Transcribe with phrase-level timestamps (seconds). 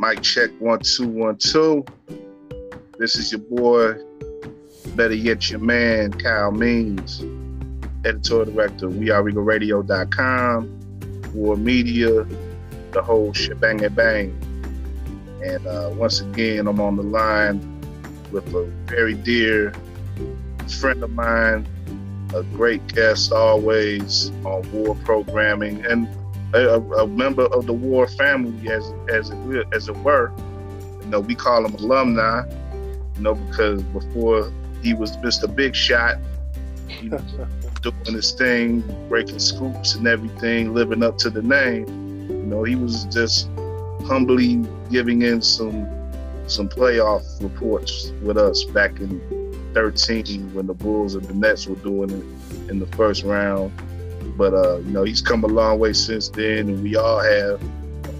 [0.00, 1.84] Mic check one two one two.
[2.98, 3.96] This is your boy,
[4.96, 7.20] better yet your man, Kyle Means,
[8.06, 12.26] editorial director of WeAreRegalRadio.com, War Media,
[12.92, 14.30] the whole shebang and bang.
[15.44, 17.60] And uh, once again, I'm on the line
[18.32, 19.74] with a very dear
[20.80, 21.66] friend of mine,
[22.34, 26.08] a great guest always on war programming, and
[26.52, 30.32] a, a member of the war family, as as it, as it were.
[31.02, 32.44] You know, we call him alumni.
[33.16, 35.54] You know, because before he was Mr.
[35.54, 36.16] Big Shot,
[36.88, 37.22] he was
[37.82, 41.86] doing his thing, breaking scoops and everything, living up to the name.
[42.28, 43.48] You know, he was just
[44.06, 45.88] humbly giving in some
[46.46, 49.20] some playoff reports with us back in
[49.72, 53.72] 13 when the Bulls and the Nets were doing it in the first round.
[54.36, 57.60] But uh, you know, he's come a long way since then, and we all have.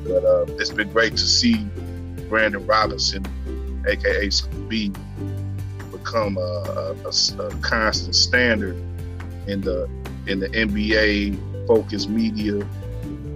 [0.05, 1.67] But uh, it's been great to see
[2.29, 3.25] Brandon Robinson,
[3.87, 4.93] aka Scoop B,
[5.91, 8.77] become a, a, a, constant standard
[9.47, 9.89] in the
[10.27, 12.55] in the NBA focused media.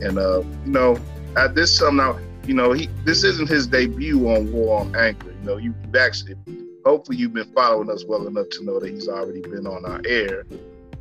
[0.02, 0.98] And uh, you know,
[1.36, 5.32] I, this something you know, he this isn't his debut on War on Anchor.
[5.40, 6.36] You know, you've actually
[6.84, 10.00] hopefully you've been following us well enough to know that he's already been on our
[10.06, 10.44] air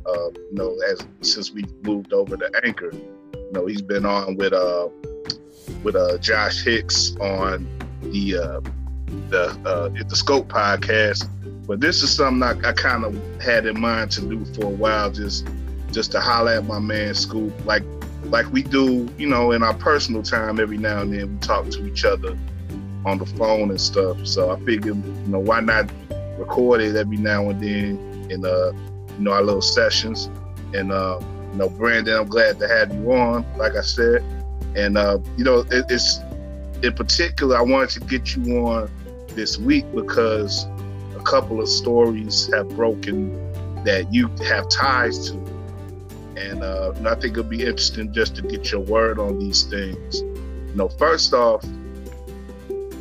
[0.06, 2.92] uh, you know, as since we moved over to Anchor.
[2.92, 4.88] You know, he's been on with uh
[5.82, 7.68] with uh Josh Hicks on
[8.02, 8.60] the uh
[9.30, 11.28] the uh the Scope podcast.
[11.66, 14.68] But this is something I, I kind of had in mind to do for a
[14.68, 15.46] while, just
[15.92, 17.84] just to holler at my man Scoop, like
[18.24, 21.68] like we do, you know, in our personal time every now and then we talk
[21.70, 22.36] to each other
[23.04, 24.26] on the phone and stuff.
[24.26, 25.90] So I figured, you know, why not
[26.38, 28.72] record it every now and then and uh
[29.18, 30.30] you know, our little sessions.
[30.74, 31.20] And, uh,
[31.52, 34.22] you know, Brandon, I'm glad to have you on, like I said.
[34.74, 36.18] And, uh, you know, it, it's
[36.82, 38.90] in particular, I wanted to get you on
[39.28, 40.66] this week because
[41.16, 43.32] a couple of stories have broken
[43.84, 45.36] that you have ties to.
[46.36, 49.62] And, uh, and I think it'll be interesting just to get your word on these
[49.62, 50.20] things.
[50.20, 51.64] You know, first off,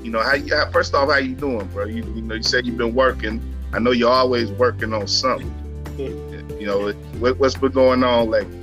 [0.03, 1.85] you know, how you, first off, how you doing, bro?
[1.85, 3.41] You, you know, you said you've been working.
[3.71, 5.62] I know you're always working on something
[5.97, 8.59] you know, what, has been going on lately?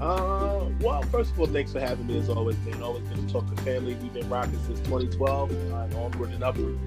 [0.00, 2.82] Uh, well, first of all, thanks for having me as always, man.
[2.82, 3.94] Always good to talk to family.
[3.94, 6.78] We've been rocking since 2012, uh, onward and upward.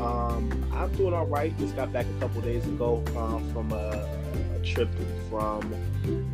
[0.00, 1.56] Um, I'm doing all right.
[1.58, 4.08] Just got back a couple days ago um, from a,
[4.56, 4.88] a, trip
[5.28, 5.72] from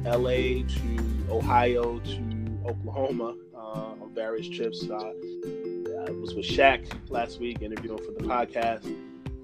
[0.04, 4.88] LA to Ohio to Oklahoma uh, on various trips.
[4.88, 8.94] Uh, I was with Shaq last week interviewing for the podcast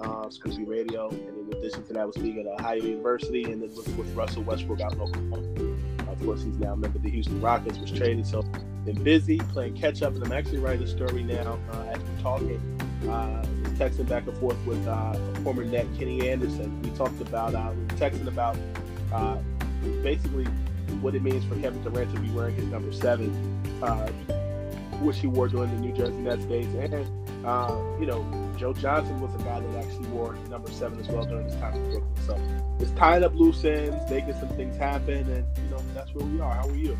[0.04, 0.28] uh,
[0.66, 4.14] Radio, and in addition to that, was speaking at Ohio University, and then with, with
[4.14, 6.10] Russell Westbrook out in Oklahoma.
[6.10, 8.26] Of course, he's now a member of the Houston Rockets, was traded.
[8.26, 8.42] So,
[8.84, 12.22] been busy playing catch up, and I'm actually writing a story now uh, as we're
[12.22, 12.60] talking.
[13.08, 13.44] Uh,
[13.74, 16.80] texting back and forth with uh, former net Kenny Anderson.
[16.82, 18.56] We talked about uh, we were texting about
[19.12, 19.36] uh,
[20.02, 20.44] basically
[21.00, 23.30] what it means for Kevin Durant to be wearing his number seven,
[23.82, 24.06] uh,
[25.00, 26.94] which he wore during the New Jersey Nets days, and
[27.44, 28.22] uh, you know,
[28.56, 31.74] Joe Johnson was a guy that actually wore number seven as well during his time
[31.74, 32.26] in Brooklyn.
[32.26, 32.40] So
[32.80, 36.40] it's tying up loose ends, making some things happen, and you know that's where we
[36.40, 36.54] are.
[36.54, 36.96] How are you?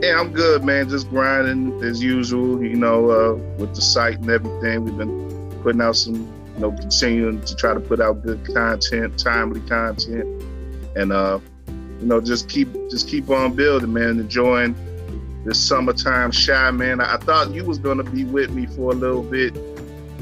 [0.00, 0.88] Yeah, I'm good, man.
[0.88, 2.62] Just grinding as usual.
[2.62, 6.72] You know, uh, with the site and everything, we've been putting out some, you know,
[6.72, 10.26] continuing to try to put out good content, timely content,
[10.96, 14.18] and uh, you know, just keep just keep on building, man.
[14.18, 14.74] Enjoying
[15.44, 17.00] this summertime Chi, man.
[17.00, 19.54] I, thought you was gonna be with me for a little bit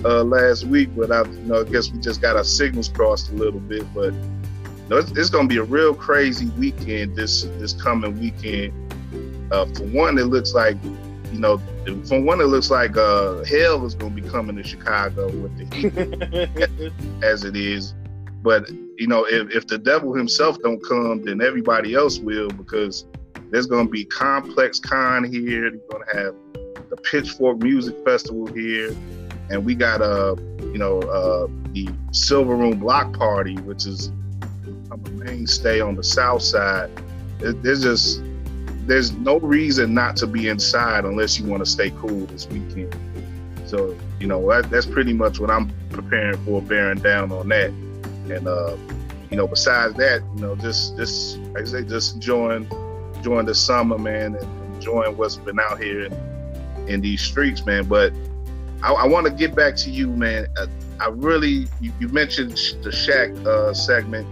[0.04, 3.31] uh, last week, but I, you know, I guess we just got our signals crossed
[3.31, 3.82] a little bit.
[3.94, 8.72] But you know, it's, it's gonna be a real crazy weekend this this coming weekend.
[9.53, 10.76] Uh, for one, it looks like
[11.32, 11.59] you know,
[12.06, 15.76] for one, it looks like uh, hell is gonna be coming to Chicago with the
[15.76, 16.92] heat
[17.22, 17.94] as it is.
[18.42, 23.06] But you know, if, if the devil himself don't come, then everybody else will because
[23.50, 25.71] there's going to be ComplexCon here.
[25.71, 26.34] They're going to have
[26.91, 28.95] the Pitchfork Music Festival here,
[29.50, 34.10] and we got a, uh, you know, uh, the Silver Room Block Party, which is
[34.91, 36.91] a mainstay on the South Side.
[37.39, 38.22] There's just
[38.86, 42.95] there's no reason not to be inside unless you want to stay cool this weekend.
[43.66, 47.71] So you know that, that's pretty much what I'm preparing for, bearing down on that.
[48.30, 48.77] And uh,
[49.30, 52.68] you know, besides that, you know, just just like I say, just enjoying
[53.15, 57.84] enjoying the summer, man, and enjoying what's been out here in, in these streets, man.
[57.84, 58.12] But
[58.83, 60.47] I, I want to get back to you, man.
[60.57, 60.66] I, uh,
[61.01, 62.53] I really, you, you, mentioned
[62.83, 64.27] the Shaq uh, segment,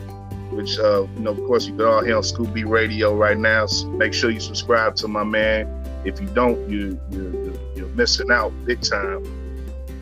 [0.53, 3.39] which, uh, you know, of course, you can all hear on Scoop B Radio right
[3.39, 3.67] now.
[3.67, 5.69] So make sure you subscribe to my man.
[6.05, 9.25] If you don't, you, you're, you're missing out big time.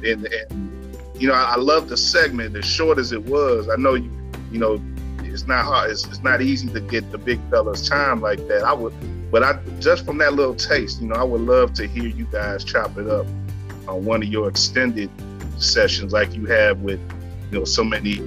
[0.03, 3.69] and, and you know, I, I love the segment as short as it was.
[3.69, 4.11] I know you,
[4.51, 4.83] you know,
[5.19, 5.91] it's not hard.
[5.91, 8.63] It's, it's not easy to get the big fellas time like that.
[8.63, 8.95] I would,
[9.31, 12.27] but I just from that little taste, you know, I would love to hear you
[12.27, 13.27] guys chop it up
[13.89, 15.11] on one of your extended
[15.59, 17.01] sessions like you have with,
[17.51, 18.21] you know, so many.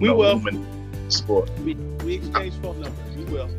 [0.00, 0.42] We will.
[1.08, 1.50] Sport.
[1.60, 1.74] We,
[2.04, 3.16] we exchange phone numbers.
[3.16, 3.50] We will.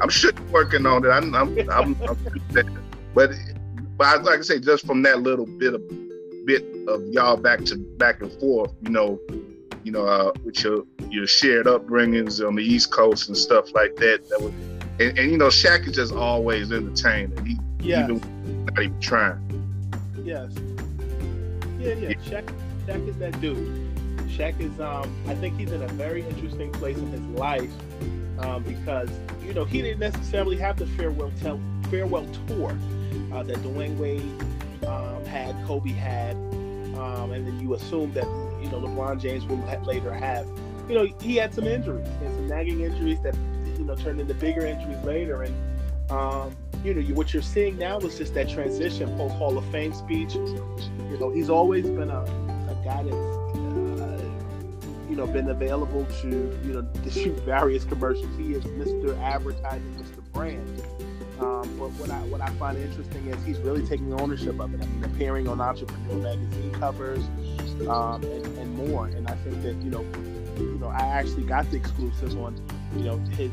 [0.00, 1.08] I'm sure you're working on it.
[1.08, 2.18] I'm, I'm, I'm, I'm
[3.14, 3.30] but,
[3.96, 5.82] but like I say, just from that little bit of
[6.46, 9.20] bit of y'all back to back and forth, you know,
[9.84, 13.96] you know, uh, with your your shared upbringings on the East Coast and stuff like
[13.96, 14.28] that.
[14.30, 14.52] That was,
[14.98, 17.44] and, and you know, Shaq is just always entertaining.
[17.44, 18.08] He yes.
[18.10, 19.49] even not even trying.
[20.30, 20.52] Yes.
[21.80, 22.10] Yeah, yeah.
[22.22, 22.54] Shaq,
[22.86, 23.66] Shaq is that dude.
[24.28, 24.78] Shaq is.
[24.78, 27.72] Um, I think he's in a very interesting place in his life
[28.38, 29.10] um, because
[29.44, 31.32] you know he didn't necessarily have the farewell
[31.90, 32.78] farewell tour
[33.32, 34.22] uh, that Dwyane Wade
[34.86, 36.36] um, had, Kobe had,
[36.96, 38.26] um, and then you assume that
[38.62, 40.46] you know LeBron James will ha- later have.
[40.88, 43.34] You know, he had some injuries, and some nagging injuries that
[43.76, 45.54] you know turned into bigger injuries later, and
[46.08, 49.64] um, you know, you, what you're seeing now is just that transition post Hall of
[49.66, 50.34] Fame speech.
[50.34, 54.22] You know, he's always been a, a guy that's, uh,
[55.08, 58.34] you know, been available to, you know, to shoot various commercials.
[58.38, 59.20] He is Mr.
[59.22, 60.32] Advertising, Mr.
[60.32, 60.82] Brand.
[61.38, 64.82] Um, but what I what I find interesting is he's really taking ownership of it.
[64.82, 67.24] I mean, appearing on Entrepreneur magazine covers
[67.88, 69.06] um, and, and more.
[69.06, 70.04] And I think that you know,
[70.58, 72.56] you know, I actually got the exclusive on,
[72.94, 73.50] you know, his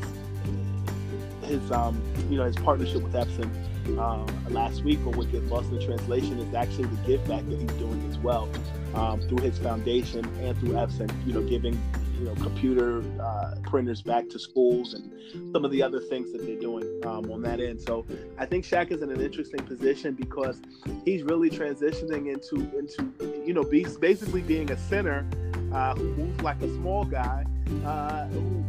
[1.48, 2.00] his um,
[2.30, 3.50] you know his partnership with Epson
[3.98, 7.58] uh, last week, or with his Lost in Translation, is actually the give back that
[7.58, 8.48] he's doing as well
[8.94, 11.10] um, through his foundation and through Epson.
[11.26, 11.80] You know, giving
[12.18, 15.12] you know computer uh, printers back to schools and
[15.52, 17.80] some of the other things that they're doing um, on that end.
[17.80, 18.06] So
[18.38, 20.60] I think Shaq is in an interesting position because
[21.04, 25.26] he's really transitioning into into you know basically being a center
[25.72, 27.44] uh, who moves like a small guy
[27.84, 28.64] uh, who,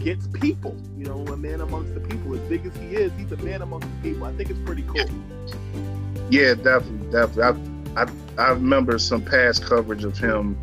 [0.00, 0.76] gets people.
[0.96, 2.34] You know, a man amongst the people.
[2.34, 4.24] As big as he is, he's a man amongst the people.
[4.24, 5.06] I think it's pretty cool.
[6.30, 7.64] Yeah, definitely, definitely.
[7.96, 10.58] I, I, I remember some past coverage of him.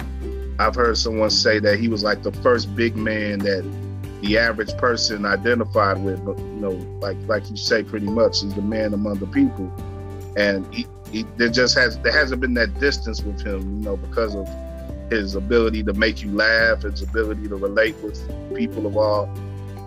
[0.60, 3.64] I've heard someone say that he was like the first big man that
[4.22, 6.24] the average person identified with.
[6.26, 9.72] But you know, like like you say, pretty much he's the man among the people,
[10.36, 13.98] and he, he there just has there hasn't been that distance with him, you know,
[13.98, 14.48] because of
[15.10, 18.20] his ability to make you laugh, his ability to relate with
[18.56, 19.30] people of all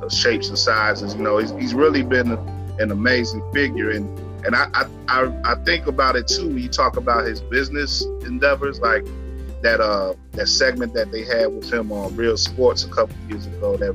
[0.09, 1.15] shapes and sizes.
[1.15, 2.33] You know, he's, he's really been
[2.79, 3.91] an amazing figure.
[3.91, 6.49] And and I, I, I think about it too.
[6.49, 9.05] When you talk about his business endeavors, like
[9.63, 13.47] that uh that segment that they had with him on Real Sports a couple years
[13.47, 13.95] ago, that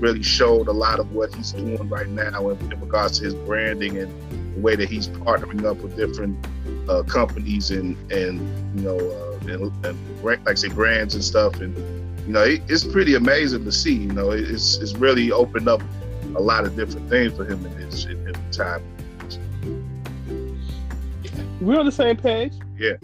[0.00, 3.34] really showed a lot of what he's doing right now in, in regards to his
[3.34, 6.44] branding and the way that he's partnering up with different
[6.88, 8.40] uh, companies and and
[8.78, 8.98] you know.
[8.98, 11.60] Uh, and, and like I say brands and stuff.
[11.60, 11.76] And
[12.26, 15.82] you know it, it's pretty amazing to see you know it's it's really opened up
[16.34, 18.82] a lot of different things for him in his in his time.
[21.60, 22.52] We're on the same page?
[22.78, 22.94] Yeah.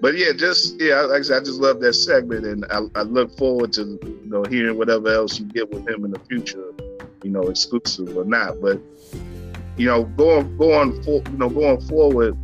[0.00, 3.02] But yeah just yeah like I said I just love that segment and I, I
[3.02, 6.72] look forward to you know hearing whatever else you get with him in the future
[7.22, 8.60] you know exclusive or not.
[8.60, 8.80] But
[9.76, 12.36] you know going going for you know going forward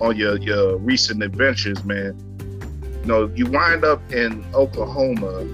[0.00, 2.16] on your your recent adventures man
[3.06, 5.46] you know, you wind up in Oklahoma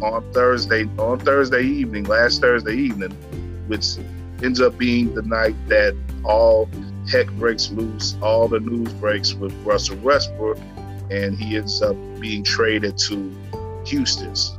[0.00, 3.10] on Thursday on Thursday evening, last Thursday evening,
[3.66, 3.96] which
[4.40, 6.70] ends up being the night that all
[7.10, 10.56] heck breaks loose, all the news breaks with Russell Westbrook,
[11.10, 13.34] and he ends up being traded to
[13.86, 14.56] Houston's.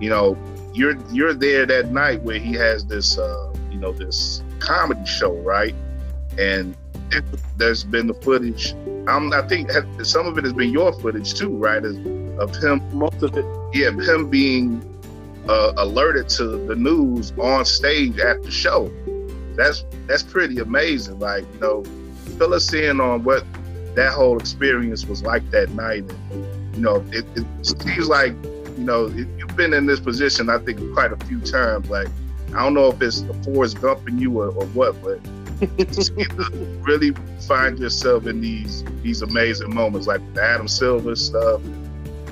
[0.00, 0.38] You know,
[0.72, 5.34] you're you're there that night where he has this uh, you know, this comedy show,
[5.40, 5.74] right?
[6.38, 6.74] And
[7.58, 8.72] there's been the footage
[9.08, 9.70] um, I think
[10.02, 11.84] some of it has been your footage too, right?
[11.84, 14.82] Of him, most of it, yeah, him being
[15.48, 18.90] uh, alerted to the news on stage at the show.
[19.56, 21.18] That's that's pretty amazing.
[21.18, 21.84] Like you know,
[22.38, 23.44] fill us in on what
[23.94, 26.04] that whole experience was like that night.
[26.30, 30.48] And, you know, it, it seems like you know it, you've been in this position.
[30.48, 31.88] I think quite a few times.
[31.90, 32.08] Like
[32.54, 35.20] I don't know if it's the force bumping you or, or what, but
[36.82, 37.12] really
[37.46, 41.60] find yourself in these these amazing moments, like the Adam Silver stuff.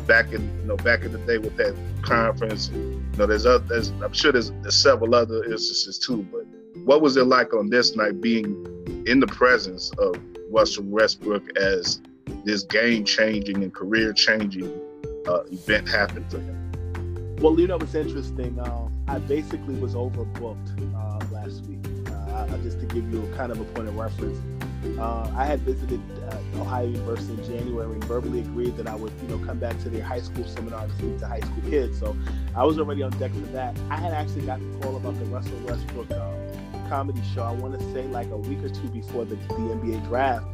[0.07, 3.65] Back in you know back in the day with that conference, you know there's other
[3.67, 6.27] there's, I'm sure there's, there's several other instances too.
[6.33, 6.45] But
[6.85, 8.67] what was it like on this night being
[9.07, 10.17] in the presence of
[10.51, 12.01] Russell Westbrook as
[12.45, 14.73] this game changing and career changing
[15.27, 17.37] uh, event happened for him?
[17.41, 18.59] Well, you know what's interesting.
[18.61, 21.82] Um, I basically was overbooked uh, last week.
[22.51, 24.39] Uh, just to give you kind of a point of reference,
[24.99, 29.13] Uh, I had visited uh, Ohio University in January and verbally agreed that I would,
[29.23, 32.01] you know, come back to their high school seminar to speak to high school kids.
[32.01, 32.17] So
[32.57, 33.77] I was already on deck for that.
[33.91, 37.45] I had actually gotten the call about the Russell Westbrook um, comedy show.
[37.45, 40.47] I want to say like a week or two before the, the NBA draft,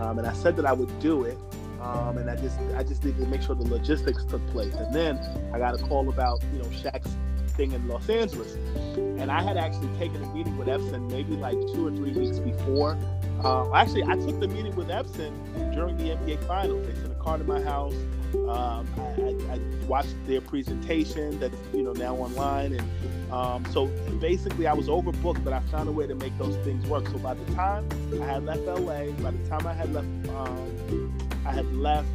[0.00, 1.38] um, and I said that I would do it.
[1.80, 4.74] Um, and I just I just needed to make sure the logistics took place.
[4.74, 5.18] And then
[5.54, 7.14] I got a call about you know Shaq's
[7.56, 8.54] thing in Los Angeles,
[8.96, 12.38] and I had actually taken a meeting with Epson maybe like two or three weeks
[12.38, 12.98] before.
[13.44, 15.32] Uh, actually, I took the meeting with Epson
[15.74, 16.86] during the NBA Finals.
[16.86, 17.94] They sent a car to my house.
[18.34, 23.86] Um, I, I, watched their presentation that's you know now online, and um, so
[24.20, 27.06] basically I was overbooked, but I found a way to make those things work.
[27.08, 27.88] So by the time
[28.20, 32.08] I had left LA, by the time I had left, um, I had left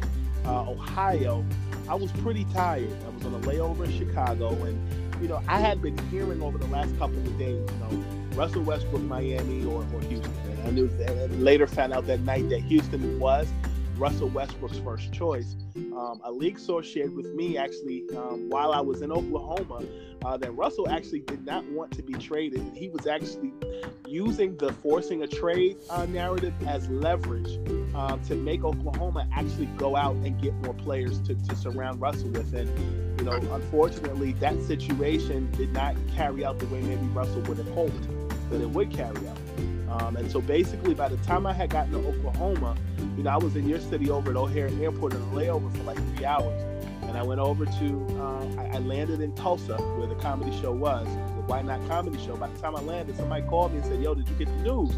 [0.44, 1.44] uh, Ohio,
[1.88, 2.90] I was pretty tired.
[3.06, 4.78] I was on a layover in Chicago, and
[5.22, 8.62] you know I had been hearing over the last couple of days, you know, Russell
[8.62, 10.32] Westbrook, Miami, or, or Houston.
[10.50, 13.46] And I knew, and later found out that night that Houston was
[13.96, 15.56] Russell Westbrook's first choice.
[15.76, 19.84] Um, a league source shared with me actually um, while I was in Oklahoma
[20.24, 22.62] uh, that Russell actually did not want to be traded.
[22.74, 23.52] He was actually
[24.08, 27.58] using the forcing a trade uh, narrative as leverage
[27.94, 32.28] uh, to make Oklahoma actually go out and get more players to, to surround Russell
[32.30, 32.54] with.
[32.54, 32.68] And,
[33.18, 37.70] you know, unfortunately, that situation did not carry out the way maybe Russell would have
[37.70, 38.08] hoped
[38.50, 39.38] that it would carry out.
[39.92, 42.76] Um, and so basically, by the time I had gotten to Oklahoma,
[43.16, 45.82] you know, I was in your city over at O'Hare Airport on a layover for
[45.82, 46.62] like three hours.
[47.02, 50.72] And I went over to, uh, I, I, landed in Tulsa where the comedy show
[50.72, 52.36] was, the Why Not Comedy Show.
[52.36, 54.62] By the time I landed, somebody called me and said, Yo, did you get the
[54.62, 54.92] news?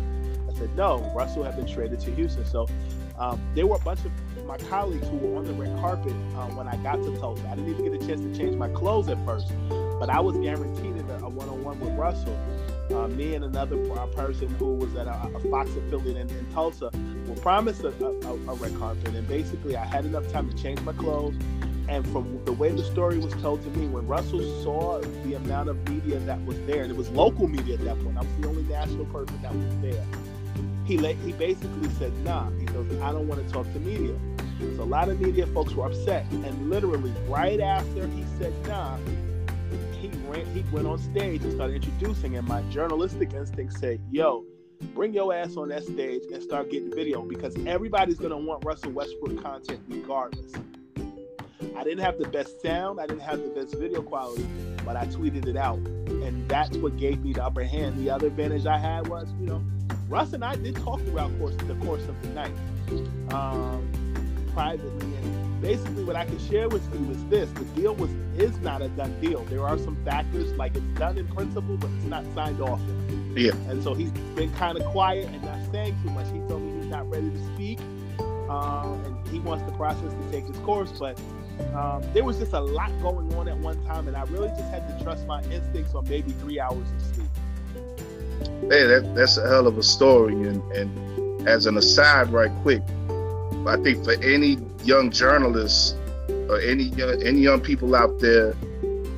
[0.48, 2.44] I said, No, Russell had been traded to Houston.
[2.44, 2.68] So
[3.18, 4.12] um, there were a bunch of
[4.46, 7.48] my colleagues who were on the red carpet um, when I got to Tulsa.
[7.48, 9.52] I didn't even get a chance to change my clothes at first,
[9.98, 12.36] but I was guaranteed a one on one with Russell
[12.90, 13.76] uh, me and another
[14.14, 16.90] person who was at a, a Fox affiliate in, in, Tulsa
[17.26, 19.14] were promised a, a, a, red carpet.
[19.14, 21.36] And basically, I had enough time to change my clothes.
[21.88, 25.68] And from the way the story was told to me, when Russell saw the amount
[25.68, 28.40] of media that was there, and it was local media at that point, I was
[28.40, 30.04] the only national person that was there.
[30.86, 34.14] He he basically said, "Nah." He goes, "I don't want to talk to media."
[34.76, 38.96] So a lot of media folks were upset, and literally right after he said, "Nah,"
[40.34, 44.44] ran, he went on stage and started introducing, and my journalistic instinct said, "Yo,
[44.94, 48.92] bring your ass on that stage and start getting video because everybody's gonna want Russell
[48.92, 50.52] Westbrook content regardless."
[51.76, 54.46] I didn't have the best sound, I didn't have the best video quality,
[54.84, 57.98] but I tweeted it out, and that's what gave me the upper hand.
[57.98, 59.62] The other advantage I had was, you know,
[60.08, 62.52] Russ and I did talk throughout course the course of the night,
[63.32, 63.88] um,
[64.52, 65.13] privately
[65.64, 68.88] basically what I can share with you is this: the deal was is not a
[68.88, 69.44] done deal.
[69.44, 72.80] There are some factors like it's done in principle, but it's not signed off.
[73.34, 73.52] Yeah.
[73.68, 76.26] And so he's been kind of quiet and not saying too much.
[76.26, 77.80] He told me he's not ready to speak,
[78.50, 80.92] um, and he wants the process to take its course.
[80.98, 81.18] But
[81.74, 84.70] um, there was just a lot going on at one time, and I really just
[84.70, 87.28] had to trust my instincts on maybe three hours of sleep.
[88.68, 90.34] Hey, that, that's a hell of a story.
[90.34, 92.82] And, and as an aside, right quick,
[93.66, 95.94] I think for any young journalists
[96.48, 98.54] or any young, any young people out there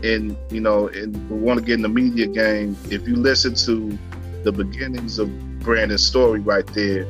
[0.02, 3.98] and you know and want to get in the media game, if you listen to
[4.44, 5.28] the beginnings of
[5.60, 7.06] Brandon's story right there,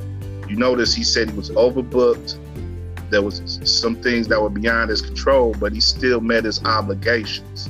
[0.48, 2.38] you notice he said he was overbooked.
[3.10, 7.66] There was some things that were beyond his control, but he still met his obligations,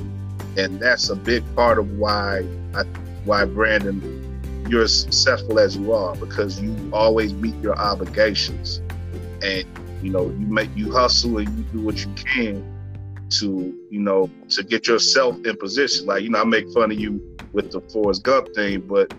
[0.57, 2.83] and that's a big part of why I,
[3.25, 4.23] why Brandon
[4.69, 8.81] you're as successful as you are because you always meet your obligations
[9.43, 9.65] and
[10.01, 12.73] you know you make you hustle and you do what you can
[13.29, 16.05] to you know to get yourself in position.
[16.05, 17.21] Like you know i make fun of you
[17.53, 19.13] with the Forrest Gump thing but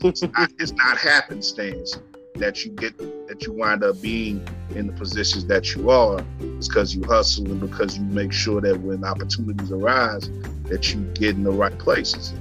[0.00, 1.98] it's not, it's not happenstance
[2.36, 2.96] that you get
[3.28, 6.24] that you wind up being in the positions that you are.
[6.40, 10.28] It's because you hustle and because you make sure that when opportunities arise
[10.64, 12.32] that you get in the right places.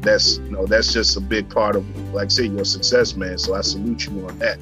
[0.00, 3.38] That's you know that's just a big part of like I say your success man.
[3.38, 4.58] So i salute you on that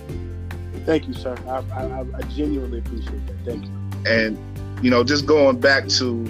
[0.87, 1.37] Thank you, sir.
[1.49, 3.45] I, I, I genuinely appreciate that.
[3.45, 3.71] Thank you.
[4.07, 4.39] And
[4.85, 6.23] you know, just going back to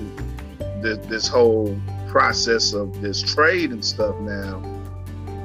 [0.81, 4.63] the, this whole process of this trade and stuff now,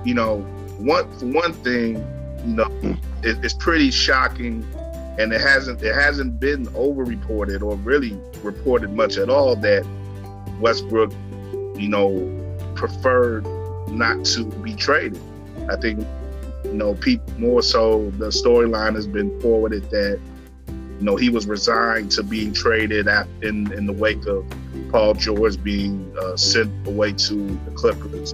[0.06, 0.40] you know,
[0.80, 1.96] one for one thing,
[2.46, 2.94] you know, hmm.
[3.22, 4.66] it, it's pretty shocking,
[5.20, 9.86] and it hasn't it hasn't been over reported or really reported much at all that
[10.62, 11.12] Westbrook,
[11.78, 13.46] you know, preferred
[13.90, 15.20] not to be traded.
[15.70, 16.08] I think
[16.72, 20.20] you know, people more so the storyline has been forwarded that
[20.68, 24.46] you know he was resigned to being traded at, in in the wake of
[24.90, 27.36] Paul George being uh, sent away to
[27.66, 28.32] the Clippers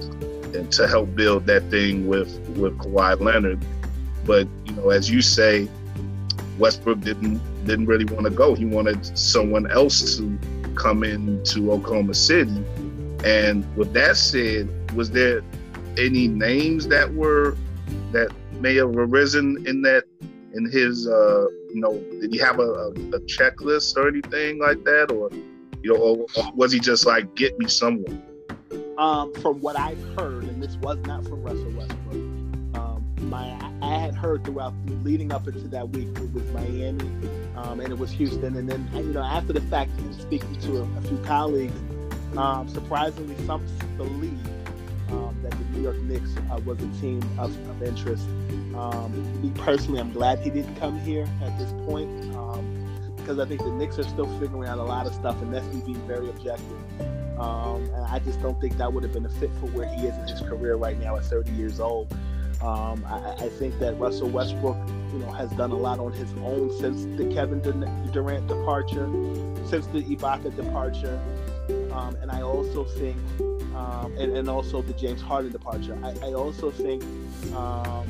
[0.54, 3.60] and to help build that thing with with Kawhi Leonard.
[4.24, 5.68] But you know, as you say,
[6.60, 8.54] Westbrook didn't didn't really want to go.
[8.54, 10.40] He wanted someone else to
[10.76, 12.64] come into Oklahoma City.
[13.24, 15.42] And with that said, was there
[15.98, 17.58] any names that were
[18.12, 20.04] that may have arisen in that
[20.54, 24.84] in his uh you know did he have a, a, a checklist or anything like
[24.86, 25.12] that?
[25.12, 25.30] Or
[25.84, 28.22] you know or, or was he just like get me someone
[28.98, 32.16] um from what i've heard and this was not from russell westbrook
[32.76, 34.74] um my i had heard throughout
[35.04, 37.10] leading up into that week it was miami
[37.56, 38.56] um, and it was houston.
[38.58, 41.74] And then you know after the fact speaking to a, a few colleagues
[42.36, 43.66] um, surprisingly some
[43.98, 44.38] believe
[45.50, 48.28] that the New York Knicks uh, was a team of, of interest.
[48.76, 53.46] Um, me personally, I'm glad he didn't come here at this point um, because I
[53.46, 56.08] think the Knicks are still figuring out a lot of stuff, and that's me being
[56.08, 56.78] very objective.
[57.40, 60.08] Um, and I just don't think that would have been a fit for where he
[60.08, 62.12] is in his career right now at 30 years old.
[62.62, 64.78] Um, I, I, think that Russell Westbrook,
[65.14, 67.60] you know, has done a lot on his own since the Kevin
[68.12, 69.08] Durant departure,
[69.68, 71.22] since the Ibaka departure,
[71.98, 73.18] um, and I also think
[73.76, 75.98] um, and, and also the James Harden departure.
[76.04, 77.04] I, I also think
[77.56, 78.08] um,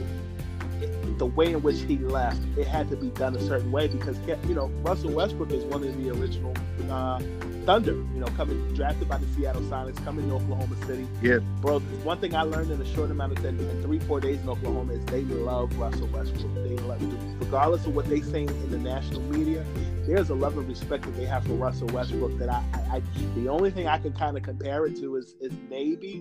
[0.82, 3.88] it, the way in which he left, it had to be done a certain way
[3.88, 4.18] because
[4.48, 6.54] you know Russell Westbrook is one of the original
[6.90, 7.20] uh,
[7.66, 7.94] Thunder.
[7.94, 11.08] You know, coming drafted by the Seattle Sonics, coming to Oklahoma City.
[11.22, 11.80] Yeah, bro.
[11.80, 14.50] One thing I learned in a short amount of time, in three four days in
[14.50, 16.54] Oklahoma, is they love Russell Westbrook.
[16.56, 17.02] They love,
[17.48, 19.66] regardless of what they say in the national media,
[20.06, 23.02] there's a level of respect that they have for Russell Westbrook that I, I, I
[23.36, 26.18] the only thing I can kind of compare it to is is maybe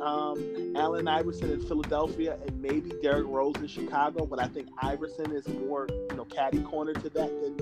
[0.00, 5.32] um, Allen Iverson in Philadelphia and maybe Derrick Rose in Chicago, but I think Iverson
[5.32, 7.56] is more you know caddy corner to that than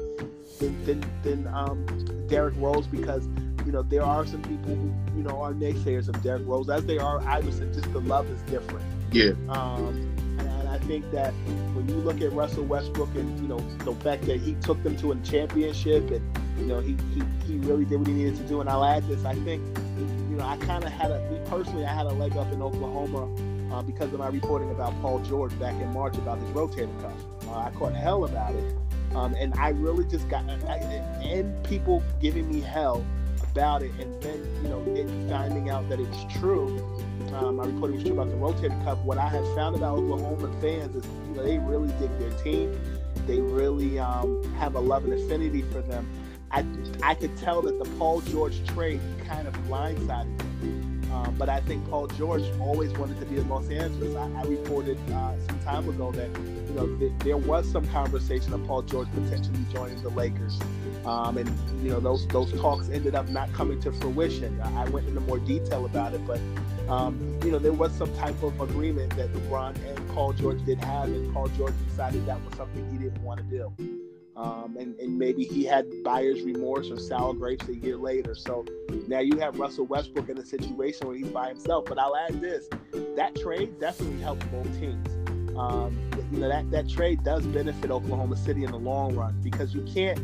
[0.61, 1.87] than than, than um,
[2.29, 3.27] Derrick Rose because
[3.67, 6.87] you know there are some people who you know are naysayers of Derrick Rose as
[6.87, 7.73] they are Iverson.
[7.73, 8.85] Just the love is different.
[9.13, 9.33] Yeah.
[9.49, 10.12] Um,
[10.73, 11.33] I think that
[11.75, 14.97] when you look at Russell Westbrook and you know the fact that he took them
[14.97, 18.43] to a championship and you know he he, he really did what he needed to
[18.45, 19.63] do, and I'll add this, I think
[19.99, 22.63] you know I kind of had a me personally I had a leg up in
[22.63, 23.29] Oklahoma
[23.75, 27.13] uh, because of my reporting about Paul George back in March about his rotator cuff.
[27.49, 28.75] Uh, I caught hell about it,
[29.15, 30.77] um, and I really just got I,
[31.23, 33.05] and people giving me hell
[33.51, 36.79] about it, and then you know it, finding out that it was true
[37.35, 38.99] um, my reporting was true about the rotator cuff.
[38.99, 42.79] What I have found about Oklahoma fans is you know, they really dig their team.
[43.27, 46.09] They really um, have a love and affinity for them.
[46.51, 46.65] I,
[47.03, 50.93] I could tell that the Paul George trade kind of blindsided them.
[51.13, 54.15] Um, but I think Paul George always wanted to be in Los Angeles.
[54.17, 58.53] I, I reported uh, some time ago that you know th- there was some conversation
[58.55, 60.59] of Paul George potentially joining the Lakers.
[61.05, 61.51] Um, and
[61.83, 64.59] you know those those talks ended up not coming to fruition.
[64.63, 66.41] I went into more detail about it, but
[66.93, 70.79] um, you know there was some type of agreement that LeBron and Paul George did
[70.85, 73.73] have, and Paul George decided that was something he didn't want to do.
[74.37, 78.35] Um, and, and maybe he had buyer's remorse or sour grapes a year later.
[78.35, 78.65] So
[79.07, 81.85] now you have Russell Westbrook in a situation where he's by himself.
[81.87, 82.69] But I'll add this:
[83.17, 85.09] that trade definitely helped both teams.
[85.57, 89.75] Um, you know that that trade does benefit Oklahoma City in the long run because
[89.75, 90.19] you can't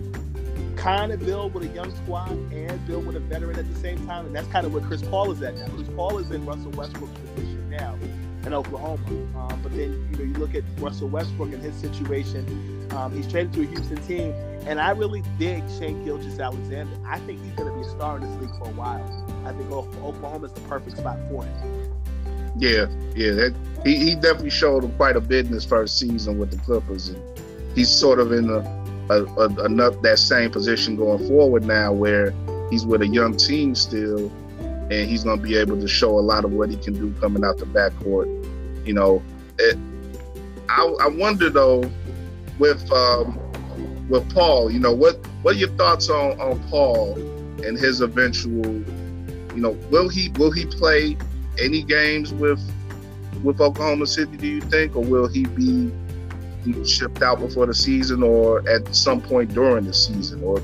[0.79, 4.07] kind of build with a young squad and build with a veteran at the same
[4.07, 4.27] time.
[4.27, 5.69] And that's kind of where Chris Paul is at now.
[5.75, 7.99] Chris Paul is in Russell Westbrook's position now
[8.47, 9.03] in Oklahoma.
[9.37, 12.89] Um, but then you know you look at Russell Westbrook and his situation.
[12.93, 14.33] Um, he's traded to a Houston team,
[14.67, 16.97] and I really dig Shai Gilgeous-Alexander.
[17.07, 19.27] I think he's going to be a star in this league for a while.
[19.45, 21.93] I think Oklahoma is the perfect spot for him.
[22.57, 26.51] Yeah, yeah, that, he, he definitely showed quite a bit in his first season with
[26.51, 27.23] the Clippers, and
[27.75, 28.78] he's sort of in the
[29.11, 32.35] a, a, enough that same position going forward now where
[32.71, 34.31] he's with a young team still
[34.91, 37.13] and he's going to be able to show a lot of what he can do
[37.21, 38.27] coming out the backcourt.
[38.87, 39.23] You know,
[39.59, 39.77] it,
[40.69, 41.91] I, I wonder though
[42.59, 43.39] with um,
[44.09, 47.15] with Paul, you know, what what are your thoughts on on Paul
[47.65, 51.17] and his eventual, you know, will he will he play
[51.59, 52.61] any games with
[53.43, 54.37] with Oklahoma City?
[54.37, 55.93] Do you think, or will he be
[56.85, 60.61] shipped out before the season or at some point during the season or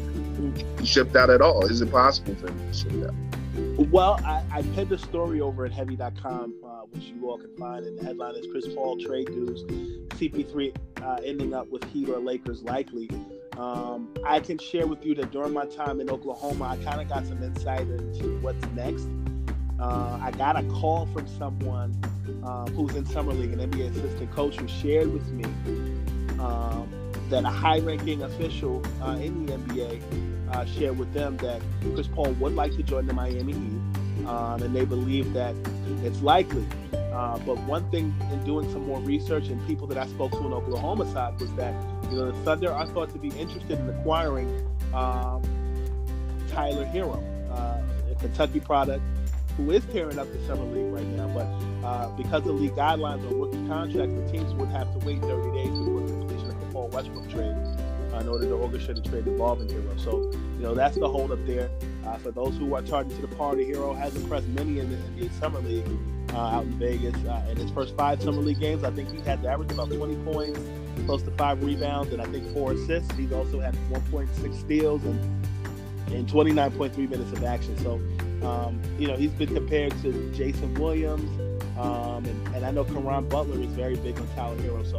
[0.84, 1.66] shipped out at all?
[1.66, 3.14] Is it possible for him to ship out?
[3.90, 7.84] Well, I, I pinned a story over at heavy.com, uh, which you all can find,
[7.84, 9.62] and the headline is Chris Paul trade news,
[10.10, 13.10] CP3 uh, ending up with Heat or Lakers likely.
[13.56, 17.08] Um, I can share with you that during my time in Oklahoma, I kind of
[17.08, 19.06] got some insight into what's next.
[19.78, 21.94] Uh, I got a call from someone
[22.44, 25.44] um, who's in summer league, an NBA assistant coach, who shared with me
[26.44, 26.88] um,
[27.30, 30.00] that a high-ranking official uh, in the NBA
[30.52, 31.60] uh, shared with them that
[31.94, 35.54] Chris Paul would like to join the Miami Heat, um, and they believe that
[36.02, 36.66] it's likely
[37.14, 40.38] Uh, but one thing in doing some more research and people that I spoke to
[40.38, 41.72] in Oklahoma side was that
[42.10, 44.48] you know the Thunder are thought to be interested in acquiring
[44.92, 45.40] um,
[46.50, 49.02] Tyler Herro, uh, a Kentucky product
[49.56, 51.28] who is tearing up the summer league right now.
[51.28, 51.46] But
[51.86, 55.52] uh, because of league guidelines on rookie contracts, the teams would have to wait 30
[55.52, 56.13] days before the
[56.86, 57.56] Westbrook trade
[58.12, 59.98] uh, in order to orchestrate the trade involving Herro.
[59.98, 61.70] So, you know, that's the holdup there.
[62.06, 64.96] Uh, for those who are targeted to the party, Herro has impressed many in the
[64.96, 65.86] NBA Summer League
[66.32, 67.14] uh, out in Vegas.
[67.24, 69.90] Uh, in his first five Summer League games, I think he had the average about
[69.90, 70.60] 20 points,
[71.06, 73.12] close to five rebounds, and I think four assists.
[73.16, 75.18] He's also had 1.6 steals and,
[76.12, 77.76] and 29.3 minutes of action.
[77.78, 77.94] So,
[78.46, 81.30] um, you know, he's been compared to Jason Williams,
[81.78, 84.88] um, and, and, I know Caron Butler is very big on Tyler Herro.
[84.88, 84.98] So,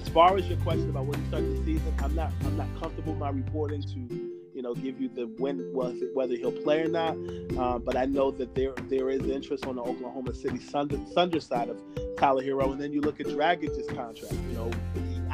[0.00, 2.68] as far as your question about when you start the season, I'm not I'm not
[2.80, 7.16] comfortable my reporting to you know give you the when whether he'll play or not.
[7.58, 11.40] Uh, but I know that there there is interest on the Oklahoma City Thunder, Thunder
[11.40, 11.78] side of
[12.16, 12.72] Tyler Herro.
[12.72, 14.32] and then you look at Dragic's contract.
[14.32, 14.70] You know,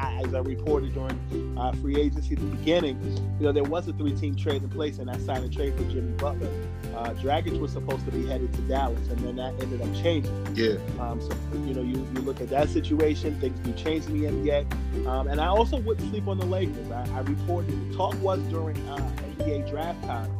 [0.02, 3.00] as I reported during uh, free agency at the beginning,
[3.38, 5.84] you know, there was a three-team trade in place, and I signed a trade for
[5.84, 6.48] Jimmy Butler.
[6.94, 10.32] Uh, Dragic was supposed to be headed to Dallas, and then that ended up changing.
[10.54, 10.76] Yeah.
[11.00, 14.28] Um, so you know, you, you look at that situation, things do change in the
[14.28, 16.90] NBA, um, and I also wouldn't sleep on the Lakers.
[16.90, 18.96] I, I reported the talk was during uh,
[19.38, 20.30] NBA draft time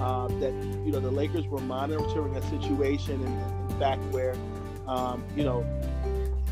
[0.00, 0.52] uh, that
[0.84, 4.34] you know the Lakers were monitoring a situation, in, in fact, where
[4.86, 5.64] um, you know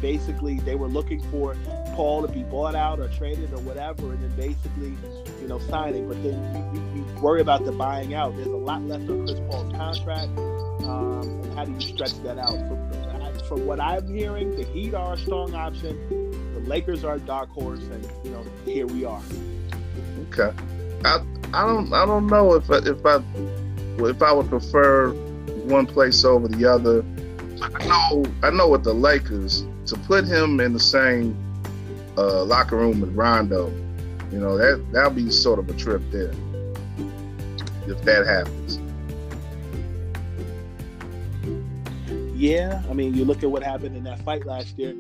[0.01, 1.55] basically they were looking for
[2.01, 4.97] To be bought out or traded or whatever, and then basically,
[5.43, 6.09] you know, signing.
[6.09, 6.33] But then
[6.75, 8.35] you, you, you worry about the buying out.
[8.37, 10.31] There's a lot left on Chris Paul's contract.
[10.89, 12.57] Um, and how do you stretch that out?
[12.57, 15.95] From, from what I'm hearing, the Heat are a strong option.
[16.55, 19.23] The Lakers are a dark horse, and you know, here we are.
[20.33, 20.57] Okay,
[21.05, 23.23] I I don't I don't know if if I
[23.99, 25.11] if I would prefer
[25.67, 27.05] one place over the other.
[27.61, 31.37] I know I know with the Lakers to put him in the same
[32.17, 33.69] uh, locker room with Rondo,
[34.33, 36.33] you know that that'll be sort of a trip there
[37.87, 38.79] if that happens.
[42.41, 44.95] Yeah, I mean, you look at what happened in that fight last year.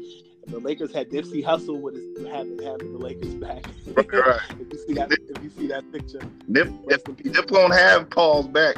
[0.46, 3.64] The Lakers had Nipsey Hussle with his having, having the Lakers back.
[3.94, 4.40] Right.
[4.61, 8.49] if you see that, if you see that picture, Nip, Nip, Nip won't have Paul's
[8.49, 8.77] back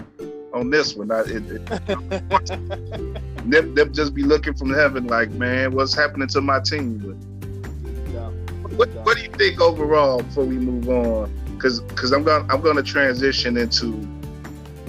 [0.53, 1.11] on this one.
[1.11, 6.41] I, it, it, Nip, Nip just be looking from heaven like, man, what's happening to
[6.41, 7.19] my team?
[8.77, 11.33] What, what do you think overall before we move on?
[11.55, 13.93] Because because I'm gonna I'm to transition into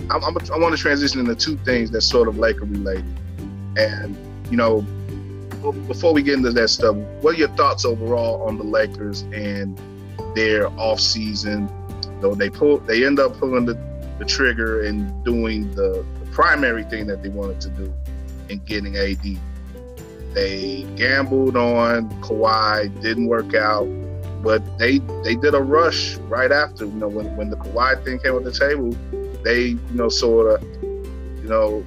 [0.10, 3.06] I'm, I'm, i want to transition into two things that's sort of Laker related,
[3.78, 4.17] and
[4.50, 4.82] you know
[5.88, 9.80] before we get into that stuff, what are your thoughts overall on the Lakers and
[10.36, 11.69] their off season?
[12.19, 13.76] Though they pull, they end up pulling the
[14.19, 17.93] the trigger and doing the, the primary thing that they wanted to do
[18.50, 19.38] and getting AD.
[20.34, 23.88] They gambled on Kawhi, didn't work out,
[24.41, 26.86] but they they did a rush right after.
[26.86, 28.91] You know, when, when the Kawhi thing came on the table,
[29.43, 31.86] they you know sort of you know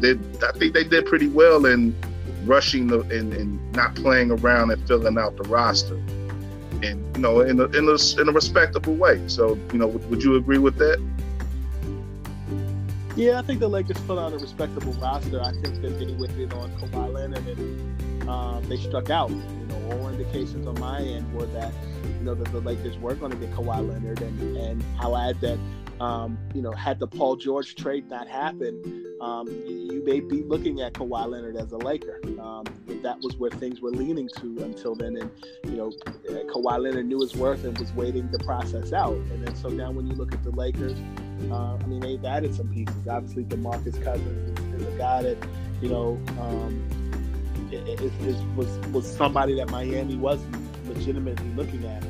[0.00, 1.94] did I think they did pretty well in
[2.44, 5.96] rushing the and, and not playing around and filling out the roster,
[6.82, 9.22] and you know in a, in a in a respectable way.
[9.28, 11.00] So you know, would, would you agree with that?
[13.14, 15.40] Yeah, I think the Lakers put out a respectable roster.
[15.40, 17.81] I think that they waited on Kawhi Leonard and
[18.28, 19.30] um, they struck out.
[19.30, 21.72] You know, all indications on my end were that
[22.04, 25.40] you know that the Lakers were going to get Kawhi Leonard, and and I'll add
[25.40, 25.58] that
[26.00, 28.84] um, you know had the Paul George trade not happened,
[29.20, 32.20] um, you, may be looking at Kawhi Leonard as a Laker.
[32.40, 32.64] Um,
[33.02, 35.30] that was where things were leaning to until then, and
[35.64, 35.92] you know
[36.52, 39.14] Kawhi Leonard knew his worth and was waiting the process out.
[39.14, 40.98] And then so now when you look at the Lakers.
[41.50, 43.08] Uh, I mean, they've added some pieces.
[43.08, 45.36] Obviously, DeMarcus Cousins is, is a guy that,
[45.80, 47.01] you know, um,
[47.72, 48.00] it,
[48.56, 50.40] was was somebody that Miami was
[50.86, 52.02] legitimately looking at.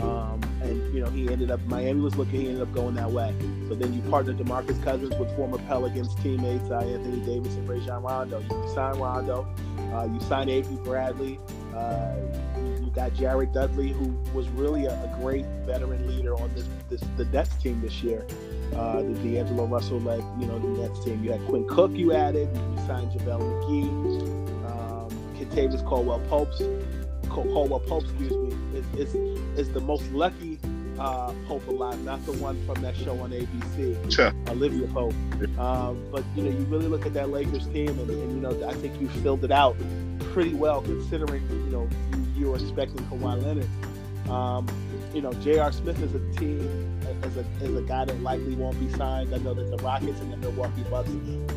[0.00, 3.10] Um, and you know, he ended up Miami was looking, he ended up going that
[3.10, 3.34] way.
[3.68, 8.02] So then you partnered DeMarcus Cousins with former Pelicans teammates uh, Anthony Davis and Rajon
[8.02, 8.40] Rondo.
[8.40, 9.48] You signed Rondo,
[9.94, 11.40] uh, you signed Avery Bradley.
[11.74, 12.14] Uh,
[12.80, 17.02] you got Jared Dudley, who was really a, a, great veteran leader on this, this
[17.18, 18.26] the Nets team this year
[18.74, 21.22] uh, the D'Angelo Russell led, you know, the Nets team.
[21.22, 24.45] You had Quinn Cook you added, you signed JaVale McGee,
[25.56, 26.62] Kentavious Caldwell Popes,
[27.30, 29.14] Caldwell Pope, excuse me, is, is,
[29.58, 30.58] is the most lucky
[30.98, 34.32] uh, Pope alive, not the one from that show on ABC, sure.
[34.48, 35.14] Olivia Pope.
[35.58, 38.68] Um, but you know, you really look at that Lakers team, and, and, you know,
[38.68, 39.76] I think you filled it out
[40.32, 44.30] pretty well, considering you know you, you were expecting Kawhi Leonard.
[44.30, 44.66] Um,
[45.14, 45.72] you know, J.R.
[45.72, 49.34] Smith is a team as a as a guy that likely won't be signed.
[49.34, 51.08] I know that the Rockets and the Milwaukee Bucks,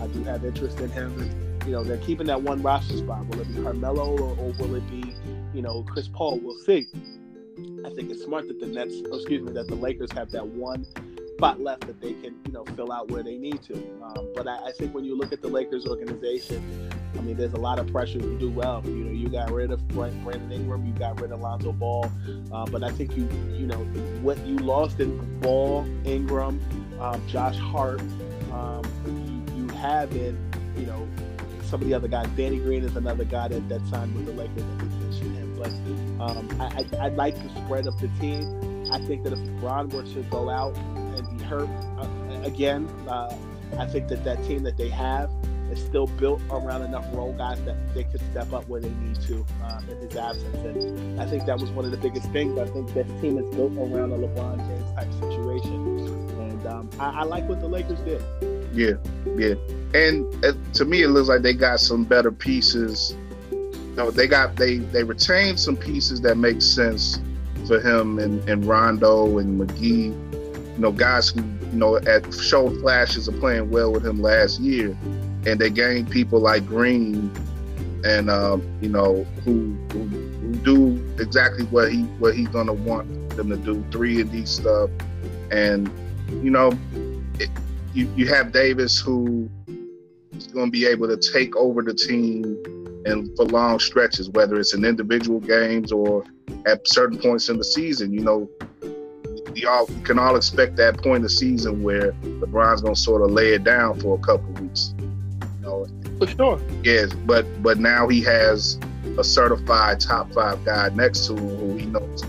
[0.02, 1.49] I do have interest in him.
[1.70, 3.28] You know, they're keeping that one roster spot.
[3.28, 5.14] Will it be Carmelo or, or will it be,
[5.54, 6.40] you know, Chris Paul?
[6.40, 6.88] We'll see.
[7.86, 10.84] I think it's smart that the Nets, excuse me, that the Lakers have that one
[11.36, 13.76] spot left that they can, you know, fill out where they need to.
[14.02, 17.54] Um, but I, I, think when you look at the Lakers organization, I mean, there's
[17.54, 18.82] a lot of pressure to do well.
[18.84, 22.12] You know, you got rid of Brandon Ingram, you got rid of Lonzo Ball,
[22.52, 23.78] uh, but I think you, you know,
[24.24, 26.60] what you lost in Ball, Ingram,
[27.00, 28.02] um, Josh Hart,
[28.52, 30.36] um, you, you have in,
[30.76, 31.08] you know,
[31.70, 32.28] some of the other guys.
[32.36, 34.64] Danny Green is another guy that, that signed with the Lakers.
[34.64, 35.70] I mentioned him, but
[36.24, 38.90] um, I, I, I like to spread up the team.
[38.92, 43.36] I think that if LeBron were to go out and be hurt uh, again, uh,
[43.78, 45.30] I think that that team that they have
[45.72, 49.22] is still built around enough role guys that they could step up where they need
[49.22, 50.56] to um, in his absence.
[50.66, 52.58] And I think that was one of the biggest things.
[52.58, 55.86] I think this team is built around a LeBron James type situation.
[56.40, 58.24] And um, I, I, like what the Lakers did.
[58.74, 58.94] Yeah,
[59.38, 59.54] yeah.
[59.94, 63.16] And uh, to me, it looks like they got some better pieces.
[63.96, 67.20] No, they got they they retained some pieces that make sense
[67.68, 70.14] for him and, and Rondo and McGee.
[70.74, 74.60] You know, guys who you know at showed flashes of playing well with him last
[74.60, 74.96] year
[75.46, 77.32] and they gained people like Green,
[78.04, 83.30] and um, you know who, who, who do exactly what he what he's gonna want
[83.32, 84.90] them to do, three and D stuff,
[85.52, 85.90] and
[86.44, 86.72] you know
[87.40, 87.50] it,
[87.94, 89.50] you you have Davis who
[90.46, 92.44] is going to be able to take over the team
[93.06, 96.24] and for long stretches, whether it's in individual games or
[96.66, 98.12] at certain points in the season.
[98.12, 98.50] You know,
[99.54, 103.00] we all we can all expect that point in the season where LeBron's going to
[103.00, 104.94] sort of lay it down for a couple weeks
[105.70, 105.88] know.
[106.18, 106.62] For sure.
[106.84, 108.80] Yes, but but now he has
[109.18, 112.24] a certified top five guy next to him who he knows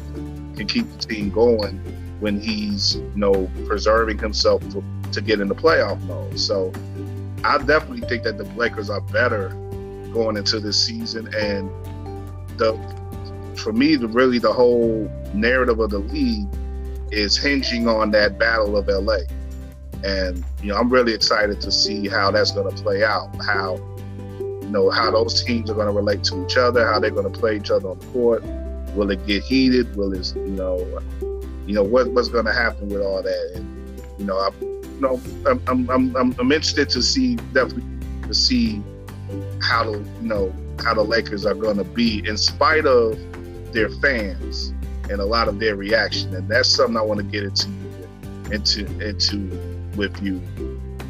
[0.56, 1.78] can keep the team going
[2.20, 6.38] when he's you know preserving himself to, to get in the playoff mode.
[6.38, 6.72] So
[7.44, 9.48] I definitely think that the Lakers are better
[10.12, 11.70] going into this season, and
[12.58, 12.78] the
[13.56, 16.48] for me, the really the whole narrative of the league
[17.10, 19.18] is hinging on that battle of LA.
[20.04, 23.34] And you know, I'm really excited to see how that's going to play out.
[23.44, 23.76] How
[24.38, 27.30] you know how those teams are going to relate to each other, how they're going
[27.30, 28.42] to play each other on the court.
[28.94, 29.94] Will it get heated?
[29.96, 30.78] Will it, you know,
[31.66, 33.52] you know what, what's going to happen with all that?
[33.54, 34.50] And you know, I,
[35.00, 37.84] know, I'm, I'm, I'm, I'm interested to see definitely
[38.26, 38.82] to see
[39.60, 43.18] how the you know how the Lakers are going to be in spite of
[43.72, 44.72] their fans
[45.10, 47.68] and a lot of their reaction, and that's something I want to get into
[48.50, 50.40] into into with you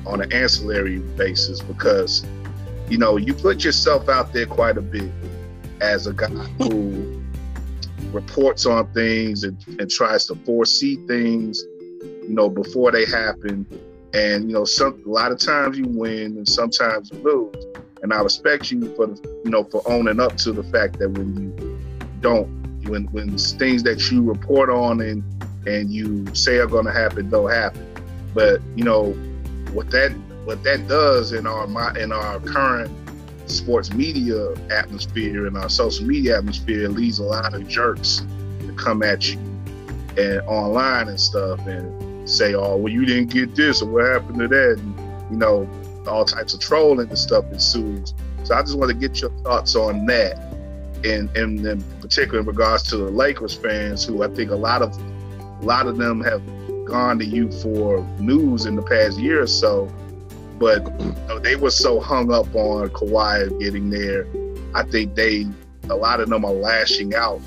[0.06, 2.24] on an ancillary basis because
[2.88, 5.10] you know you put yourself out there quite a bit
[5.80, 7.22] as a guy who
[8.12, 11.62] reports on things and, and tries to foresee things
[12.30, 13.66] you know before they happen.
[14.14, 17.66] And you know some a lot of times you win and sometimes you lose.
[18.02, 19.08] And i respect you for
[19.44, 21.78] you know for owning up to the fact that when you
[22.20, 22.48] don't
[22.88, 25.22] when when things that you report on and
[25.66, 27.84] and you say are going to happen don't happen.
[28.32, 29.10] But you know
[29.72, 30.12] what that
[30.44, 32.90] what that does in our in our current
[33.50, 38.24] sports media atmosphere and our social media atmosphere leads a lot of jerks
[38.60, 39.38] to come at you
[40.16, 41.60] and online and stuff.
[41.66, 45.36] And say, "Oh, well, you didn't get this, or what happened to that?" And you
[45.36, 45.68] know,
[46.06, 48.14] all types of trolling and stuff ensues.
[48.44, 50.38] So I just want to get your thoughts on that,
[51.04, 54.82] and and in particular in regards to the Lakers fans, who I think a lot
[54.82, 56.42] of a lot of them have
[56.86, 59.92] gone to you for news in the past year or so,
[60.58, 64.26] but you know, they were so hung up on Kawhi getting there.
[64.74, 65.46] I think they,
[65.88, 67.40] a lot of them are lashing out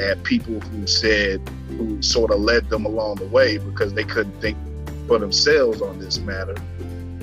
[0.00, 1.40] at people who said,
[1.76, 4.56] who sort of led them along the way because they couldn't think
[5.06, 6.54] for themselves on this matter.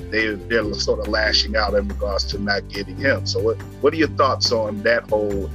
[0.10, 3.25] They, they're sort of lashing out in regards to not getting him.
[3.25, 5.49] So, what, what are your thoughts on that whole,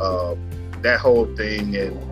[0.00, 0.34] uh,
[0.82, 2.10] that whole thing and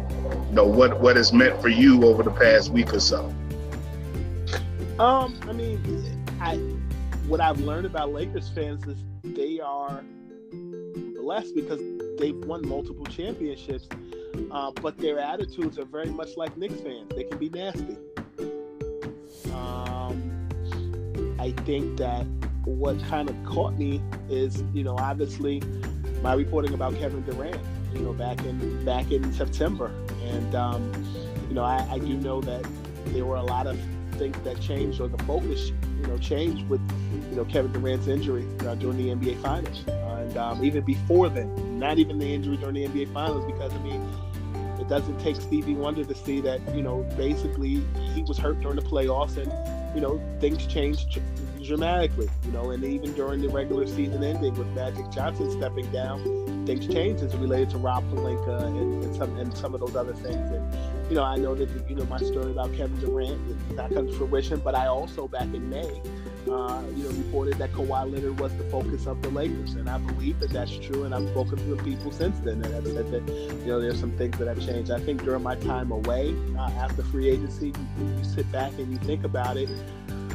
[0.49, 3.33] you know what what is meant for you over the past week or so?
[4.99, 5.81] Um, I mean,
[6.41, 6.57] I
[7.29, 10.03] what I've learned about Lakers fans is they are
[11.21, 11.81] blessed because
[12.19, 13.87] they've won multiple championships,
[14.51, 17.11] uh, but their attitudes are very much like Knicks fans.
[17.15, 17.97] They can be nasty.
[19.53, 20.49] Um,
[21.39, 22.25] I think that
[22.65, 25.63] what kind of caught me is, you know, obviously
[26.23, 27.61] my reporting about Kevin Durant
[27.93, 29.91] you know, back in back in September.
[30.23, 30.93] And um,
[31.49, 32.67] you know, I, I do know that
[33.07, 33.79] there were a lot of
[34.13, 35.71] things that changed, or the focus,
[36.01, 36.81] you know, changed with
[37.31, 41.29] you know Kevin Durant's injury uh, during the NBA Finals, uh, and um, even before
[41.29, 44.07] then, not even the injury during the NBA Finals, because I mean,
[44.89, 47.83] doesn't take Stevie Wonder to see that you know basically
[48.15, 49.53] he was hurt during the playoffs, and
[49.95, 51.19] you know, things changed
[51.63, 56.23] dramatically, you know, and even during the regular season ending with Magic Johnson stepping down,
[56.67, 60.15] things changed as related to Rob Pelinka and, and some and some of those other
[60.15, 60.37] things.
[60.53, 60.77] And
[61.09, 64.07] you know, I know that you know my story about Kevin Durant did not come
[64.07, 66.01] to fruition, but I also back in May
[66.49, 69.99] uh, you know, reported that Kawhi Leonard was the focus of the Lakers, and I
[69.99, 71.05] believe that that's true.
[71.05, 74.01] And I've spoken to the people since then, and have said that you know there's
[74.01, 74.91] some things that have changed.
[74.91, 78.91] I think during my time away uh, after free agency, you, you, sit back and
[78.91, 79.69] you think about it.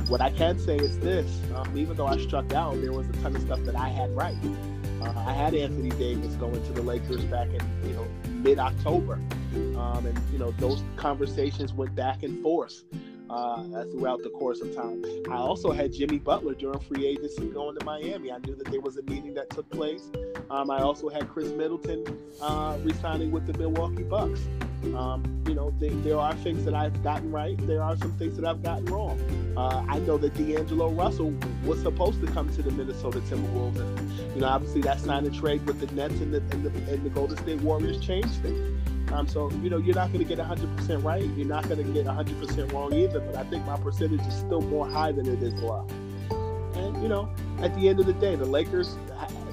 [0.07, 3.13] What I can say is this: um, even though I struck out, there was a
[3.13, 4.37] ton of stuff that I had right.
[5.01, 9.19] Uh, I had Anthony Davis going to the Lakers back in you know mid October,
[9.77, 12.83] um, and you know those conversations went back and forth
[13.33, 15.03] uh, throughout the course of time.
[15.29, 18.31] I also had Jimmy Butler during free agency going to Miami.
[18.31, 20.09] I knew that there was a meeting that took place.
[20.49, 22.05] Um, I also had Khris Middleton
[22.41, 24.41] uh, resigning with the Milwaukee Bucks.
[24.95, 27.55] Um, you know, they, there are things that I've gotten right.
[27.65, 29.17] There are some things that I've gotten wrong.
[29.57, 34.35] Uh, I know that D'Angelo Russell was supposed to come to the Minnesota Timberwolves, and
[34.35, 37.03] you know, obviously that sign and trade with the Nets and the, and the, and
[37.03, 38.82] the Golden State Warriors changed things.
[39.13, 41.23] Um, so you know you're not going to get 100% right.
[41.23, 43.19] You're not going to get 100% wrong either.
[43.19, 45.87] But I think my percentage is still more high than it is low.
[46.75, 47.29] And you know,
[47.61, 48.97] at the end of the day, the Lakers,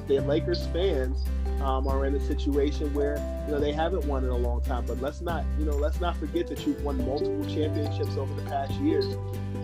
[0.09, 1.23] the Lakers fans
[1.61, 4.87] um, are in a situation where you know they haven't won in a long time.
[4.87, 8.49] But let's not you know let's not forget that you've won multiple championships over the
[8.49, 9.07] past years.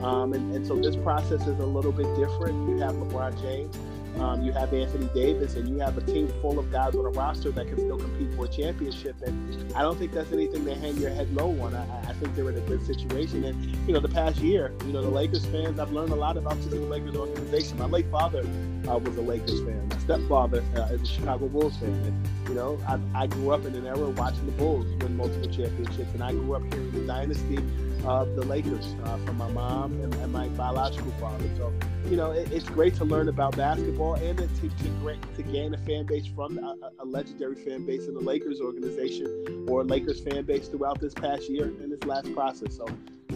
[0.03, 2.69] Um, and, and so this process is a little bit different.
[2.69, 3.75] You have LeBron James.
[4.21, 7.11] Um, you have Anthony Davis, and you have a team full of guys on a
[7.11, 9.17] roster that can still compete for a championship.
[9.23, 11.75] And I don't think that's anything to hang your head low on.
[11.75, 13.45] I, I think they're in a good situation.
[13.45, 16.37] And you know, the past year, you know, the Lakers fans, I've learned a lot
[16.37, 17.79] about the Lakers organization.
[17.79, 18.41] My late father
[18.89, 19.89] uh, was a Lakers fan.
[19.89, 21.91] My stepfather uh, is a Chicago Bulls fan.
[21.91, 25.51] And, you know, I, I grew up in an era watching the Bulls win multiple
[25.51, 27.59] championships, and I grew up hearing the dynasty
[28.07, 31.45] of the Lakers uh, from my mom and, and, my biological father.
[31.57, 31.73] So,
[32.09, 35.79] you know, it, it's great to learn about basketball and to, to, to gain a
[35.79, 40.45] fan base from a, a, legendary fan base in the Lakers organization or Lakers fan
[40.45, 42.77] base throughout this past year and this last process.
[42.77, 42.87] So,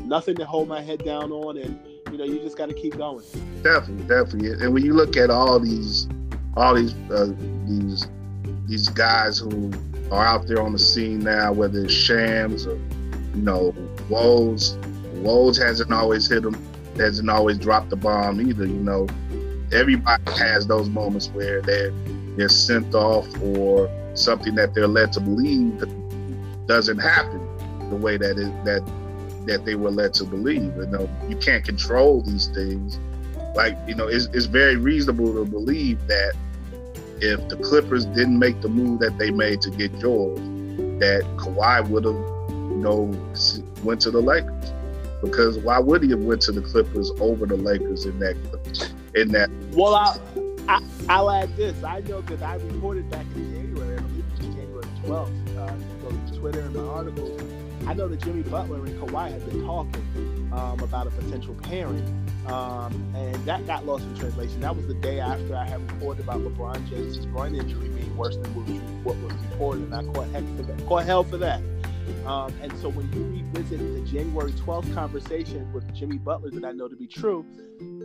[0.05, 1.79] nothing to hold my head down on, and
[2.13, 3.25] you know, you just got to keep going.
[3.63, 4.65] Definitely, definitely.
[4.65, 6.09] And when you look at all these,
[6.57, 7.33] all these, uh,
[7.67, 8.07] these,
[8.67, 9.73] these guys who
[10.13, 12.79] are out there on the scene now, whether it's Shams or
[13.35, 13.75] you know,
[14.11, 14.77] Woj,
[15.23, 16.57] Woj hasn't always hit him,
[16.97, 18.67] hasn't always dropped the bomb either.
[18.67, 19.07] You know,
[19.73, 21.93] everybody has those moments where they're
[22.37, 25.83] they're sent off or something that they're led to believe
[26.67, 27.41] doesn't happen
[27.91, 28.83] the way that it that
[29.47, 30.77] that they were led to believe.
[30.77, 32.99] You know, you can't control these things.
[33.55, 36.35] Like you know, it's, it's very reasonable to believe that
[37.21, 40.39] if the Clippers didn't make the move that they made to get George,
[41.01, 43.13] that Kawhi would have you know
[43.85, 44.73] went to the Lakers
[45.23, 48.37] because why would he have went to the Clippers over the Lakers in that
[49.15, 49.51] in that?
[49.73, 50.17] Well, I,
[50.69, 51.83] I I'll add this.
[51.83, 55.59] I know that I reported back in January, I believe it was January 12th.
[55.59, 57.41] Uh, go Twitter and my articles.
[57.87, 62.07] I know that Jimmy Butler and Kawhi had been talking um, about a potential pairing,
[62.47, 64.61] um, and that got lost in translation.
[64.61, 68.37] That was the day after I had reported about LeBron James' groin injury being worse
[68.37, 70.87] than what was, what was reported, and I caught heck for that.
[70.87, 71.63] Caught hell for that.
[72.27, 76.73] Um, and so when you revisit the January 12th conversation with Jimmy Butler that I
[76.73, 77.45] know to be true,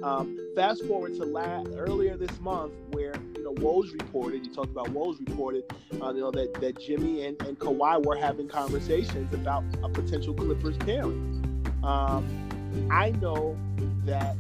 [0.04, 4.72] um, fast forward to la- earlier this month where, you know, Woj reported, you talked
[4.72, 5.64] about Woj reported,
[6.02, 10.34] uh, you know, that, that Jimmy and, and Kawhi were having conversations about a potential
[10.34, 11.64] Clippers pairing.
[11.84, 13.58] Um, I know
[14.06, 14.36] that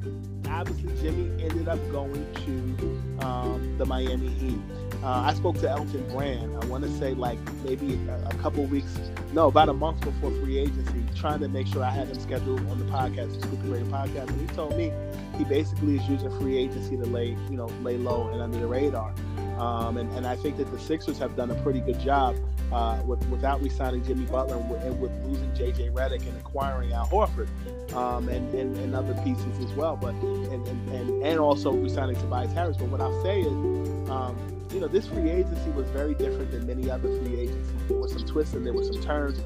[0.50, 4.60] obviously Jimmy ended up going to um, the Miami Heat.
[5.06, 6.58] Uh, I spoke to Elton Brand.
[6.64, 8.98] I want to say like maybe a, a, couple weeks,
[9.34, 12.68] no, about a month before free agency, trying to make sure I had him scheduled
[12.72, 14.30] on the podcast, the Scoop B Radio podcast.
[14.30, 14.92] And he told me
[15.38, 18.66] he basically is using free agency to lay, you know, lay low and under the
[18.66, 19.14] radar.
[19.60, 22.36] Um, and, and I think that the Sixers have done a pretty good job
[22.72, 25.90] uh, with, without re-signing Jimmy Butler and with, and with losing J.J.
[25.90, 27.48] Redick and acquiring Al Horford
[27.94, 29.96] um, and, and, and, other pieces as well.
[29.96, 32.76] But and, and, and, also re-signing Tobias Harris.
[32.76, 36.68] But what I'll say is, um, you know, this free agency was very different than
[36.68, 37.88] many other free agencies.
[37.88, 39.40] There were some twists and there were some turns.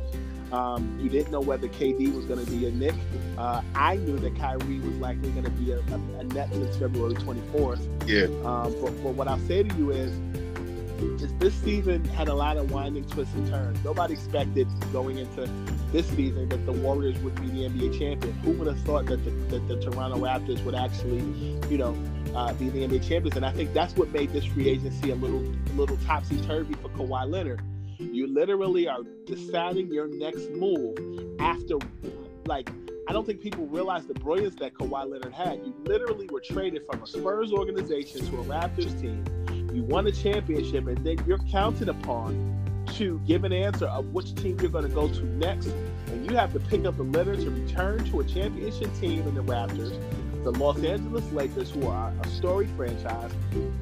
[0.52, 2.96] Um, you didn't know whether KD was going to be a Knick.
[3.38, 6.76] Uh, I knew that Kyrie was likely going to be a, a, a net since
[6.78, 7.80] February 24th.
[8.08, 8.24] Yeah.
[8.44, 10.12] Um, but, but what I'll say to you is,
[11.00, 13.84] is this season had a lot of winding twists and turns.
[13.84, 15.50] Nobody expected going into
[15.92, 18.34] this season that the Warriors would be the NBA champion.
[18.40, 21.20] Who would have thought that the, that the Toronto Raptors would actually,
[21.70, 21.98] you know,
[22.36, 23.36] uh, be the NBA champions?
[23.36, 26.74] And I think that's what made this free agency a little, a little topsy turvy
[26.76, 27.62] for Kawhi Leonard.
[27.98, 30.98] You literally are deciding your next move
[31.40, 31.76] after,
[32.46, 32.70] like,
[33.10, 35.60] I don't think people realize the brilliance that Kawhi Leonard had.
[35.66, 39.26] You literally were traded from a Spurs organization to a Raptors team.
[39.74, 42.56] You won a championship, and then you're counted upon
[42.94, 45.68] to give an answer of which team you're going to go to next.
[46.08, 49.36] And you have to pick up the litter to return to a championship team in
[49.36, 49.94] the Raptors,
[50.44, 53.32] the Los Angeles Lakers, who are a storied franchise,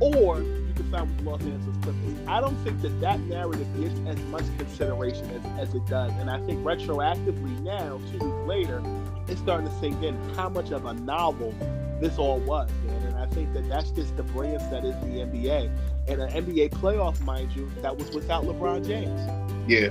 [0.02, 2.28] or you can sign with the Los Angeles Clippers.
[2.28, 6.12] I don't think that that narrative gets as much consideration as, as it does.
[6.20, 8.84] And I think retroactively now, two weeks later,
[9.30, 11.54] it's starting to sink in how much of a novel
[12.02, 12.70] this all was.
[13.18, 15.72] And I think that that's just the brilliance that is the NBA
[16.08, 19.20] and an NBA playoff, mind you, that was without LeBron James.
[19.68, 19.88] Yeah,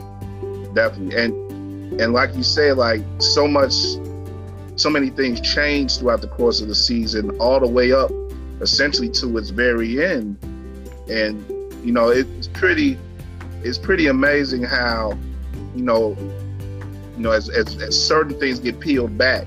[0.74, 1.16] definitely.
[1.16, 3.72] And and like you say, like so much,
[4.76, 8.10] so many things changed throughout the course of the season, all the way up,
[8.60, 10.38] essentially to its very end.
[11.08, 11.44] And
[11.84, 12.98] you know, it's pretty,
[13.62, 15.18] it's pretty amazing how,
[15.74, 16.16] you know,
[17.16, 19.46] you know, as, as, as certain things get peeled back,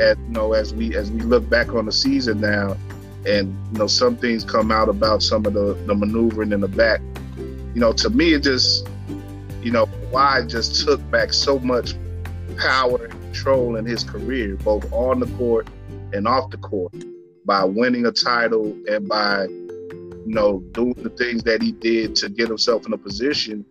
[0.00, 2.76] at you know, as we as we look back on the season now,
[3.26, 6.68] and you know, some things come out about some of the the maneuvering in the
[6.68, 7.00] back.
[7.36, 8.88] You know, to me, it just,
[9.62, 11.94] you know, Kawhi just took back so much
[12.56, 15.66] power and control in his career, both on the court
[16.12, 16.94] and off the court,
[17.44, 22.28] by winning a title and by, you know, doing the things that he did to
[22.28, 23.64] get himself in a position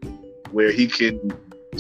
[0.52, 1.32] where he can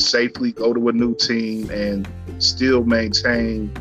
[0.01, 2.07] safely go to a new team and
[2.39, 3.71] still maintain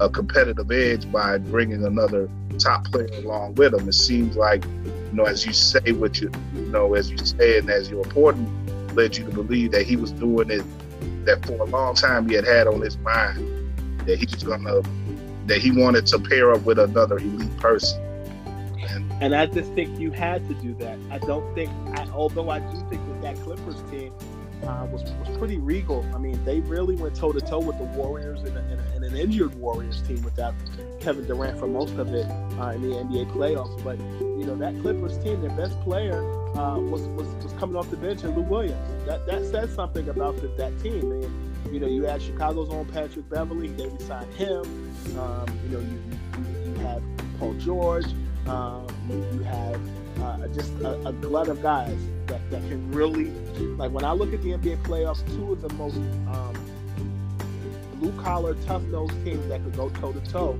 [0.00, 3.88] a competitive edge by bringing another top player along with him.
[3.88, 7.58] It seems like, you know, as you say what you, you know, as you say
[7.58, 8.48] and as your reporting
[8.94, 10.64] led you to believe that he was doing it,
[11.24, 13.38] that for a long time he had had on his mind
[14.06, 14.82] that he was gonna,
[15.46, 18.00] that he wanted to pair up with another elite person.
[18.88, 20.98] And, and I just think you had to do that.
[21.10, 24.12] I don't think, I, although I do think that that Clippers team
[24.62, 26.04] uh, was was pretty regal.
[26.14, 29.54] I mean, they really went toe to toe with the Warriors and, and, an injured
[29.54, 30.54] Warriors team without
[31.00, 32.26] Kevin Durant for most of it
[32.58, 33.82] uh, in the NBA playoffs.
[33.82, 36.22] But you know that Clippers team, their best player
[36.56, 39.06] uh, was, was was coming off the bench, and Lou Williams.
[39.06, 41.10] That that says something about the, that team.
[41.10, 43.68] And you know, you had Chicago's own Patrick Beverley.
[43.68, 44.62] They signed him.
[45.18, 46.02] Um, you know, you,
[46.38, 47.02] you, you have
[47.38, 48.06] Paul George.
[48.46, 49.80] Um, you have
[50.22, 51.96] uh, just a, a, glut of guys
[52.26, 53.26] that, that can really,
[53.76, 56.54] like when I look at the NBA playoffs, two of the most um,
[57.96, 60.58] blue collar, tough nosed teams that could go toe to toe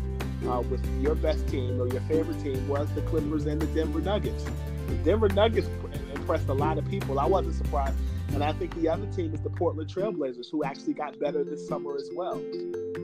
[0.69, 4.45] with your best team or your favorite team was the Clippers and the Denver Nuggets.
[4.89, 5.69] The Denver Nuggets
[6.15, 7.19] impressed a lot of people.
[7.19, 7.97] I wasn't surprised.
[8.33, 11.67] And I think the other team is the Portland Trailblazers, who actually got better this
[11.67, 12.41] summer as well.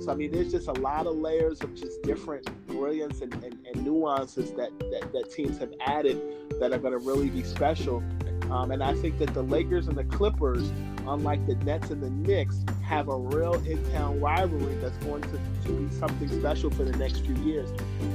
[0.00, 3.58] So I mean, there's just a lot of layers of just different brilliance and, and,
[3.66, 6.20] and nuances that, that, that teams have added
[6.60, 8.02] that are going to really be special.
[8.50, 10.70] Um, and I think that the Lakers and the Clippers,
[11.06, 15.72] unlike the Nets and the Knicks, have a real in-town rivalry that's going to, to
[15.72, 17.70] be something special for the next few years.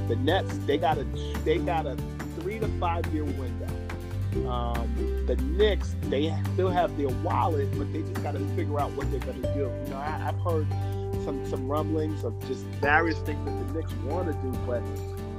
[0.08, 1.04] The Nets, they got a
[1.44, 1.96] they got a
[2.40, 3.68] three to five year window.
[4.48, 8.90] Um, the Knicks, they still have their wallet, but they just got to figure out
[8.92, 9.60] what they're going to do.
[9.60, 10.66] You know, I, I've heard
[11.24, 14.82] some some rumblings of just various things that the Knicks want to do, but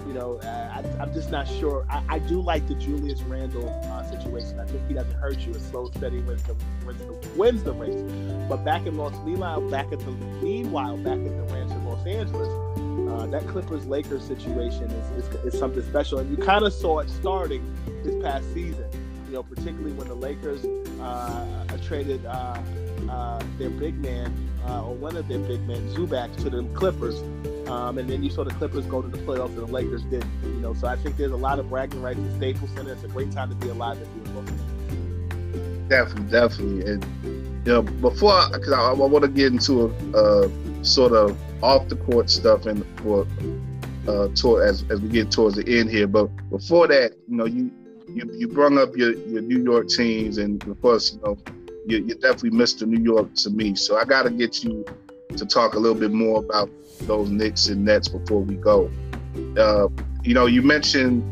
[0.08, 1.86] you know, uh, I, am just not sure.
[1.90, 4.60] I, I, do like the Julius Randle uh, situation.
[4.60, 5.54] I think he doesn't hurt you.
[5.54, 6.56] It's slow, steady wins the,
[6.86, 8.02] wins the, wins the race.
[8.50, 12.06] But back in Los, meanwhile, back at the meanwhile back at the ranch in Los
[12.06, 12.50] Angeles,
[13.12, 17.00] uh, that Clippers Lakers situation is, is, is something special, and you kind of saw
[17.00, 17.64] it starting
[18.04, 18.86] this past season.
[19.28, 20.66] You know, particularly when the Lakers
[21.02, 22.26] uh, traded
[23.10, 24.34] uh, their big man
[24.68, 27.22] uh, or one of their big men, Zubac, to the Clippers.
[27.68, 30.26] Um, and then you saw the Clippers go to the playoffs and the Lakers did.
[30.44, 32.94] You know, so I think there's a lot of bragging rights at Staples Center.
[32.94, 34.44] It's a great time to be alive if you're.
[35.90, 36.92] Definitely, definitely.
[36.92, 37.06] And
[37.66, 39.86] you know, before, because I, I want to get into
[40.16, 43.28] a sort of off the court stuff and for
[44.08, 46.08] uh, toward, as as we get towards the end here.
[46.08, 47.72] But before that, you know, you
[48.08, 51.38] you you brought up your your New York teams, and of course, you know,
[51.86, 52.88] you're, you're definitely Mr.
[52.88, 53.76] New York to me.
[53.76, 54.86] So I got to get you
[55.36, 56.70] to talk a little bit more about
[57.02, 58.92] those Knicks and Nets before we go.
[59.58, 59.88] Uh,
[60.24, 61.24] you know, you mentioned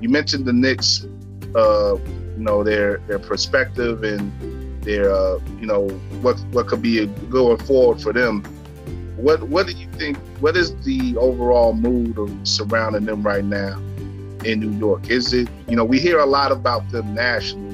[0.00, 1.06] you mentioned the Knicks.
[1.54, 1.96] Uh,
[2.38, 4.32] you know their their perspective and
[4.84, 5.88] their uh, you know
[6.22, 8.42] what what could be going forward for them.
[9.16, 10.16] What what do you think?
[10.40, 13.76] What is the overall mood surrounding them right now
[14.44, 15.10] in New York?
[15.10, 17.67] Is it you know we hear a lot about them nationally, you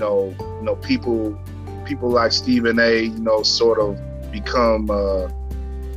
[0.00, 1.38] know you know people
[1.84, 3.02] people like Stephen A.
[3.02, 3.98] You know sort of
[4.32, 5.28] become uh,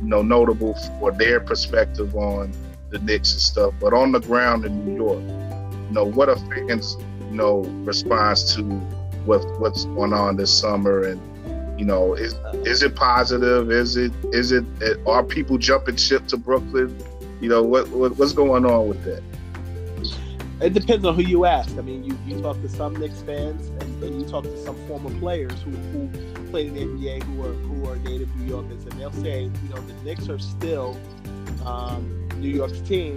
[0.02, 2.52] you know notable for their perspective on
[2.90, 3.74] the Knicks and stuff.
[3.80, 6.96] But on the ground in New York, you know what are fans
[7.30, 8.62] you know response to
[9.24, 11.20] what what's going on this summer and
[11.78, 12.34] You know, is
[12.64, 13.70] is it positive?
[13.70, 14.64] Is it is it
[15.06, 16.96] are people jumping ship to Brooklyn?
[17.40, 19.22] You know, what, what what's going on with that?
[20.60, 21.76] It depends on who you ask.
[21.76, 24.76] I mean, you, you talk to some Knicks fans, and, and you talk to some
[24.86, 26.08] former players who, who
[26.50, 29.68] played in the NBA who are who are native New Yorkers, and they'll say, you
[29.68, 30.96] know, the Knicks are still
[31.64, 33.16] um, New York's team.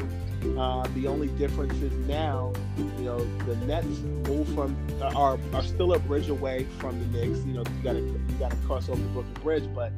[0.57, 3.85] Uh, the only difference is now, you know, the Nets
[4.27, 7.45] move from are are still a bridge away from the Knicks.
[7.45, 9.91] You know, you got to you got to cross over the Brooklyn Bridge, but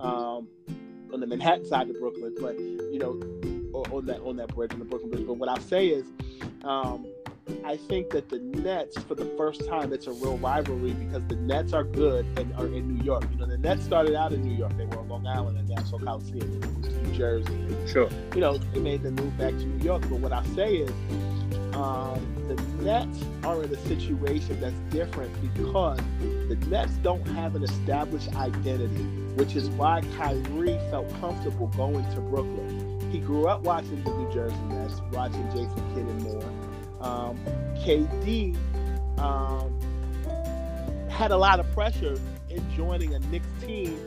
[0.00, 0.46] um,
[1.12, 3.20] on the Manhattan side of Brooklyn, but you know,
[3.90, 5.26] on that on that bridge on the Brooklyn Bridge.
[5.26, 6.06] But what I say is,
[6.64, 7.06] um,
[7.64, 11.36] I think that the Nets, for the first time, it's a real rivalry because the
[11.36, 13.24] Nets are good and are in New York.
[13.32, 15.68] You know, the Nets started out in New York; they were on Long Island and
[15.68, 17.52] Nassau Coliseum, New Jersey.
[17.52, 18.08] And, sure.
[18.34, 20.02] You know, they made the move back to New York.
[20.02, 20.90] But what I say is,
[21.74, 26.00] um, the Nets are in a situation that's different because
[26.48, 29.04] the Nets don't have an established identity,
[29.36, 32.87] which is why Kyrie felt comfortable going to Brooklyn.
[33.10, 36.44] He grew up watching the New Jersey Nets, watching Jason Kidd and more.
[37.00, 37.38] Um,
[37.76, 38.56] KD
[39.18, 39.78] um,
[41.08, 42.18] had a lot of pressure
[42.50, 43.98] in joining a Knicks team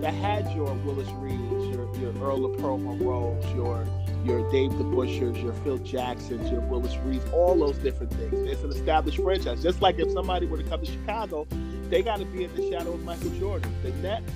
[0.00, 3.86] that had your Willis Reeds, your, your Earl of Pearl Monroes, your
[4.24, 8.34] your Dave DeBusscheres, your Phil Jacksons, your Willis Reeds, all those different things.
[8.50, 9.62] It's an established franchise.
[9.62, 11.46] Just like if somebody were to come to Chicago,
[11.88, 13.74] they got to be in the shadow of Michael Jordan.
[13.82, 14.30] The Nets,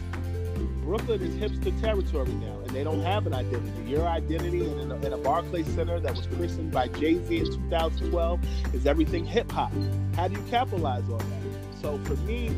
[0.83, 3.91] Brooklyn is hipster territory now, and they don't have an identity.
[3.91, 7.47] Your identity in a, in a Barclays Center that was christened by Jay Z in
[7.47, 8.41] 2012
[8.75, 9.73] is everything hip hop.
[10.17, 11.81] How do you capitalize on that?
[11.81, 12.51] So for me,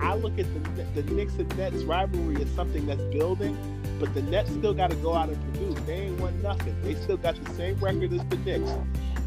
[0.00, 3.56] I look at the the Knicks and Nets rivalry as something that's building,
[3.98, 5.80] but the Nets still got to go out and produce.
[5.86, 6.76] They ain't won nothing.
[6.82, 8.70] They still got the same record as the Knicks.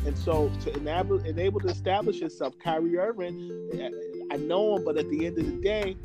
[0.06, 3.90] And so to enable, enable to establish yourself, Kyrie Irving, eh,
[4.32, 5.98] I know him, but at the end of the day,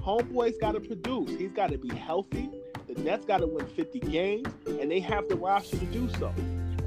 [0.00, 1.30] homeboy's got to produce.
[1.38, 2.50] He's got to be healthy.
[2.86, 6.32] The Nets got to win 50 games, and they have the roster to do so.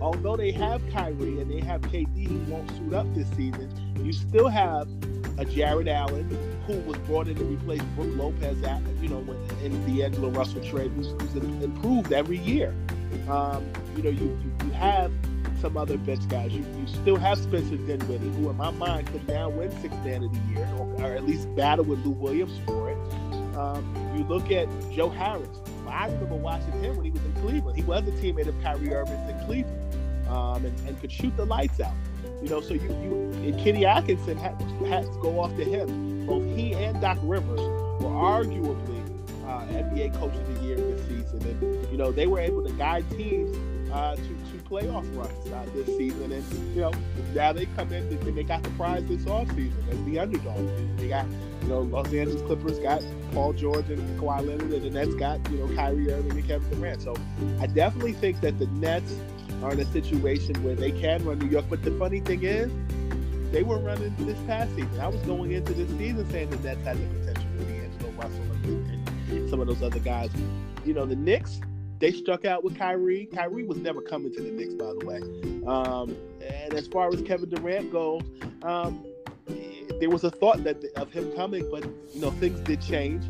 [0.01, 3.69] Although they have Kyrie and they have KD who won't suit up this season,
[4.03, 4.87] you still have
[5.37, 6.27] a Jarrett Allen
[6.65, 9.19] who was brought in to replace Brook Lopez at you know
[9.63, 12.75] in the D'Angelo Russell trade, who's, who's improved every year.
[13.29, 13.63] Um,
[13.95, 15.11] you know, you, you, you have
[15.61, 16.51] some other bench guys.
[16.51, 20.23] You, you still have Spencer Dinwiddie, who in my mind could now win six man
[20.23, 22.97] of the year, or, or, at least battle with Lou Williams for it.
[23.55, 23.85] Um,
[24.17, 25.47] you look at Joe Harris.
[25.87, 27.77] I remember watching him when he was in Cleveland.
[27.77, 31.45] He was a teammate of Kyrie Irving's in Cleveland, um, and, and could shoot the
[31.45, 31.93] lights out.
[32.41, 36.25] You know, so you you and Kenny Atkinson had, had to go off to him.
[36.25, 39.01] Both he and Doc Rivers were arguably
[39.45, 42.71] uh, NBA Coach of the Year this season, and you know they were able to
[42.73, 43.55] guide teams
[43.91, 46.31] uh, to playoff runs uh, this season.
[46.31, 46.91] And you know
[47.33, 50.97] now they come in and they got the prize this offseason as the underdog.
[50.97, 51.25] They got
[51.63, 53.03] you know Los Angeles Clippers got
[53.33, 56.79] Paul George and Kawhi Leonard, and the Nets got you know Kyrie Irving and Kevin
[56.79, 57.01] Durant.
[57.01, 57.15] So
[57.59, 59.13] I definitely think that the Nets
[59.61, 61.65] are in a situation where they can run New York.
[61.69, 62.71] But the funny thing is,
[63.51, 64.99] they were running this past season.
[64.99, 68.11] I was going into this season saying the Nets had the potential to be Angelo
[68.11, 70.31] Russell and, and some of those other guys.
[70.85, 71.59] You know, the Knicks,
[72.01, 73.27] they struck out with Kyrie.
[73.27, 75.21] Kyrie was never coming to the Knicks, by the way.
[75.67, 78.23] Um, and as far as Kevin Durant goes,
[78.63, 79.05] um,
[79.99, 83.23] there was a thought that of him coming, but you know things did change,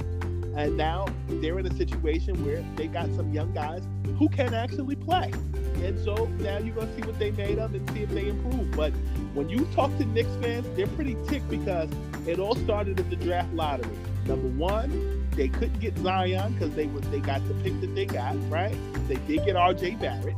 [0.56, 3.84] and now they're in a situation where they got some young guys
[4.18, 5.34] who can actually play.
[5.84, 8.72] And so now you're gonna see what they made of and see if they improve.
[8.72, 8.94] But
[9.34, 11.90] when you talk to Knicks fans, they're pretty ticked because
[12.26, 13.98] it all started at the draft lottery.
[14.28, 18.06] Number one, they couldn't get Zion because they was they got the pick that they
[18.06, 18.76] got, right?
[19.08, 20.36] They did get RJ Barrett,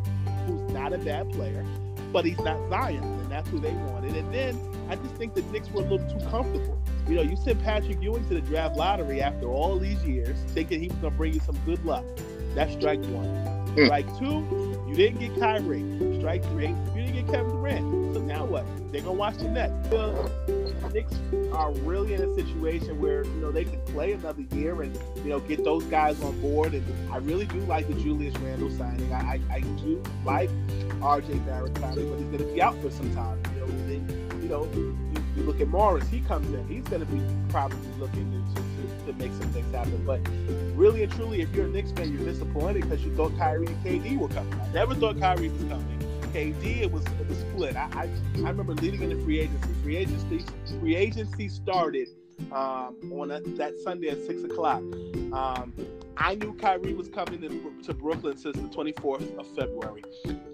[0.47, 1.65] who's not a bad player,
[2.13, 4.15] but he's not Zion, and that's who they wanted.
[4.15, 6.79] And then I just think the Knicks were a little too comfortable.
[7.09, 10.79] You know, you sent Patrick Ewing to the draft lottery after all these years, thinking
[10.79, 12.05] he was gonna bring you some good luck.
[12.55, 13.27] That's strike one.
[13.75, 13.87] Mm.
[13.87, 15.83] Strike two, you didn't get Kyrie.
[16.19, 16.67] Strike three.
[16.95, 18.13] You didn't get Kevin Durant.
[18.13, 18.65] So now what?
[18.93, 19.69] They're gonna watch the net.
[19.91, 20.31] Well,
[20.93, 21.13] Knicks
[21.53, 25.29] are really in a situation where you know they could play another year and you
[25.29, 26.73] know get those guys on board.
[26.73, 29.11] And I really do like the Julius Randle signing.
[29.11, 30.49] I, I, I do like
[31.01, 31.33] R.J.
[31.39, 33.41] Barrett signing, but he's gonna be out for some time.
[33.55, 34.97] You know, then, you know, you,
[35.35, 36.07] you look at Morris.
[36.09, 36.67] He comes in.
[36.67, 40.03] He's gonna be probably looking to, to, to make some things happen.
[40.05, 40.21] But
[40.75, 43.83] really and truly, if you're a Knicks fan, you're disappointed because you thought Kyrie and
[43.83, 44.53] KD were coming.
[44.53, 46.02] I never thought Kyrie was coming.
[46.33, 47.75] KD, it was it was split.
[47.75, 49.69] I I, I remember leading into free agency.
[49.83, 50.43] Free agency
[50.79, 52.07] free agency started
[52.51, 54.81] um, on a, that Sunday at six o'clock.
[55.31, 55.73] Um,
[56.17, 60.03] I knew Kyrie was coming to, to, Brooklyn since the 24th of February.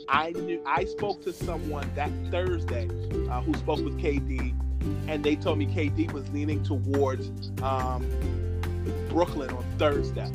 [0.08, 2.88] I knew I spoke to someone that Thursday
[3.30, 4.54] uh, who spoke with KD,
[5.08, 8.06] and they told me KD was leaning towards um,
[9.10, 10.32] Brooklyn on Thursday,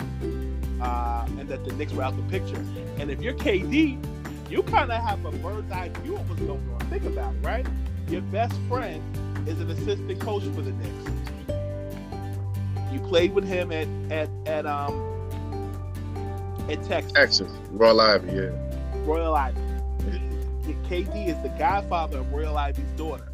[0.80, 2.62] uh, and that the Knicks were out the picture.
[2.98, 3.98] And if you're KD,
[4.48, 6.80] you kind of have a bird's eye view of what's going on.
[6.90, 7.66] Think about it, right?
[8.08, 9.02] Your best friend
[9.48, 11.10] is an assistant coach for the Knicks.
[12.92, 15.10] You played with him at at at um
[16.68, 17.12] at Texas.
[17.12, 18.50] Texas, Royal Ivey, yeah.
[19.04, 19.60] Royal Ivey.
[20.88, 23.28] KD is the godfather of Royal Ivey's daughter.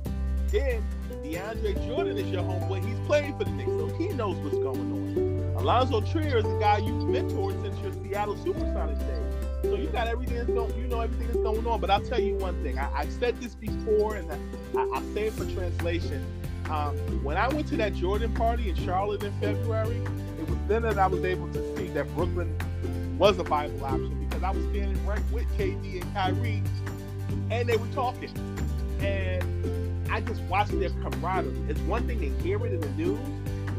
[0.49, 0.83] Then
[1.25, 2.85] DeAndre Jordan is your homeboy.
[2.85, 5.57] He's playing for the Knicks, so he knows what's going on.
[5.57, 9.50] Alonzo Trier is the guy you've mentored since your Seattle Supersonics days.
[9.63, 11.81] So you got everything that's going, you know everything that's going on.
[11.81, 12.79] But I'll tell you one thing.
[12.79, 16.25] I, have said this before, and I, I, say it for translation.
[16.71, 19.97] Um, when I went to that Jordan party in Charlotte in February,
[20.39, 22.57] it was then that I was able to see that Brooklyn
[23.19, 26.63] was a viable option because I was standing right with KD and Kyrie,
[27.51, 28.31] and they were talking.
[29.01, 31.55] And I just watched their camaraderie.
[31.69, 33.19] It's one thing to hear it in the news.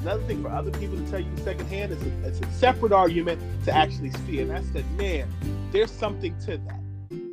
[0.02, 3.40] Another thing for other people to tell you secondhand is a, it's a separate argument
[3.66, 4.40] to actually see.
[4.40, 5.28] And I said, man,
[5.72, 6.80] there's something to that.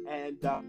[0.08, 0.60] And uh,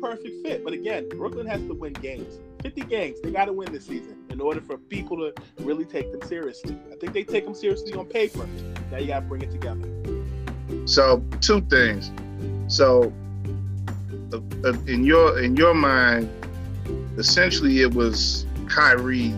[0.00, 0.64] perfect fit.
[0.64, 2.38] But again, Brooklyn has to win games.
[2.62, 3.20] 50 games.
[3.22, 6.76] They got to win this season in order for people to really take them seriously.
[6.90, 8.46] I think they take them seriously on paper.
[8.90, 9.88] Now you got to bring it together.
[10.86, 12.10] So, two things.
[12.68, 13.12] So,
[14.32, 16.30] uh, uh, in your in your mind,
[17.18, 19.34] essentially, it was Kyrie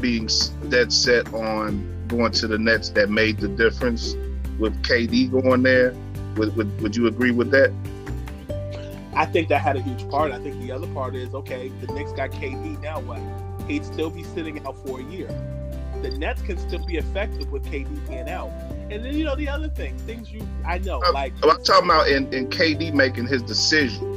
[0.00, 0.28] being
[0.68, 4.14] dead set on going to the Nets that made the difference
[4.58, 5.94] with KD going there.
[6.36, 7.72] Would, would, would you agree with that?
[9.14, 10.32] I think that had a huge part.
[10.32, 13.20] I think the other part is okay, the Knicks got KD, now what?
[13.68, 15.28] He'd still be sitting out for a year.
[16.02, 18.50] The Nets can still be effective with KD being out.
[18.90, 21.32] And then, you know, the other thing, things you, I know, I'm, like.
[21.42, 24.12] Oh, I'm talking about in, in KD making his decision.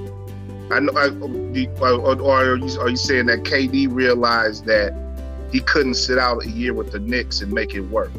[0.72, 4.94] I know, I, oh, or, or are, you, are you saying that KD realized that
[5.52, 8.12] he couldn't sit out a year with the Knicks and make it work.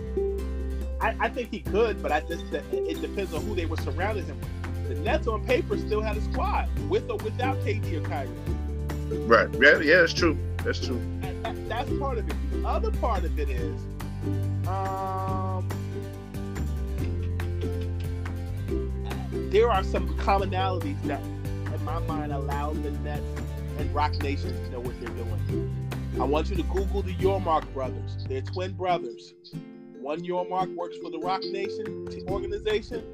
[1.01, 4.27] I, I think he could, but I just it depends on who they were surrounding
[4.27, 4.89] him with.
[4.89, 8.29] The Nets on paper still had a squad with or without KD or Kyrie.
[9.27, 9.49] Right.
[9.61, 9.79] Yeah.
[9.79, 10.01] Yeah.
[10.01, 10.37] That's true.
[10.59, 11.01] That's true.
[11.43, 12.35] That, that's part of it.
[12.51, 13.81] The other part of it is,
[14.67, 15.67] um,
[19.51, 23.23] there are some commonalities that, in my mind, allow the Nets
[23.79, 25.91] and Roc Nation to know what they're doing.
[26.21, 28.27] I want you to Google the Yormark brothers.
[28.29, 29.35] They're twin brothers.
[30.01, 33.05] One Yormark works for the Roc Nation organization.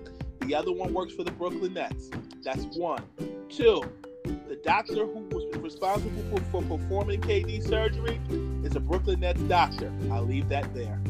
[0.42, 2.10] The other one works for the Brooklyn Nets.
[2.44, 3.02] That's one.
[3.48, 3.82] Two,
[4.24, 8.20] the doctor who was responsible for, for performing KD surgery
[8.62, 9.92] is a Brooklyn Nets doctor.
[10.12, 11.00] I'll leave that there.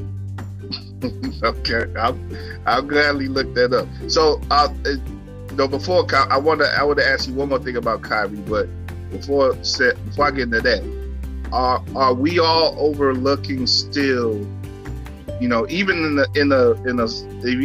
[1.42, 2.18] okay, I'll,
[2.64, 3.86] I'll gladly look that up.
[4.10, 7.58] So, uh, you know, before I want to, I want to ask you one more
[7.58, 8.66] thing about Kyrie, but
[9.10, 14.46] before before I get into that, are are we all overlooking still
[15.40, 17.06] you know even in the in a in a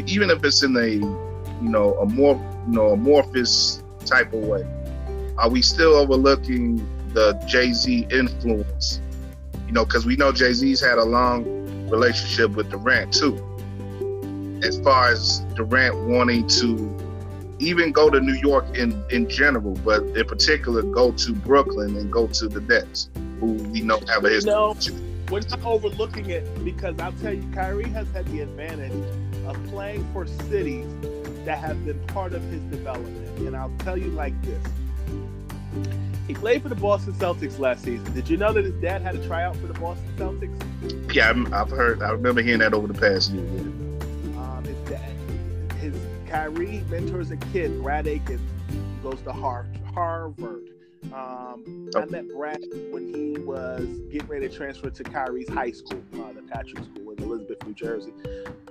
[0.06, 2.36] even if it's in a you know a more
[2.68, 4.66] you know amorphous type of way
[5.38, 6.78] are we still overlooking
[7.14, 9.02] the jay-z influence?
[9.68, 11.44] You know because we know jay-z's had a long
[11.90, 13.36] relationship with durant too.
[14.64, 16.98] As far as durant wanting to
[17.60, 22.12] even go to new york in in general but in particular go to brooklyn and
[22.12, 24.52] go to the nets who we know have a history.
[24.52, 24.74] No,
[25.32, 28.92] we're not overlooking it because I'll tell you, Kyrie has had the advantage
[29.46, 30.86] of playing for cities
[31.46, 33.40] that have been part of his development.
[33.40, 34.62] And I'll tell you like this.
[36.28, 38.14] He played for the Boston Celtics last season.
[38.14, 41.16] Did you know that his dad had a tryout for the Boston Celtics?
[41.16, 42.04] Yeah, I've heard.
[42.04, 43.42] I remember hearing that over the past year.
[43.42, 45.14] Um, his dad,
[45.80, 45.96] his
[46.28, 48.06] Kyrie mentors a kid, Brad
[49.02, 50.70] goes to Harvard.
[51.14, 56.02] Um, I met Brad when he was getting ready to transfer to Kyrie's high school,
[56.16, 58.14] uh, the Patrick School in Elizabeth, New Jersey.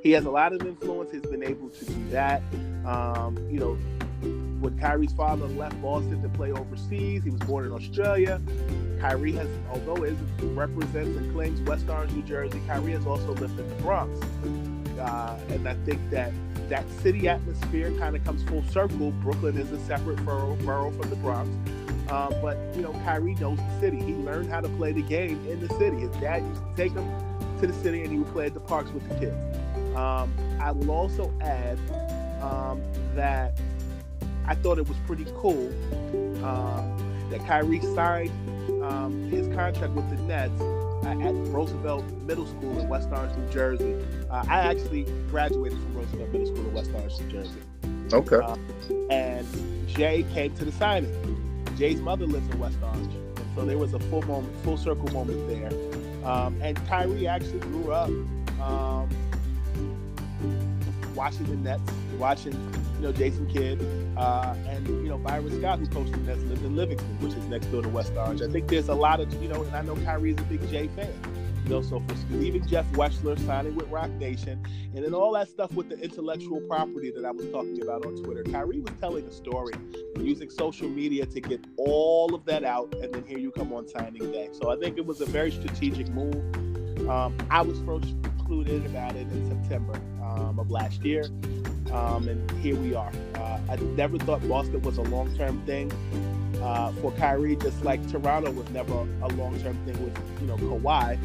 [0.02, 1.12] He has a lot of influence.
[1.12, 2.42] He's been able to do that.
[2.86, 3.74] Um, you know,
[4.60, 8.40] when Kyrie's father left Boston to play overseas, he was born in Australia.
[9.00, 13.58] Kyrie has, although it represents and claims West Orange, New Jersey, Kyrie has also lived
[13.58, 14.20] in the Bronx.
[14.98, 16.32] Uh, and I think that
[16.68, 19.10] that city atmosphere kind of comes full circle.
[19.12, 21.50] Brooklyn is a separate borough, borough from the Bronx.
[22.11, 24.00] Um, but you know, Kyrie knows the city.
[24.00, 26.00] He learned how to play the game in the city.
[26.00, 27.08] His dad used to take him
[27.61, 29.96] to the city, and he would play at the parks with the kids.
[29.96, 31.78] Um, I will also add
[32.42, 32.82] um,
[33.14, 33.58] that
[34.46, 35.68] I thought it was pretty cool
[36.44, 38.32] um, that Kyrie signed
[38.82, 40.61] um, his contract with the Nets
[41.06, 43.94] at Roosevelt Middle School in West Orange, New Jersey.
[44.30, 47.61] Uh, I actually graduated from Roosevelt Middle School in West Orange, New Jersey.
[48.12, 48.36] Okay.
[48.36, 48.56] Uh,
[49.11, 49.46] and
[49.88, 51.12] Jay came to the signing.
[51.76, 55.08] Jay's mother lives in West Orange, and so there was a full moment, full circle
[55.12, 55.70] moment there.
[56.24, 58.11] Um, and Kyrie actually grew up
[58.61, 59.08] um,
[61.14, 61.82] watching the Nets,
[62.18, 62.52] watching
[62.96, 63.80] you know Jason Kidd,
[64.16, 67.44] uh, and you know Byron Scott, who coached the Nets, lived in Livingston, which is
[67.46, 68.42] next door to West Orange.
[68.42, 70.88] I think there's a lot of you know, and I know Kyrie's a big Jay
[70.88, 71.12] fan.
[71.64, 74.62] You know, so leaving Jeff Wechsler, signing with Roc Nation,
[74.94, 78.16] and then all that stuff with the intellectual property that I was talking about on
[78.22, 79.74] Twitter, Kyrie was telling a story
[80.18, 83.86] using social media to get all of that out, and then here you come on
[83.88, 84.48] signing day.
[84.52, 86.34] So I think it was a very strategic move.
[87.08, 91.24] Um, I was first included about it in September um, of last year.
[91.92, 93.11] Um, and here we are.
[93.34, 95.90] Uh, I never thought Boston was a long term thing
[96.62, 100.56] uh, for Kyrie, just like Toronto was never a long term thing with you know
[100.56, 101.18] Kawhi.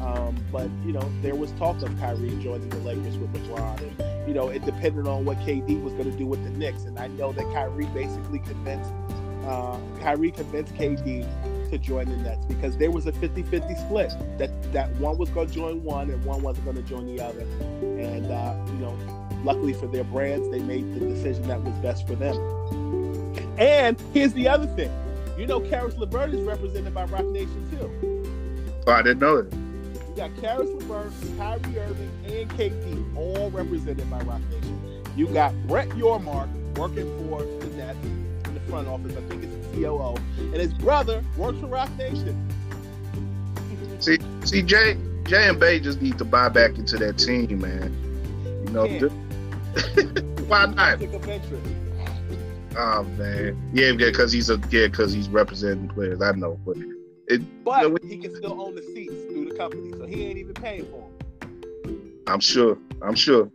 [0.00, 4.28] Um, but you know there was talk of Kyrie joining the Lakers with LeBron, and
[4.28, 6.84] you know it depended on what KD was going to do with the Knicks.
[6.84, 8.92] And I know that Kyrie basically convinced
[9.46, 14.50] uh, Kyrie convinced KD to join the Nets because there was a 50-50 split that
[14.72, 17.40] that one was going to join one and one wasn't going to join the other.
[17.40, 18.98] And uh, you know,
[19.44, 22.59] luckily for their brands, they made the decision that was best for them.
[23.60, 24.90] And here's the other thing.
[25.38, 28.82] You know, Caris LeVert is represented by Roc Nation too.
[28.86, 29.52] Oh, I didn't know that.
[29.52, 35.04] You got Caris LeVert, Kyrie Irving, and KD all represented by Roc Nation.
[35.14, 36.48] You got Brett Yormark
[36.78, 39.14] working for the Nets in the front office.
[39.14, 42.48] I think it's the COO, and his brother works for Roc Nation.
[43.98, 47.94] See, see, Jay, Jay and Bey just need to buy back into that team, man.
[48.64, 48.86] You know,
[50.48, 50.98] why not?
[52.76, 56.22] Oh man, yeah, because he's a yeah, because he's representing players.
[56.22, 56.76] I know, but
[57.26, 60.24] it, but you know, he can still own the seats through the company, so he
[60.26, 62.22] ain't even paying for them.
[62.26, 62.78] I'm sure.
[63.02, 63.50] I'm sure.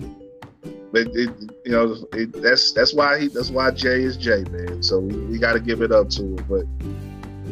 [0.91, 1.29] But it,
[1.65, 4.83] you know, it, that's that's why he that's why Jay is Jay, man.
[4.83, 6.45] So we, we got to give it up to him.
[6.49, 6.65] But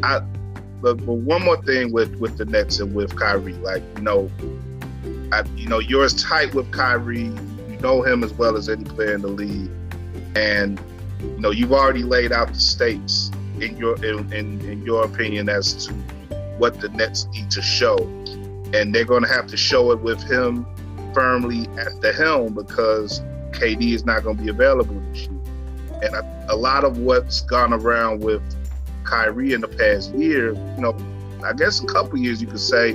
[0.04, 0.20] I,
[0.82, 4.30] but, but one more thing with with the Nets and with Kyrie, like you know,
[5.32, 7.24] I, you know, you're as tight with Kyrie.
[7.24, 9.72] You know him as well as any player in the league,
[10.36, 10.82] and
[11.24, 15.50] you know, you've already laid out the stakes in your in, in, in your opinion
[15.50, 15.94] as to
[16.58, 17.98] what the Nets need to show,
[18.74, 20.66] and they're going to have to show it with him
[21.14, 23.22] firmly at the helm because
[23.52, 25.40] KD is not going to be available this year.
[26.04, 28.42] And a, a, lot of what's gone around with
[29.04, 30.98] Kyrie in the past year, you know,
[31.44, 32.92] I guess a couple years you could say,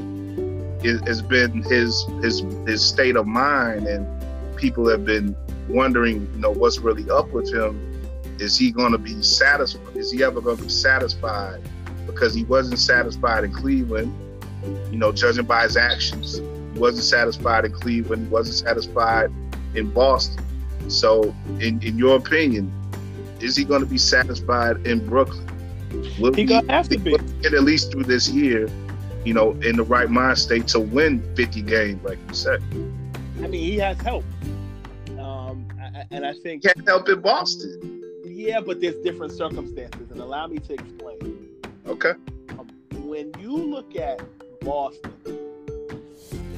[1.06, 4.06] has been his his his state of mind, and
[4.56, 5.34] people have been
[5.68, 7.87] wondering, you know, what's really up with him
[8.40, 9.96] is he going to be satisfied?
[9.96, 11.60] Is he ever going to be satisfied?
[12.06, 14.14] Because he wasn't satisfied in Cleveland,
[14.90, 16.38] you know, judging by his actions.
[16.38, 18.26] He wasn't satisfied in Cleveland.
[18.26, 19.30] He wasn't satisfied
[19.74, 20.44] in Boston.
[20.88, 22.72] So, in, in your opinion,
[23.40, 25.46] is he going to be satisfied in Brooklyn?
[26.18, 28.68] Will he, he gonna have to be get at least through this year,
[29.24, 32.62] you know, in the right mind state to win 50 games, like you said.
[33.42, 34.24] I mean, he has help,
[35.18, 35.66] um,
[36.10, 37.97] and I think he can't help in Boston.
[38.38, 41.48] Yeah, but there's different circumstances, and allow me to explain.
[41.88, 42.12] Okay.
[42.50, 44.20] Um, when you look at
[44.60, 45.12] Boston,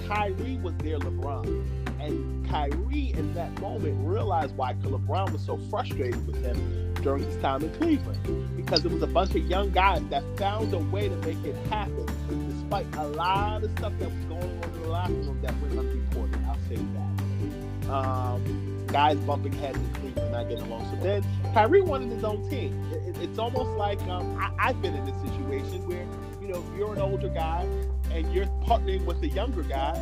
[0.06, 1.64] Kyrie was their LeBron.
[1.98, 7.38] And Kyrie, in that moment, realized why LeBron was so frustrated with him during his
[7.38, 8.54] time in Cleveland.
[8.58, 11.56] Because it was a bunch of young guys that found a way to make it
[11.68, 12.06] happen,
[12.50, 15.78] despite a lot of stuff that was going on in the locker room that went
[15.78, 16.44] unreported.
[16.46, 17.90] I'll say that.
[17.90, 20.88] Um, guys bumping heads in Cleveland, not getting along.
[20.90, 21.24] So then
[21.54, 22.84] Kyrie wanted his own team.
[22.92, 26.06] It, it's almost like um, I, have been in this situation where
[26.40, 27.66] you know you're an older guy
[28.12, 29.94] and you're partnering with a younger guy,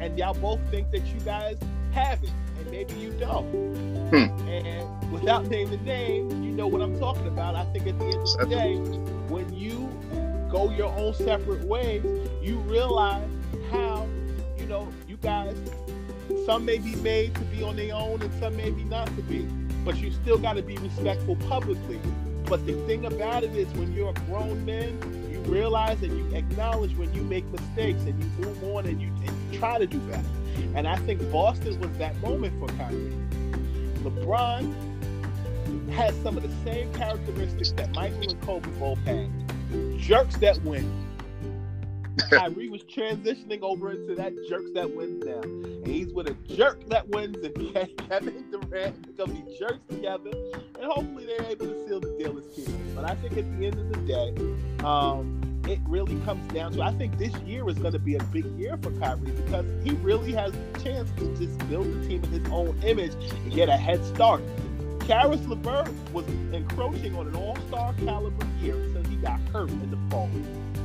[0.00, 1.58] and y'all both think that you guys
[1.92, 3.50] have it, and maybe you don't.
[4.10, 4.48] Hmm.
[4.48, 7.54] And without naming the name, you know what I'm talking about.
[7.54, 8.76] I think at the end of the day,
[9.28, 9.88] when you
[10.50, 12.04] go your own separate ways,
[12.42, 13.28] you realize
[13.70, 14.06] how
[14.58, 15.56] you know you guys
[16.44, 19.22] some may be made to be on their own and some may be not to
[19.22, 19.46] be.
[19.84, 22.00] But you still got to be respectful publicly.
[22.46, 24.98] But the thing about it is when you're a grown man,
[25.30, 29.08] you realize and you acknowledge when you make mistakes and you move on and you,
[29.08, 30.22] and you try to do better.
[30.74, 33.12] And I think Boston was that moment for Kyrie.
[34.02, 34.74] LeBron
[35.92, 39.30] has some of the same characteristics that Michael and Kobe both had.
[39.98, 41.03] Jerks that win.
[42.30, 45.40] Kyrie was transitioning over into that jerks that wins now.
[45.40, 47.54] And he's with a jerk that wins and
[48.08, 48.70] Kevin Durant.
[48.70, 50.30] They're going to be jerks together.
[50.80, 52.92] And hopefully they're able to seal the deal this season.
[52.94, 56.82] But I think at the end of the day, um, it really comes down to
[56.82, 59.92] I think this year is going to be a big year for Kyrie because he
[59.96, 63.68] really has a chance to just build the team in his own image and get
[63.68, 64.42] a head start.
[65.00, 69.98] Caris LeVert was encroaching on an all-star caliber year until he got hurt in the
[70.10, 70.30] fall.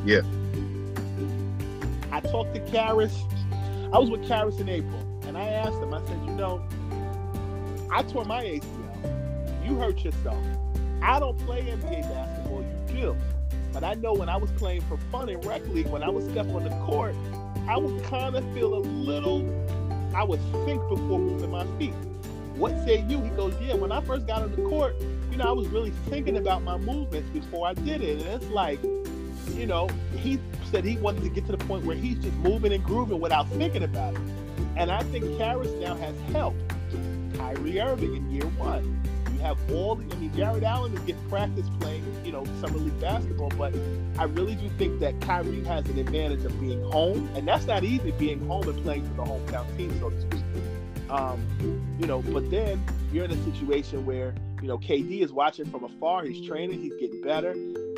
[0.06, 0.22] Yeah.
[2.12, 3.24] I talked to Caris.
[3.94, 5.94] I was with Caris in April, and I asked him.
[5.94, 6.64] I said, you know,
[7.92, 9.66] I tore my ACL.
[9.66, 10.44] You hurt yourself.
[11.02, 12.66] I don't play NBA basketball.
[12.88, 13.18] You do.
[13.72, 16.26] But I know when I was playing for fun in rec league, when I was
[16.26, 17.16] stepping on the court,
[17.68, 19.48] I would kind of feel a little.
[20.16, 21.94] I would think before moving my feet.
[22.56, 23.22] What say you?
[23.22, 23.76] He goes, yeah.
[23.76, 24.96] When I first got on the court,
[25.32, 28.50] you know, I was really thinking about my movements before I did it, and it's
[28.50, 28.80] like,
[29.58, 30.40] you know, he
[30.72, 33.48] said he wanted to get to the point where he's just moving and grooving without
[33.50, 34.22] thinking about it.
[34.76, 36.62] And I think Caris now has helped
[37.36, 39.02] Kyrie Irving in year one.
[39.34, 42.78] You have all the, I mean, Jarrett Allen is getting practice playing, you know, summer
[42.78, 43.74] league basketball, but
[44.18, 47.84] I really do think that Kyrie has an advantage of being home, and that's not
[47.84, 50.44] easy being home and playing for the hometown team, so to speak.
[51.10, 51.42] Um,
[52.00, 55.84] you know, but then you're in a situation where you know KD is watching from
[55.84, 56.24] afar.
[56.24, 56.82] He's training.
[56.82, 57.56] He's getting better.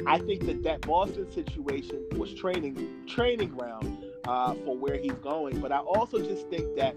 [0.08, 5.60] I think that that Boston situation was training training ground uh, for where he's going.
[5.60, 6.95] But I also just think that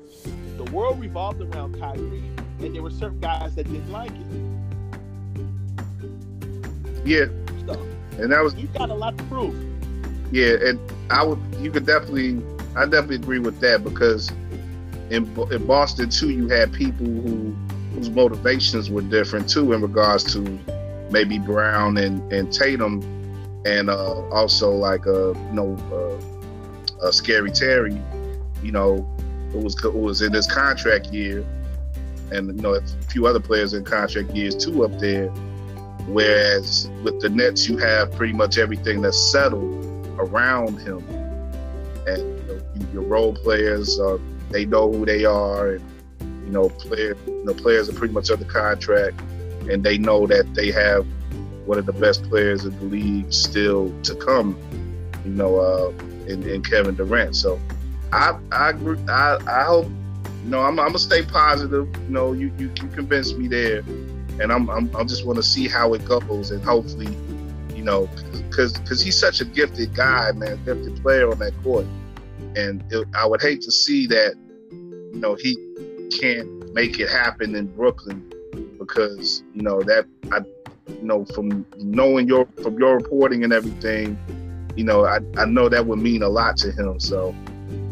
[0.57, 2.23] the world revolved around Kyrie,
[2.61, 4.27] and there were certain guys that didn't like it.
[7.05, 7.27] Yeah,
[7.67, 7.75] So
[8.19, 9.55] and that was you got a lot to prove.
[10.33, 10.79] yeah, and
[11.11, 12.43] I would you could definitely
[12.77, 14.31] I definitely agree with that because
[15.11, 17.55] in in Boston too you had people who
[17.95, 20.59] whose motivations were different too in regards to
[21.15, 23.01] maybe Brown and and Tatum
[23.65, 27.97] and uh, also like uh you know uh, uh, Scary Terry,
[28.63, 29.07] you know,
[29.53, 31.47] who was who was in his contract year,
[32.33, 35.29] and you know a few other players in contract years too up there.
[36.09, 39.87] Whereas with the Nets, you have pretty much everything that's settled
[40.19, 40.99] around him,
[42.07, 42.21] and
[42.77, 44.19] you know, your role players uh,
[44.51, 45.83] they know who they are, and
[46.45, 49.21] you know, player, you know, players are pretty much under contract,
[49.71, 51.07] and they know that they have
[51.67, 54.59] one of the best players in the league still to come.
[55.25, 55.93] You know, uh,
[56.27, 57.37] in, in Kevin Durant.
[57.37, 57.61] So
[58.13, 58.73] I I.
[59.09, 59.87] I, I hope
[60.45, 61.89] you know I'm, I'm gonna stay positive.
[62.05, 63.79] You know, you you, you convinced me there,
[64.41, 67.17] and I'm I'm I just want to see how it goes, and hopefully,
[67.75, 71.87] you know, because because he's such a gifted guy, man, gifted player on that court,
[72.57, 74.35] and it, I would hate to see that,
[74.71, 75.57] you know, he
[76.21, 78.31] can't make it happen in Brooklyn
[78.85, 80.39] because you know that I
[80.89, 84.19] you know from knowing your from your reporting and everything
[84.77, 86.99] you know, I, I know that would mean a lot to him.
[86.99, 87.35] So,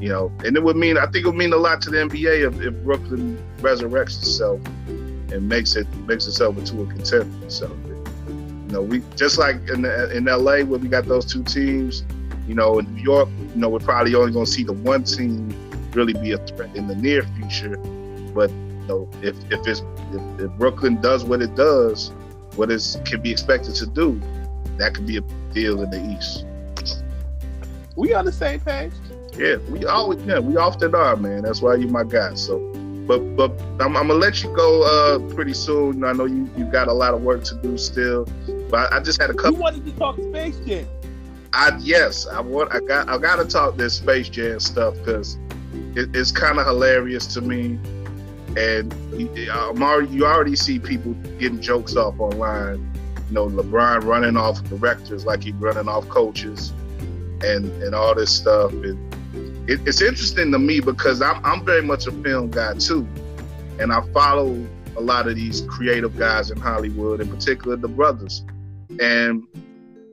[0.01, 1.99] you know, and it would mean I think it would mean a lot to the
[1.99, 7.51] NBA if, if Brooklyn resurrects itself and makes it makes itself into a contender.
[7.51, 7.68] So,
[8.28, 12.05] you know, we just like in the, in LA where we got those two teams.
[12.49, 15.05] You know, in New York, you know, we're probably only going to see the one
[15.05, 15.55] team
[15.93, 17.76] really be a threat in the near future.
[18.34, 18.51] But
[18.93, 19.82] know, if if it's
[20.12, 22.12] if, if Brooklyn does what it does,
[22.57, 24.20] what is can be expected to do,
[24.78, 25.22] that could be a
[25.53, 26.47] deal in the East.
[27.97, 28.93] We on the same page.
[29.36, 31.43] Yeah, we always yeah, we often are, man.
[31.43, 32.34] That's why you're my guy.
[32.34, 32.59] So,
[33.07, 36.05] but but I'm, I'm gonna let you go uh pretty soon.
[36.05, 38.26] I know you you got a lot of work to do still,
[38.70, 39.55] but I just had a couple.
[39.55, 40.86] You wanted to talk Space Jam.
[41.55, 45.38] I yes, I want I got I got to talk this Space Jam stuff because
[45.95, 47.78] it, it's kind of hilarious to me,
[48.57, 48.92] and
[49.48, 52.90] uh, I'm already, you already see people getting jokes off online.
[53.28, 56.72] You know, LeBron running off directors like he's running off coaches,
[57.42, 58.72] and and all this stuff.
[58.72, 63.07] And it, it's interesting to me because I'm I'm very much a film guy too,
[63.78, 64.55] and I follow
[64.96, 68.44] a lot of these creative guys in Hollywood, in particular the brothers,
[69.00, 69.46] and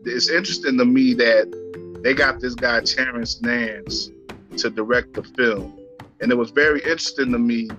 [0.06, 4.12] it's interesting to me that they got this guy Terrence Nance
[4.56, 5.78] to direct the film,
[6.22, 7.70] and it was very interesting to me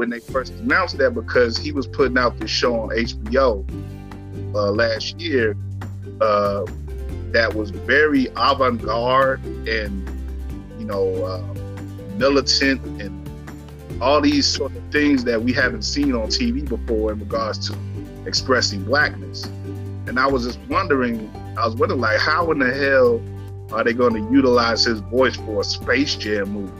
[0.00, 3.62] when they first announced that because he was putting out this show on HBO
[4.54, 5.54] uh, last year
[6.22, 6.64] uh,
[7.32, 10.08] that was very avant-garde and
[10.78, 11.42] you know uh,
[12.16, 13.12] militant and
[14.00, 17.76] all these sort of things that we haven't seen on TV before in regards to
[18.24, 19.44] expressing blackness.
[20.06, 23.20] And I was just wondering, I was wondering like, how in the hell
[23.70, 26.79] are they going to utilize his voice for a Space Jam movie?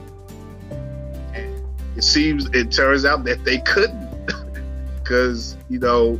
[2.01, 4.26] And it seems, it turns out that they couldn't,
[5.03, 6.18] because you know,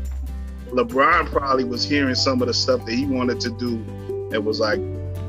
[0.66, 3.76] LeBron probably was hearing some of the stuff that he wanted to do,
[4.31, 4.78] and was like,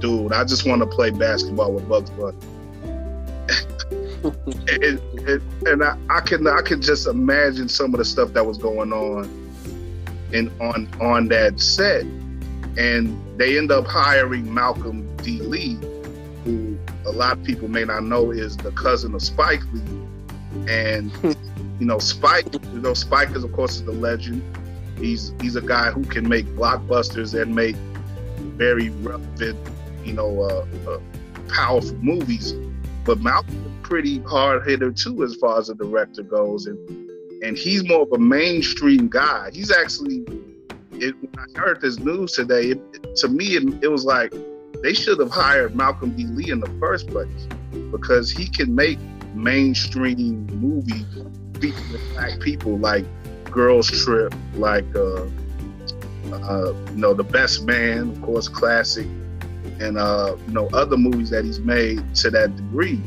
[0.01, 2.37] "Dude, I just want to play basketball with Bugs Bunny."
[4.67, 8.45] and, and, and I, I can I can just imagine some of the stuff that
[8.45, 9.23] was going on
[10.33, 12.03] in on on that set,
[12.75, 15.39] and they end up hiring Malcolm D.
[15.39, 15.77] Lee,
[16.43, 20.00] who a lot of people may not know is the cousin of Spike Lee,
[20.67, 21.11] and
[21.79, 24.43] you know Spike, you know Spike is of course is the legend.
[24.97, 27.75] He's he's a guy who can make blockbusters and make
[28.61, 29.57] very relevant,
[30.03, 30.99] you know, uh, uh,
[31.47, 32.53] powerful movies.
[33.03, 36.77] But Malcolm pretty hard hitter too, as far as the director goes, and
[37.43, 39.49] and he's more of a mainstream guy.
[39.51, 40.23] He's actually,
[40.93, 44.31] it, when I heard this news today, it, to me it, it was like
[44.83, 46.25] they should have hired Malcolm D.
[46.25, 47.47] Lee in the first place
[47.91, 48.99] because he can make
[49.33, 51.05] mainstream movie
[51.59, 53.05] featuring black people like
[53.45, 55.25] Girls Trip, like uh,
[56.31, 59.07] uh, you know The Best Man, of course, classic,
[59.79, 63.01] and uh, you know other movies that he's made to that degree.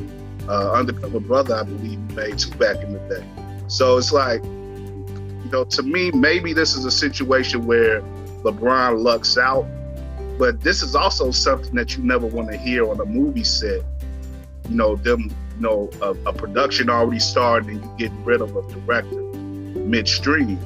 [0.49, 3.25] Uh, Undercover Brother, I believe, he made two back in the day.
[3.67, 8.03] So it's like, you know, to me, maybe this is a situation where
[8.43, 9.67] LeBron lucks out,
[10.39, 13.81] but this is also something that you never want to hear on a movie set.
[14.69, 18.57] You know, them, you know, a, a production already started and you getting rid of
[18.57, 19.23] a director
[19.85, 20.59] midstream.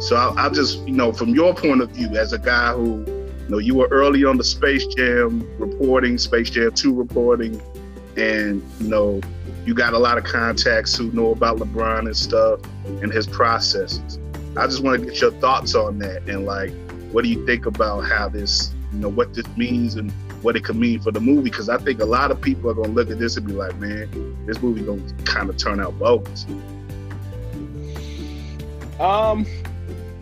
[0.00, 3.04] So I, I just, you know, from your point of view, as a guy who,
[3.04, 7.60] you know, you were early on the Space Jam reporting, Space Jam 2 reporting,
[8.16, 9.20] and, you know,
[9.64, 12.60] you got a lot of contacts who know about LeBron and stuff
[13.02, 14.18] and his processes.
[14.56, 16.72] I just want to get your thoughts on that and like,
[17.12, 20.12] what do you think about how this, you know, what this means and
[20.42, 21.50] what it could mean for the movie?
[21.50, 23.76] Because I think a lot of people are gonna look at this and be like,
[23.76, 26.46] man, this movie gonna kind of turn out bogus.
[28.98, 29.46] Um,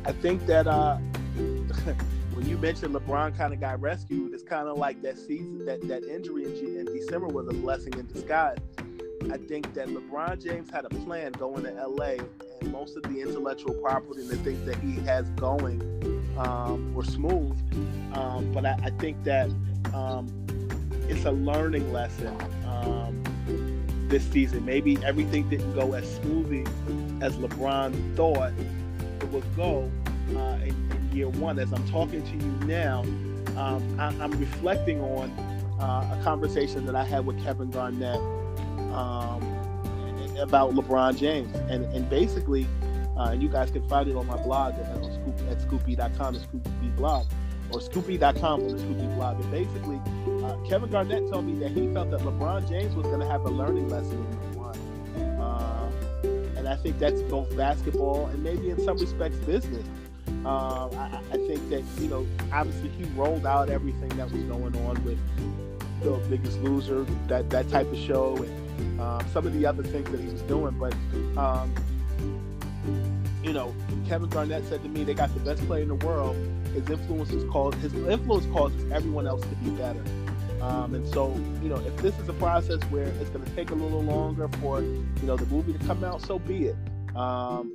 [0.04, 0.96] I think that uh,
[2.34, 5.86] when you mentioned LeBron kind of got rescued, it's kind of like that season, that
[5.88, 8.58] that injury in, in December was a blessing in disguise
[9.30, 12.16] I think that LeBron James had a plan going to LA,
[12.60, 15.80] and most of the intellectual property and the things that he has going
[16.38, 17.56] um, were smooth.
[18.14, 19.50] Um, but I, I, think that
[19.96, 20.26] um,
[21.08, 22.36] it's a learning lesson
[22.66, 23.22] um,
[24.08, 24.64] this season.
[24.64, 26.64] Maybe everything didn't go as smoothly
[27.20, 28.52] as LeBron thought
[29.20, 29.90] it would go
[30.36, 31.58] uh, in, in, year one.
[31.58, 33.00] As I'm talking to you now,
[33.56, 35.30] um, I, am reflecting on
[35.80, 38.16] uh, a conversation that I had with Kevin Garnett
[38.92, 39.42] um,
[40.38, 42.66] about LeBron James, and and basically,
[43.16, 46.34] uh, and you guys can find it on my blog at, at, scoop, at scoopb.com,
[46.34, 47.26] the Scoop B blog,
[47.70, 49.40] or scoopb.com or the Scoop B blog.
[49.40, 50.00] And basically,
[50.44, 53.42] uh, Kevin Garnett told me that he felt that LeBron James was going to have
[53.42, 54.76] a learning lesson in one.
[55.40, 55.90] Uh,
[56.56, 59.86] and I think that's both basketball and maybe in some respects business.
[60.44, 64.76] Uh, I, I, think that you know, obviously, he rolled out everything that was going
[64.86, 65.18] on with
[66.02, 70.08] the Biggest Loser, that that type of show, and um, some of the other things
[70.10, 70.78] that he was doing.
[70.78, 70.94] But
[71.36, 71.74] um,
[73.42, 73.74] you know,
[74.08, 76.36] Kevin Garnett said to me, they got the best player in the world.
[76.76, 77.42] His influence is
[77.82, 80.02] his influence causes everyone else to be better.
[80.60, 83.70] Um, and so, you know, if this is a process where it's going to take
[83.70, 86.76] a little longer for you know the movie to come out, so be it.
[87.16, 87.72] Um,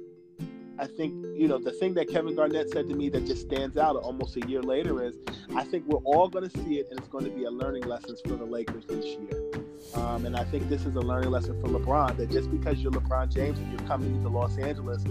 [0.78, 3.78] I think, you know, the thing that Kevin Garnett said to me that just stands
[3.78, 5.16] out almost a year later is
[5.56, 7.84] I think we're all going to see it and it's going to be a learning
[7.84, 9.61] lesson for the Lakers this year.
[9.96, 12.92] Um, and I think this is a learning lesson for LeBron that just because you're
[12.92, 15.04] LeBron James and you're coming to Los Angeles,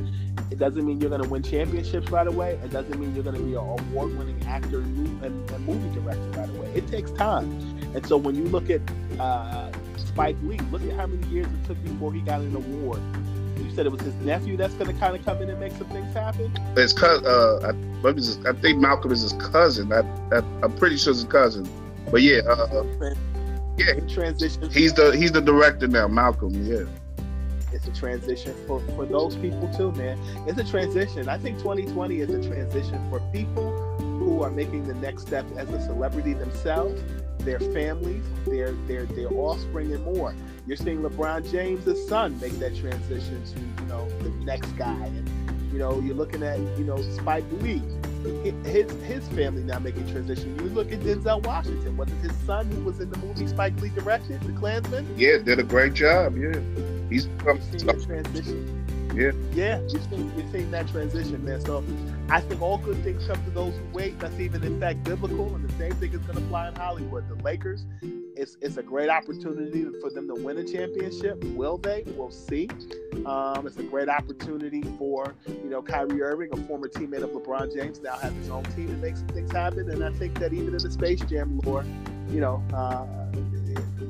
[0.51, 2.59] it doesn't mean you're going to win championships right away.
[2.65, 6.41] It doesn't mean you're going to be an award winning actor and, and, movie director
[6.41, 6.73] right away.
[6.75, 7.51] It takes time.
[7.95, 8.81] And so when you look at
[9.19, 13.01] uh, Spike Lee, look at how many years it took before he got an award.
[13.59, 15.73] You said it was his nephew that's going to kind of come in and make
[15.73, 16.51] some things happen.
[16.75, 19.93] His cousin, uh, I, I, think Malcolm is his cousin.
[19.93, 20.01] I,
[20.33, 21.69] I, am pretty sure it's his cousin.
[22.11, 22.83] But yeah, uh,
[23.81, 24.73] yeah, he transitioned.
[24.73, 26.51] He's the he's the director now, Malcolm.
[26.65, 26.85] Yeah.
[27.73, 30.19] It's a transition for, for those people too, man.
[30.49, 31.29] It's a transition.
[31.29, 35.71] I think 2020 is a transition for people who are making the next step as
[35.71, 37.01] a celebrity themselves,
[37.39, 40.35] their families, their their their offspring, and more.
[40.67, 45.73] You're seeing LeBron James' son make that transition to you know the next guy, and
[45.73, 47.83] you know you're looking at you know Spike Lee
[48.65, 50.57] his his family now making transition.
[50.59, 51.97] You look at Denzel Washington.
[51.97, 55.07] Was it his son who was in the movie Spike Lee directed, The Klansman?
[55.17, 56.37] Yeah, did a great job.
[56.37, 56.59] Yeah,
[57.09, 58.77] he's from transition.
[59.15, 61.61] Yeah, yeah, you're seeing that transition, man.
[61.63, 61.85] So
[62.29, 64.19] I think all good things come to those who wait.
[64.21, 67.29] That's even in fact biblical, and the same thing is going to apply in Hollywood.
[67.29, 67.85] The Lakers,
[68.41, 71.43] it's it's a great opportunity for them to win a championship.
[71.45, 72.05] Will they?
[72.17, 72.69] We'll see.
[73.27, 77.75] Um, it's a great opportunity for you know Kyrie Irving, a former teammate of LeBron
[77.75, 79.91] James, now has his own team and make some things happen.
[79.91, 81.85] And I think that even in the Space Jam lore,
[82.31, 83.07] you know, uh,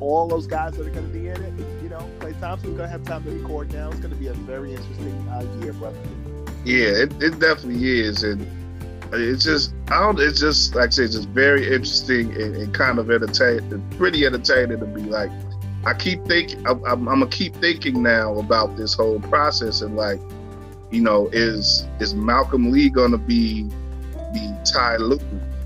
[0.01, 2.89] all those guys that are going to be in it, you know, Klay Thompson's going
[2.89, 3.91] to have time to record now.
[3.91, 5.99] It's going to be a very interesting uh, year, brother.
[6.65, 8.47] Yeah, it, it definitely is, and
[9.13, 10.19] it's just I don't.
[10.21, 14.27] It's just like I say, it's just very interesting and, and kind of entertaining, pretty
[14.27, 15.31] entertaining to be like.
[15.87, 16.67] I keep thinking.
[16.67, 20.21] I'm, I'm, I'm, gonna keep thinking now about this whole process and like,
[20.91, 23.63] you know, is is Malcolm Lee gonna be
[24.35, 25.19] the Ty Lue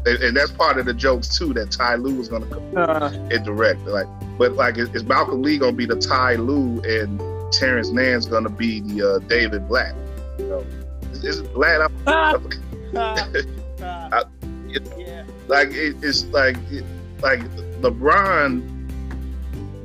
[0.06, 3.10] and, and, that's part of the jokes too that Ty Lue was gonna come uh,
[3.30, 3.80] and direct.
[3.86, 4.06] Like,
[4.38, 7.20] but like, is, Malcolm Lee gonna be the Ty Lue and
[7.52, 9.94] Terrence Nance gonna be the uh, David Black?
[10.38, 10.66] You know,
[11.10, 11.90] it's, it's Blatt.
[12.06, 12.50] I'm,
[12.96, 14.24] I,
[14.68, 15.24] it, yeah.
[15.48, 16.84] Like it, it's like it,
[17.20, 17.40] like
[17.80, 18.70] LeBron.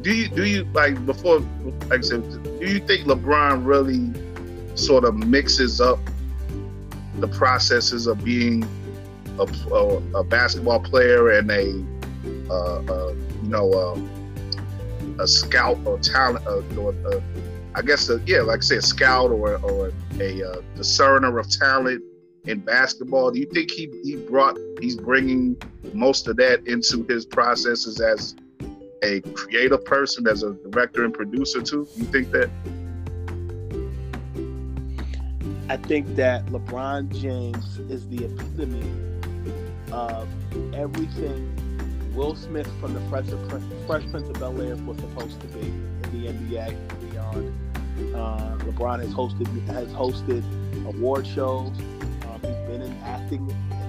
[0.02, 1.40] Do you do you like before?
[1.90, 4.12] Like I said, do you think LeBron really
[4.76, 6.00] sort of mixes up
[7.18, 8.64] the processes of being
[9.40, 9.44] a,
[9.74, 11.86] a, a basketball player and a,
[12.50, 17.20] uh, uh, you know, uh, a scout or talent, uh, or, uh,
[17.76, 21.50] I guess, a, yeah, like I said, a scout or, or a uh, discerner of
[21.50, 22.04] talent
[22.46, 23.32] in basketball.
[23.32, 25.56] Do you think he, he brought, he's bringing
[25.94, 28.36] most of that into his processes as
[29.04, 31.88] a creative person, as a director and producer too?
[31.96, 32.50] You think that?
[35.70, 38.92] I think that LeBron James is the epitome
[39.92, 40.28] of
[40.74, 41.56] everything
[42.16, 43.28] Will Smith from the Fresh,
[43.88, 48.16] Fresh Prince of Bel Air was supposed to be in the NBA and beyond.
[48.16, 50.44] Uh, LeBron has hosted has hosted
[50.86, 51.72] award shows.
[52.44, 53.46] Um, he's been in acting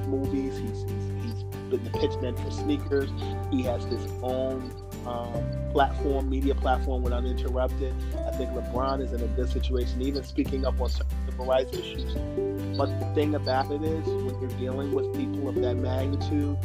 [0.09, 0.59] movies.
[0.59, 3.11] He's, he's, he's been the pitchman for sneakers.
[3.51, 4.73] He has his own
[5.07, 7.95] um, platform, media platform, with uninterrupted.
[8.27, 12.15] I think LeBron is in a good situation, even speaking up on civil rights issues.
[12.77, 16.57] But the thing about it is, when you're dealing with people of that magnitude,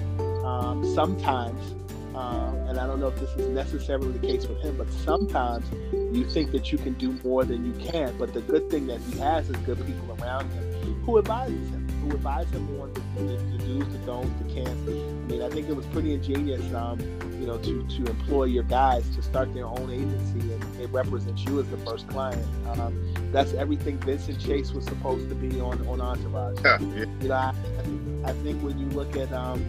[0.44, 1.76] um, sometimes,
[2.16, 5.66] uh, and I don't know if this is necessarily the case with him, but sometimes
[5.92, 8.16] you think that you can do more than you can.
[8.18, 10.76] But the good thing that he has is good people around him
[11.06, 11.75] who advises him,
[12.06, 14.90] who advise him on the, the, the do's, the don'ts, the can'ts.
[14.90, 16.74] I mean, I think it was pretty ingenious.
[16.74, 17.00] Um,
[17.40, 21.44] you know, to to employ your guys to start their own agency, and it represents
[21.44, 22.44] you as the first client.
[22.80, 26.60] Um, that's everything Vincent Chase was supposed to be on on Entourage.
[26.64, 26.80] Yeah.
[26.80, 27.54] You know, I,
[28.26, 29.64] I think when you look at um,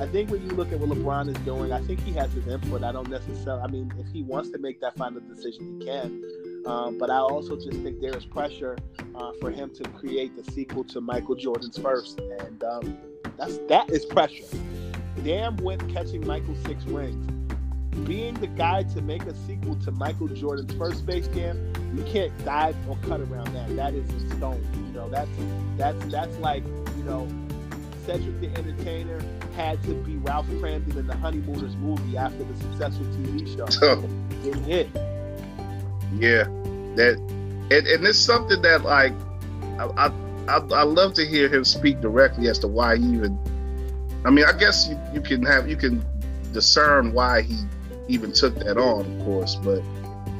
[0.00, 2.46] I think when you look at what LeBron is doing, I think he has his
[2.46, 2.82] input.
[2.82, 3.62] I don't necessarily.
[3.62, 6.22] I mean, if he wants to make that final decision, he can.
[6.66, 8.76] Um, but I also just think there is pressure
[9.14, 12.98] uh, for him to create the sequel to Michael Jordan's first, and um,
[13.36, 14.44] that's that is pressure.
[15.24, 17.28] Damn went catching Michael six rings.
[18.06, 22.32] Being the guy to make a sequel to Michael Jordan's first Space Jam, you can't
[22.44, 23.74] dive or cut around that.
[23.76, 24.64] That is a stone.
[24.86, 25.30] You know, that's
[25.76, 26.64] that's that's like
[26.96, 27.28] you know,
[28.06, 29.20] Cedric the Entertainer
[29.56, 33.66] had to be Ralph Kramden in the Honeymooners movie after the successful TV show.
[33.82, 34.08] Oh.
[34.44, 35.11] It hit.
[36.18, 36.44] Yeah,
[36.96, 37.18] that
[37.70, 39.12] and, and it's something that like
[39.78, 40.12] I,
[40.48, 43.38] I I love to hear him speak directly as to why he even
[44.24, 46.04] I mean, I guess you, you can have you can
[46.52, 47.56] discern why he
[48.08, 49.56] even took that on, of course.
[49.56, 49.82] But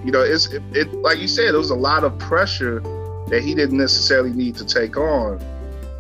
[0.04, 2.80] you know, it's it, it like you said, it was a lot of pressure
[3.28, 5.40] that he didn't necessarily need to take on.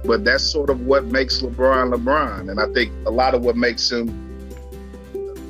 [0.04, 3.56] But that's sort of what makes LeBron LeBron, and I think a lot of what
[3.56, 4.28] makes him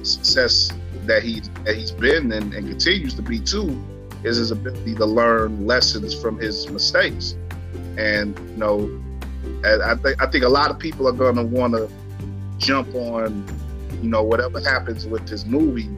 [0.02, 0.70] success
[1.06, 3.82] that he that he's been and, and continues to be too
[4.24, 7.36] is his ability to learn lessons from his mistakes.
[7.98, 9.02] And you know,
[9.64, 11.90] I think I think a lot of people are going to want to
[12.58, 13.44] jump on,
[14.02, 15.88] you know, whatever happens with this movie.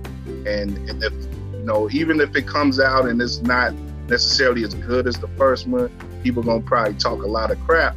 [0.47, 1.13] And, and if,
[1.53, 3.75] you know, even if it comes out and it's not
[4.09, 5.91] necessarily as good as the first one,
[6.23, 7.97] people are gonna probably talk a lot of crap.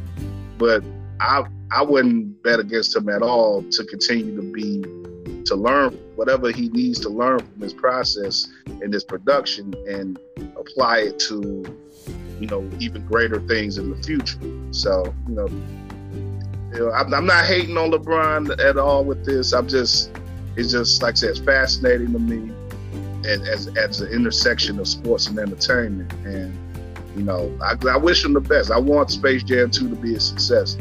[0.58, 0.82] But
[1.20, 4.82] I I wouldn't bet against him at all to continue to be
[5.48, 10.18] to learn whatever he needs to learn from his process and his production and
[10.56, 11.64] apply it to
[12.40, 14.38] you know even greater things in the future.
[14.70, 15.48] So you know
[16.72, 19.52] you know, I'm, I'm, not hating on LeBron at all with this.
[19.52, 20.10] I'm just,
[20.56, 22.52] it's just like I said, it's fascinating to me
[23.26, 26.12] as as an intersection of sports and entertainment.
[26.24, 26.56] And
[27.16, 28.70] you know, I, I wish him the best.
[28.70, 30.76] I want Space Jam 2 to be a success.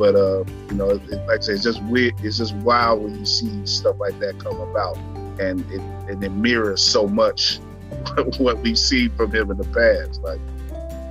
[0.00, 2.14] But uh, you know, it, like I say, it's just weird.
[2.24, 4.96] It's just wild when you see stuff like that come about,
[5.38, 7.58] and it and it mirrors so much
[8.38, 10.22] what we've seen from him in the past.
[10.22, 10.40] Like,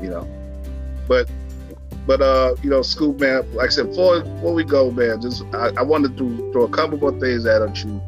[0.01, 0.27] you know,
[1.07, 1.29] but
[2.07, 5.43] but uh, you know, Scoop man, like I said, before before we go, man, just
[5.53, 8.01] I, I wanted to throw a couple more things at you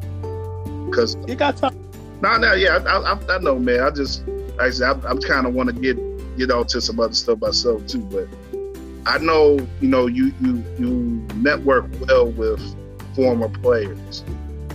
[0.86, 1.78] because you got time.
[2.22, 3.84] No, no, yeah, I, I, I know, man.
[3.84, 5.96] I just, like I said, I, I kind of want to get
[6.36, 8.26] get on to some other stuff myself too, but
[9.06, 10.90] I know, you know, you you you
[11.36, 12.60] network well with
[13.14, 14.24] former players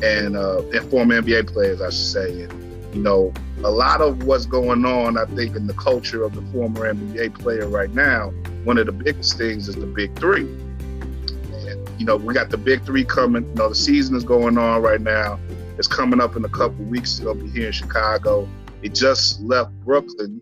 [0.04, 3.34] and uh, and former NBA players, I should say, and you know,
[3.64, 7.40] a lot of what's going on, I think, in the culture of the former NBA
[7.40, 8.32] player right now
[8.68, 10.42] one of the biggest things is the big three.
[10.42, 13.48] And, you know, we got the big three coming.
[13.48, 15.40] You know, the season is going on right now.
[15.78, 17.18] It's coming up in a couple weeks.
[17.20, 18.46] To be here in Chicago.
[18.82, 20.42] It just left Brooklyn,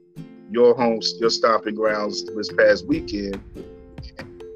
[0.49, 3.40] your home, your stomping grounds this past weekend.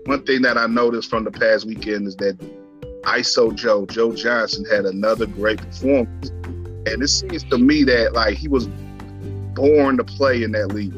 [0.09, 2.35] One thing that I noticed from the past weekend is that
[3.03, 6.29] ISO Joe, Joe Johnson had another great performance.
[6.87, 8.65] And it seems to me that like he was
[9.53, 10.95] born to play in that league.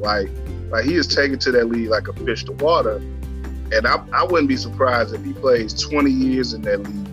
[0.00, 0.28] Like
[0.70, 2.96] like he is taken to that league like a fish to water.
[2.96, 7.08] And I, I wouldn't be surprised if he plays 20 years in that league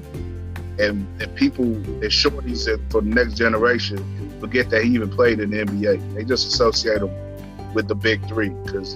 [0.80, 4.04] and, and people and shorties for the next generation
[4.40, 6.16] forget that he even played in the NBA.
[6.16, 8.96] They just associate him with the big three because,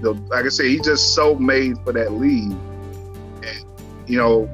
[0.00, 2.52] know, like I said, he's just so made for that lead.
[2.52, 3.64] And
[4.06, 4.48] you know,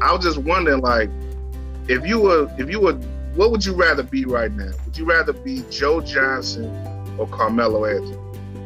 [0.00, 1.10] I was just wondering, like,
[1.88, 2.94] if you were, if you were,
[3.34, 4.70] what would you rather be right now?
[4.84, 6.66] Would you rather be Joe Johnson
[7.18, 8.18] or Carmelo Anthony?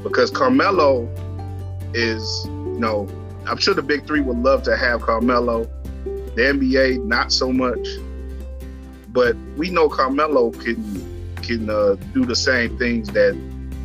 [0.02, 1.08] Because Carmelo
[1.94, 3.08] is, you know,
[3.46, 5.64] I'm sure the big three would love to have Carmelo.
[6.04, 7.86] The NBA, not so much.
[9.08, 11.10] But we know Carmelo can
[11.42, 13.34] can uh, do the same things that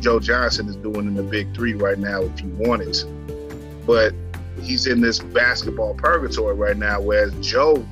[0.00, 3.86] Joe Johnson is doing in the big three right now if he wanted it.
[3.86, 4.14] But
[4.62, 7.86] he's in this basketball purgatory right now, whereas Joe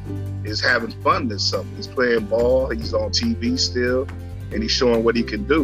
[0.44, 1.68] is having fun this summer.
[1.76, 4.06] He's playing ball, he's on TV still,
[4.52, 5.62] and he's showing what he can do.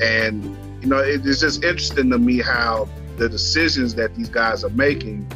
[0.00, 0.44] And,
[0.82, 5.30] you know, it's just interesting to me how the decisions that these guys are making,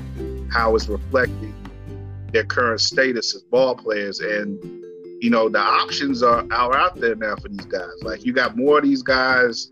[0.53, 1.55] how it's reflecting
[2.33, 4.21] their current status as ball players.
[4.21, 4.59] And,
[5.23, 8.03] you know, the options are, are out there now for these guys.
[8.03, 9.69] Like, you got more of these guys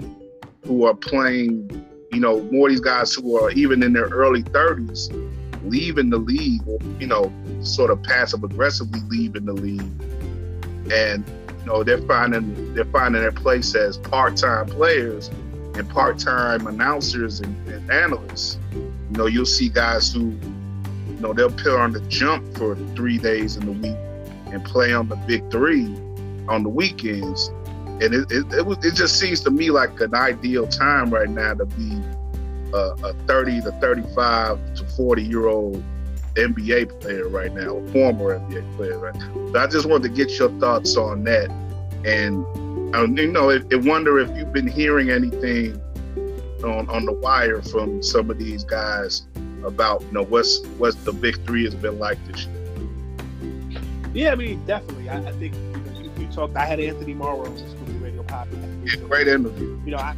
[0.65, 1.85] who are playing
[2.15, 5.11] you know, more of these guys who are even in their early 30s
[5.65, 7.33] leaving the league, or, you know,
[7.63, 9.81] sort of passive aggressively leaving the league.
[10.93, 11.25] And,
[11.61, 15.29] you know, they're finding they're finding their place as part-time players
[15.75, 18.59] and part-time announcers and, and analysts.
[18.73, 23.19] You know, you'll see guys who, you know, they'll put on the jump for three
[23.19, 25.87] days in the week and play on the big three
[26.47, 27.51] on the weekends
[28.01, 31.29] and it, it, it, was, it just seems to me like an ideal time right
[31.29, 32.03] now to be
[32.73, 35.83] a, a 30 to 35 to 40 year old
[36.35, 39.53] NBA player right now, former NBA player right now.
[39.53, 41.49] So I just wanted to get your thoughts on that.
[42.05, 42.45] And,
[42.97, 45.81] um, you know, I wonder if you've been hearing anything
[46.65, 49.27] on, on the wire from some of these guys
[49.65, 52.55] about, you know, what's, what's the big three has been like this year.
[54.13, 55.09] Yeah, I mean, definitely.
[55.09, 55.55] I, I think
[55.97, 57.47] you, you, talked, I had Anthony Morrow
[58.85, 59.81] yeah, great interview.
[59.85, 60.15] You know, I,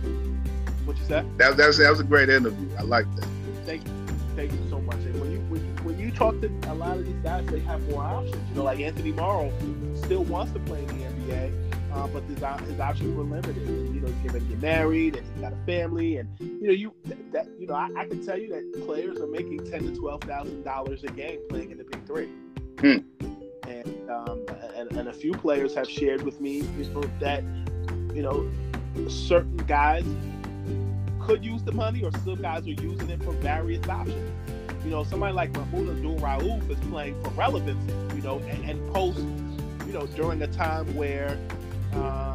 [0.84, 1.26] what you said?
[1.38, 2.68] That, that, was, that was a great interview.
[2.78, 3.28] I like that.
[3.64, 3.93] Thank you.
[4.36, 4.97] Thank you so much.
[4.97, 7.60] And when you, when you when you talk to a lot of these guys, they
[7.60, 8.36] have more options.
[8.51, 9.52] You know, like Anthony Morrow
[9.94, 12.38] still wants to play in the NBA, uh, but his,
[12.68, 13.56] his options were limited.
[13.56, 16.66] And, you know, he's getting to get married, and he's got a family, and you
[16.66, 16.93] know, you
[17.32, 20.22] that you know, I, I can tell you that players are making ten to twelve
[20.22, 22.28] thousand dollars a game playing in the Big Three.
[22.78, 22.98] Hmm.
[23.68, 27.43] And, um, and, and a few players have shared with me you know, that
[28.16, 28.51] you know,
[29.10, 30.05] certain guys
[31.20, 34.32] could use the money, or some guys are using it for various options.
[34.84, 38.94] You know, somebody like Mahmoud Abdul Rauf is playing for relevancy, you know, and, and
[38.94, 39.18] post,
[39.86, 41.38] you know, during a time where
[41.93, 42.34] um,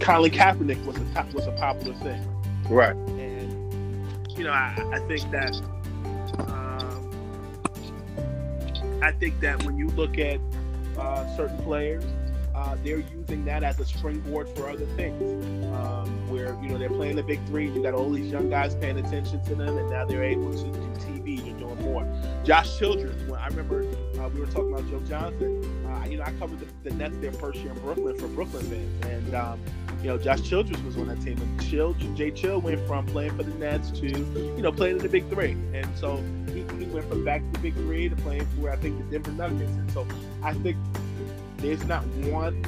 [0.00, 2.26] Colin Kaepernick was a top, was a popular thing.
[2.68, 2.96] Right.
[2.96, 5.54] And you know, I, I think that
[6.38, 7.10] um,
[9.02, 10.40] I think that when you look at
[10.98, 12.04] uh, certain players,
[12.60, 15.22] uh, they're using that as a springboard for other things.
[15.74, 18.74] Um, where you know they're playing the big three, you got all these young guys
[18.74, 21.42] paying attention to them, and now they're able to do TV.
[21.42, 22.06] They're doing more.
[22.44, 23.82] Josh Childress, when I remember
[24.18, 25.86] uh, we were talking about Joe Johnson.
[25.86, 28.64] Uh, you know, I covered the, the, Nets their first year in Brooklyn for Brooklyn
[28.66, 29.60] fans, and um,
[30.02, 33.36] you know Josh Childress was on that team, and Chill, Jay Chill went from playing
[33.36, 36.84] for the Nets to you know playing in the big three, and so he, he
[36.90, 39.72] went from back to the big three to playing for I think the Denver Nuggets,
[39.72, 40.06] and so
[40.42, 40.76] I think
[41.60, 42.62] there's not one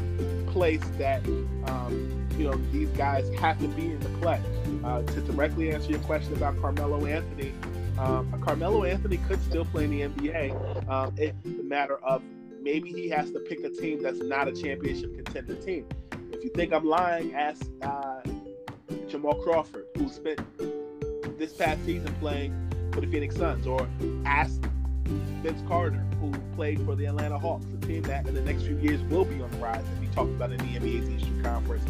[0.48, 1.24] place that
[1.66, 4.40] um, you know these guys have to be in the play.
[4.85, 7.52] Uh, to directly answer your question about Carmelo Anthony,
[7.98, 10.89] um, Carmelo Anthony could still play in the NBA.
[10.89, 12.23] Um, it's a matter of
[12.60, 15.86] maybe he has to pick a team that's not a championship contender team.
[16.32, 18.20] If you think I'm lying, ask uh,
[19.09, 20.40] Jamal Crawford, who spent
[21.39, 23.89] this past season playing for the Phoenix Suns, or
[24.24, 24.62] ask
[25.43, 28.76] Vince Carter, who played for the Atlanta Hawks, a team that in the next few
[28.78, 31.84] years will be on the rise, and we talked about in the NBA's Eastern Conference.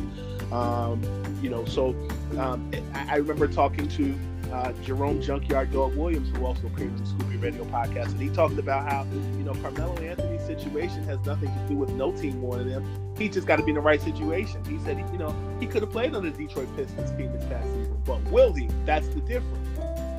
[0.53, 1.03] Um,
[1.43, 1.91] you know, so
[2.39, 4.15] um, I, I, remember talking to
[4.53, 8.29] uh, Jerome Junkyard Dog Williams, who also on the Scoop B Radio podcast, and he
[8.29, 12.43] talked about how you know Carmelo Anthony's situation has nothing to do with no team
[12.43, 12.85] wanting him.
[13.17, 14.63] He just got to be in the right situation.
[14.65, 17.67] He said, you know, he could have played on the Detroit Pistons team this past
[17.69, 18.69] season, but will he?
[18.85, 19.69] That's the difference.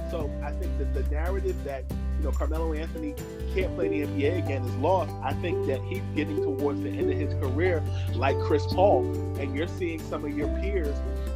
[0.09, 1.85] So I think that the narrative that
[2.23, 3.13] know Carmelo Anthony
[3.53, 5.11] can't play the NBA again is lost.
[5.23, 7.83] I think that he's getting towards the end of his career
[8.13, 9.05] like Chris Paul,
[9.39, 10.95] and you're seeing some of your peers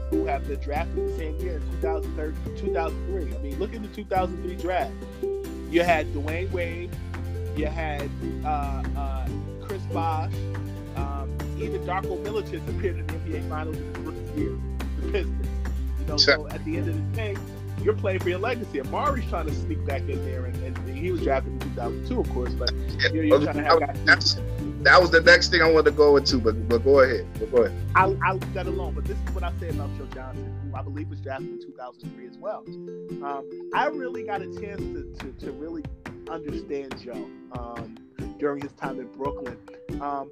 [0.09, 3.35] who have been drafted the same year in 2003.
[3.35, 4.93] I mean, look at the 2003 draft.
[5.69, 6.95] you had Dwyane Wade,
[7.55, 8.09] you had
[8.45, 9.27] uh, uh,
[9.61, 10.31] Chris Bosh,
[10.95, 14.57] um, even Darko Milicic appeared in the NBA Finals in his rookie year,
[15.01, 15.47] the Pistons.
[15.99, 17.35] You know, so at the end of the day,
[17.83, 18.79] you're playing for your legacy.
[18.79, 22.19] And Amar'e's trying to sneak back in there, and, and he was drafted in 2002,
[22.19, 22.71] of course, but
[23.13, 24.39] you're, you're trying to have guys
[24.87, 27.27] that was the next thing I wanted to go into, but but go ahead.
[27.39, 27.77] But go ahead.
[27.95, 28.93] I'll, I'll leave that alone.
[28.93, 31.61] But this is what I say about Joe Johnson, who I believe was drafted in
[31.61, 32.63] 2003 as well.
[33.23, 35.83] Um, I really got a chance to, to, to really
[36.29, 37.97] understand Joe um,
[38.39, 39.57] during his time in Brooklyn.
[40.01, 40.29] Um,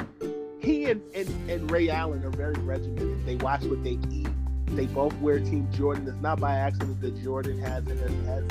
[0.59, 3.25] he and, and, and Ray Allen are very regimented.
[3.25, 4.27] They watch what they eat
[4.71, 6.07] they both wear Team Jordan.
[6.07, 8.43] It's not by accident that Jordan has it has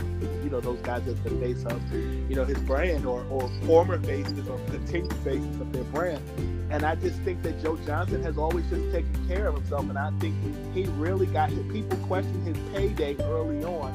[0.43, 3.99] you know those guys as the face of you know his brand or, or former
[4.01, 6.23] faces or continued faces of their brand.
[6.71, 9.99] And I just think that Joe Johnson has always just taken care of himself, and
[9.99, 10.35] I think
[10.73, 13.93] he really got people question his payday early on.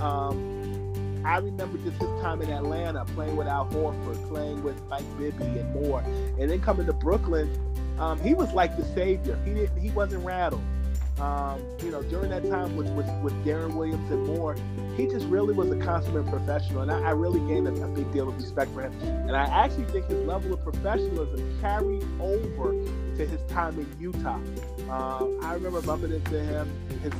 [0.00, 5.04] Um, I remember just his time in Atlanta, playing with Al Horford, playing with Mike
[5.18, 6.00] Bibby and more,
[6.38, 7.50] and then coming to Brooklyn.
[7.98, 9.38] Um, he was like the savior.
[9.44, 9.78] He didn't.
[9.78, 10.62] He wasn't rattled
[11.20, 14.54] um, you know, during that time with, with, with Deron Williams and more,
[14.96, 16.82] he just really was a consummate professional.
[16.82, 18.92] And I, I really gained a, a, big deal of respect for him.
[19.02, 22.72] And I actually think his level of professionalism carried over
[23.16, 24.38] to his time in Utah.
[24.90, 26.70] Uh, I remember bumping into him
[27.02, 27.12] his,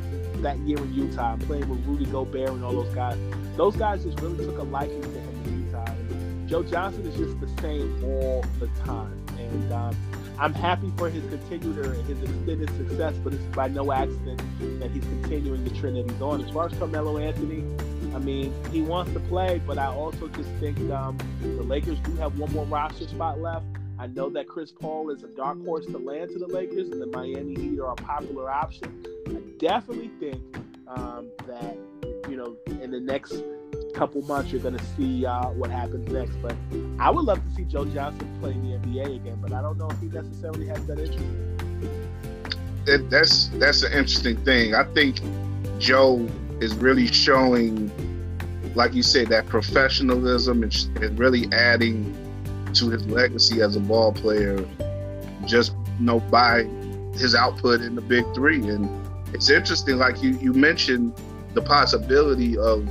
[0.42, 3.18] that year in Utah, playing with Rudy Gobert and all those guys.
[3.56, 5.86] Those guys just really took a liking to him in Utah.
[5.86, 9.24] And Joe Johnson is just the same all the time.
[9.38, 9.96] And um,
[10.38, 14.40] I'm happy for his continued or his extended success, but it's by no accident
[14.80, 16.44] that he's continuing the trend that he's on.
[16.44, 17.64] As far as Carmelo Anthony,
[18.14, 22.14] I mean, he wants to play, but I also just think um, the Lakers do
[22.16, 23.64] have one more roster spot left.
[23.98, 27.00] I know that Chris Paul is a dark horse to land to the Lakers, and
[27.00, 29.06] the Miami Heat are a popular option.
[29.28, 30.42] I definitely think
[30.86, 31.76] um, that
[32.28, 33.42] you know in the next
[33.96, 36.36] couple months, you're going to see uh, what happens next.
[36.42, 36.54] But
[36.98, 39.78] I would love to see Joe Johnson play in the NBA again, but I don't
[39.78, 41.24] know if he necessarily has that interest.
[42.84, 44.74] That, that's that's an interesting thing.
[44.74, 45.20] I think
[45.78, 46.28] Joe
[46.60, 47.90] is really showing,
[48.74, 52.14] like you said, that professionalism and, and really adding
[52.74, 54.64] to his legacy as a ball player.
[55.46, 56.64] Just you know by
[57.14, 58.88] his output in the big three, and
[59.34, 59.96] it's interesting.
[59.96, 61.14] Like you you mentioned
[61.54, 62.86] the possibility of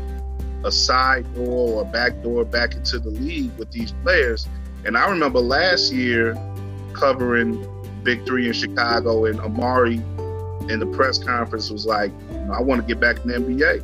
[0.65, 4.47] a side door or a back door back into the league with these players.
[4.83, 6.35] And I remember last year
[6.93, 7.65] covering
[8.03, 9.97] Big Three in Chicago, and Amar'e
[10.69, 12.11] in the press conference was like,
[12.51, 13.83] I want to get back in the NBA.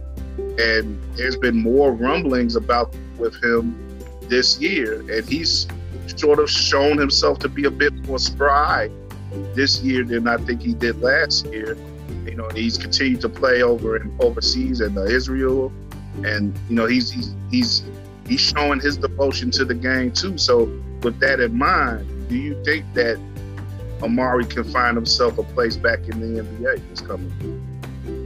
[0.59, 3.75] And there's been more rumblings about with him
[4.27, 5.67] this year, and he's
[6.15, 8.89] sort of shown himself to be a bit more spry
[9.55, 11.77] this year than I think he did last year.
[12.25, 15.71] You know, he's continued to play over in overseas in Israel
[16.25, 17.83] and you know he's he's he's
[18.27, 20.37] he's showing his devotion to the game too.
[20.37, 20.65] So
[21.01, 23.17] with that in mind, do you think that
[23.99, 27.31] Amar'e can find himself a place back in the NBA this coming?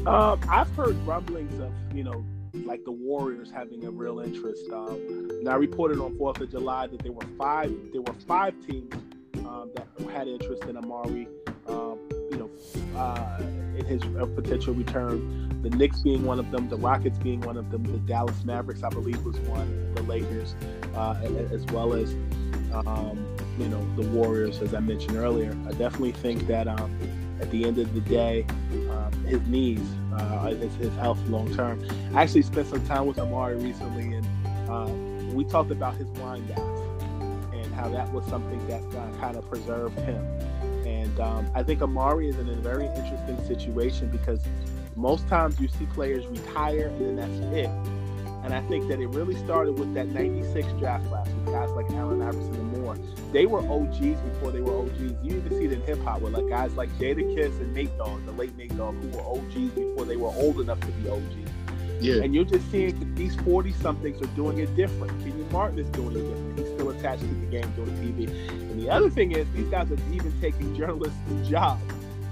[0.08, 2.26] Um, I've heard rumblings of you know
[2.66, 4.70] like the Warriors having a real interest.
[4.72, 8.54] Um, and I reported on Fourth of July that there were five there were five
[8.66, 8.94] teams
[9.40, 11.28] um, that had interest in Amar'e.
[11.68, 12.00] Um,
[12.32, 13.42] you know, uh,
[13.78, 17.58] in his uh, potential return the Knicks being one of them, the Rockets being one
[17.58, 20.54] of them, the Dallas Mavericks, I believe, was one, the Lakers,
[20.94, 21.16] uh,
[21.52, 22.14] as well as,
[22.72, 23.18] um,
[23.58, 25.58] you know, the Warriors, as I mentioned earlier.
[25.68, 26.96] I definitely think that um,
[27.42, 28.46] at the end of the day,
[28.92, 29.82] um, his knees,
[30.14, 31.84] uh, his, his health long term.
[32.14, 36.46] I actually spent some time with Amar'e recently, and uh, we talked about his wine
[36.46, 36.60] guys
[37.54, 40.24] and how that was something that uh, kind of preserved him.
[41.06, 44.42] And um, I think Amar'e is in a very interesting situation because
[44.96, 47.70] most times you see players retire and then that's it.
[48.44, 51.90] And I think that it really started with that 96 draft class with guys like
[51.92, 52.98] Allen Iverson and more.
[53.32, 55.00] They were OGs before they were OGs.
[55.24, 58.26] You even see it in hip hop with like guys like Jadakiss and Nate Dogg,
[58.26, 61.52] the late Nate Dogg, who were OGs before they were old enough to be OGs.
[62.02, 62.24] Yeah.
[62.24, 65.20] And you're just seeing these 40 somethings are doing it different.
[65.24, 66.65] Kenyon Martin is doing it different.
[67.00, 68.28] Attached to the game doing TV.
[68.50, 71.18] And the other thing is, these guys are even taking journalists'
[71.48, 71.82] jobs.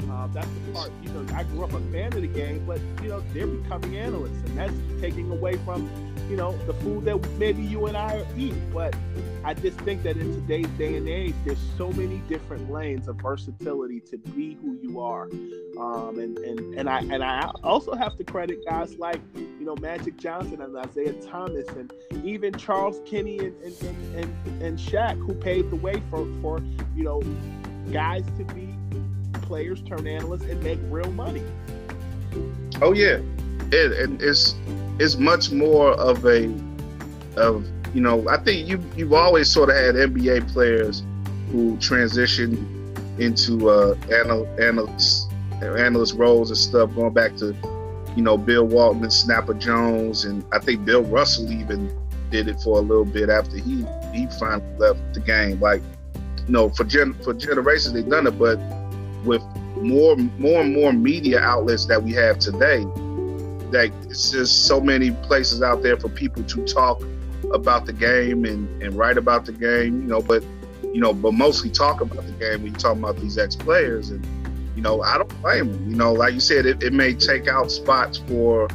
[0.09, 0.91] Um, that's the part.
[1.01, 3.97] You know, I grew up a fan of the game, but you know they're becoming
[3.97, 5.89] analysts, and that's taking away from
[6.29, 8.55] you know the food that maybe you and I eat.
[8.73, 8.95] But
[9.43, 13.17] I just think that in today's day and age, there's so many different lanes of
[13.17, 15.29] versatility to be who you are.
[15.79, 19.75] Um, and and and I and I also have to credit guys like you know
[19.75, 21.91] Magic Johnson and Isiah Thomas and
[22.23, 26.59] even Charles Kenny and and, and, and, and Shaq who paved the way for for
[26.95, 27.21] you know
[27.91, 28.75] guys to be
[29.53, 31.43] players turn analysts and make real money.
[32.81, 33.19] Oh yeah,
[33.71, 34.55] it, and it's
[34.97, 36.51] it's much more of a
[37.37, 37.63] of
[37.93, 41.03] you know, I think you you've always sort of had NBA players
[41.51, 45.31] who transition into uh, anal- analyst
[45.61, 47.55] analyst roles and stuff, going back to
[48.15, 51.95] you know Bill Walton and Snapper Jones, and I think Bill Russell even
[52.31, 53.85] did it for a little bit after he
[54.15, 55.59] he finally left the game.
[55.59, 55.83] Like
[56.47, 58.57] you know, for gen- for generations they've done it, but
[59.25, 59.43] with
[59.77, 62.83] more more and more media outlets that we have today,
[63.71, 67.01] that it's just so many places out there for people to talk
[67.53, 70.43] about the game and, and write about the game, you know, but
[70.93, 74.11] you know, but mostly talk about the game when you're talking about these ex players.
[74.11, 74.25] And,
[74.75, 75.89] you know, I don't blame them.
[75.89, 78.67] You know, like you said, it, it may take out spots for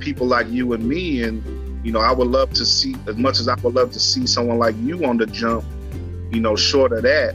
[0.00, 1.22] people like you and me.
[1.22, 4.00] And, you know, I would love to see, as much as I would love to
[4.00, 5.64] see someone like you on the jump,
[6.30, 7.34] you know, short of that,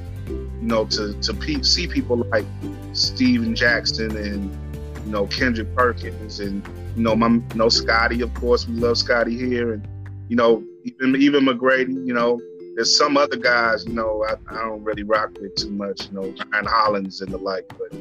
[0.62, 2.46] you know, to, to pe- see people like
[2.94, 4.76] Stephen Jackson and,
[5.06, 6.66] you know, Kendrick Perkins and,
[6.96, 9.74] you know, my, you know, Scotty, of course, we love Scotty here.
[9.74, 9.88] And,
[10.30, 12.40] you know, even, even McGrady, you know,
[12.76, 16.20] there's some other guys, you know, I, I don't really rock with too much, you
[16.20, 17.94] know, Ryan Hollins and the like, but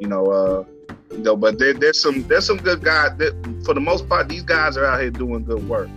[0.00, 0.64] you know, uh,
[1.12, 3.16] you know, but there, there's some there's some good guys.
[3.18, 3.34] That,
[3.64, 5.88] for the most part, these guys are out here doing good work,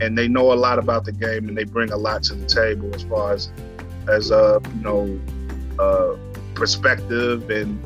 [0.00, 2.46] and they know a lot about the game, and they bring a lot to the
[2.46, 3.50] table as far as
[4.08, 5.20] as uh, you know,
[5.78, 6.16] uh,
[6.54, 7.78] perspective and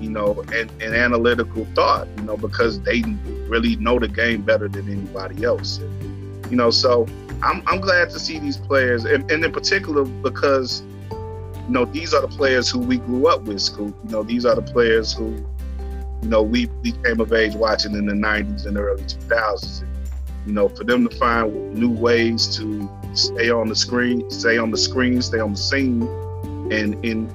[0.00, 3.02] you know, and, and analytical thought, you know, because they
[3.48, 5.78] really know the game better than anybody else.
[5.78, 7.06] And, you know, so
[7.42, 12.12] I'm, I'm glad to see these players, and, and in particular because you know these
[12.14, 13.60] are the players who we grew up with.
[13.60, 15.30] Scoop, you know, these are the players who
[16.22, 19.82] you know we, we came of age watching in the '90s and the early 2000s.
[19.82, 19.88] And,
[20.46, 24.70] you know, for them to find new ways to stay on the screen, stay on
[24.70, 26.02] the screen, stay on the scene,
[26.72, 27.30] and in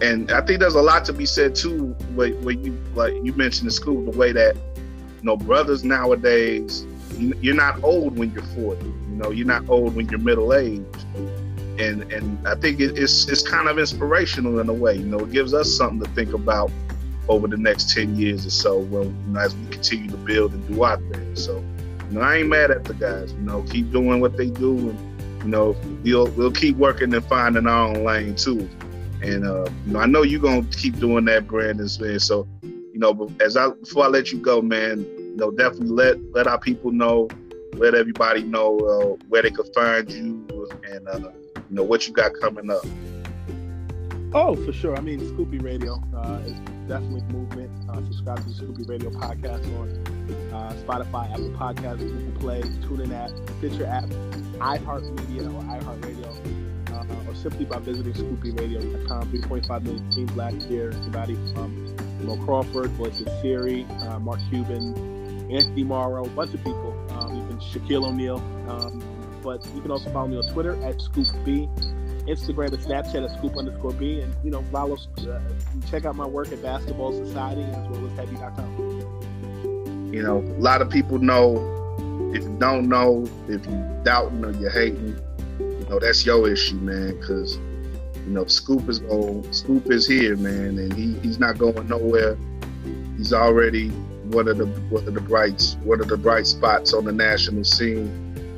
[0.00, 1.86] and I think there's a lot to be said too.
[2.14, 6.86] Where, you like you mentioned the school, the way that you know brothers nowadays,
[7.18, 10.84] you're not old when you're 40 You know, you're not old when you're middle aged,
[11.78, 14.96] and and I think it's it's kind of inspirational in a way.
[14.96, 16.70] You know, it gives us something to think about
[17.28, 18.78] over the next ten years or so.
[18.78, 21.34] When you know, as we continue to build and do our thing.
[21.34, 21.64] So,
[22.10, 23.32] you know, I ain't mad at the guys.
[23.32, 27.24] You know, keep doing what they do, and you know, we'll we'll keep working and
[27.24, 28.68] finding our own lane too.
[29.22, 31.88] And uh, you know, I know you're gonna keep doing that, Brandon.
[32.00, 32.20] Man.
[32.20, 36.18] So, you know, as I before I let you go, man, you know, definitely let
[36.32, 37.28] let our people know
[37.74, 40.46] let everybody know uh, where they could find you
[40.90, 41.18] and uh,
[41.54, 42.84] you know what you got coming up.
[44.34, 44.96] Oh, for sure.
[44.96, 47.70] I mean, Scoop B Radio uh, is definitely movement.
[47.88, 49.88] Uh, subscribe to the Scoop B Radio podcast on
[50.52, 54.04] uh, Spotify, Apple Podcasts, Google Play, TuneIn app, Stitcher app,
[54.58, 59.32] iHeartMedia or iHeartRadio, uh, or simply by visiting ScoopBRadio.com.
[59.32, 60.90] 3.5 million teams last year.
[60.90, 61.96] Everybody from
[62.26, 67.36] Mo Crawford, Voice of Siri, uh, Mark Cuban, Anthony Morrow, a bunch of people um,
[67.36, 68.36] even Shaquille O'Neal.
[68.68, 69.02] Um,
[69.42, 71.68] but you can also follow me on Twitter at Scoop B,
[72.28, 75.40] Instagram and Snapchat at Scoop underscore B, and you know follow, uh,
[75.90, 80.10] check out my work at Basketball Society as well as Heavy.com.
[80.12, 81.74] You know, a lot of people know.
[82.34, 85.18] If you don't know, if you doubting or you're hating,
[85.58, 87.18] you know that's your issue, man.
[87.18, 91.88] Because you know Scoop is going, Scoop is here, man, and he, he's not going
[91.88, 92.36] nowhere.
[93.16, 93.88] He's already
[94.30, 97.64] one of the one of the brights one of the bright spots on the national
[97.64, 98.08] scene,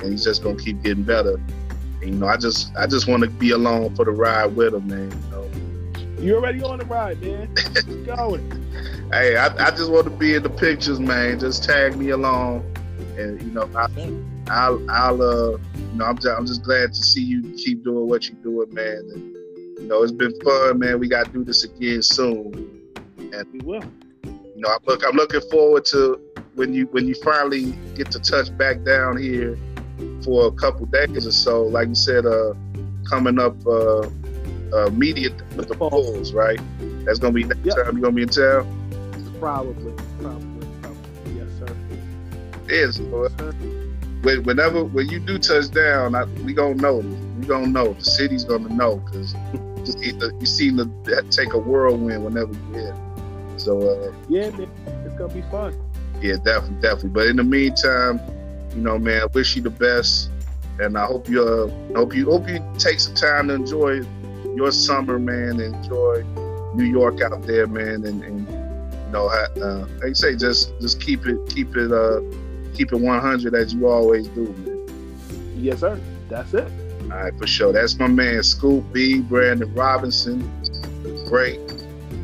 [0.00, 1.40] and he's just gonna keep getting better.
[2.10, 4.88] You know, I just I just want to be along for the ride with him,
[4.88, 5.12] man.
[5.12, 6.20] You know.
[6.20, 7.54] You're already on the ride, man.
[7.54, 8.50] Keep going.
[9.12, 11.38] hey, I, I just want to be in the pictures, man.
[11.38, 12.64] Just tag me along,
[13.16, 13.86] and you know, I,
[14.48, 18.08] I'll, I'll, uh, you know, I'm just, I'm just glad to see you keep doing
[18.08, 19.08] what you're doing, man.
[19.14, 19.34] And
[19.78, 20.98] you know, it's been fun, man.
[20.98, 22.52] We got to do this again soon,
[23.32, 23.84] and we will
[24.24, 26.20] you know, I look, I'm looking forward to
[26.56, 29.56] when you when you finally get to touch back down here
[30.24, 31.62] for a couple days or so.
[31.62, 32.54] Like you said, uh,
[33.08, 34.08] coming up uh,
[34.72, 36.60] uh, media with the Bulls, right?
[37.04, 37.76] That's gonna be next yep.
[37.76, 38.66] time you're gonna be in town.
[39.38, 41.32] Probably, probably, probably.
[41.34, 41.76] Yes, sir.
[42.66, 42.98] It is.
[42.98, 46.98] Yes, Whenever when you do touch down, I, we gonna know.
[46.98, 47.94] We gonna know.
[47.94, 49.34] The city's gonna know because
[50.40, 52.94] you seem to take a whirlwind whenever you hit.
[53.56, 54.70] So uh, yeah, man,
[55.06, 55.74] it's gonna be fun.
[56.20, 57.10] Yeah, definitely, definitely.
[57.10, 58.20] But in the meantime,
[58.74, 60.30] you know, man, I wish you the best,
[60.78, 64.02] and I hope you uh, hope you hope you take some time to enjoy
[64.54, 65.60] your summer, man.
[65.60, 66.22] Enjoy
[66.74, 71.00] New York out there, man, and, and you know, uh, like you say, just just
[71.00, 72.20] keep it keep it uh
[72.74, 75.54] keep it 100 as you always do, man.
[75.56, 76.00] Yes, sir.
[76.28, 76.70] That's it.
[77.02, 77.72] All right, for sure.
[77.72, 80.40] That's my man, Scoop B, Brandon Robinson.
[81.26, 81.58] Great.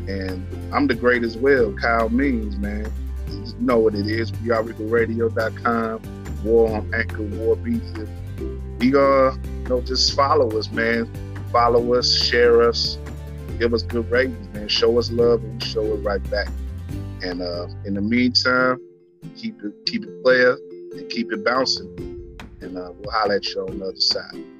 [0.09, 1.73] And I'm the great as well.
[1.73, 2.90] Kyle Means, man.
[3.28, 4.31] You know what it is.
[4.32, 6.02] WeAreRegalRadio.com,
[6.47, 8.06] War on Anchor, War Media.
[8.78, 11.10] we gonna you know just follow us, man.
[11.51, 12.98] Follow us, share us,
[13.59, 14.68] give us good ratings, man.
[14.68, 16.48] Show us love and we show it right back.
[17.23, 18.81] And uh, in the meantime,
[19.36, 20.56] keep it keep it player
[20.93, 21.89] and keep it bouncing.
[22.60, 24.56] And uh, we'll holler at you on the other side.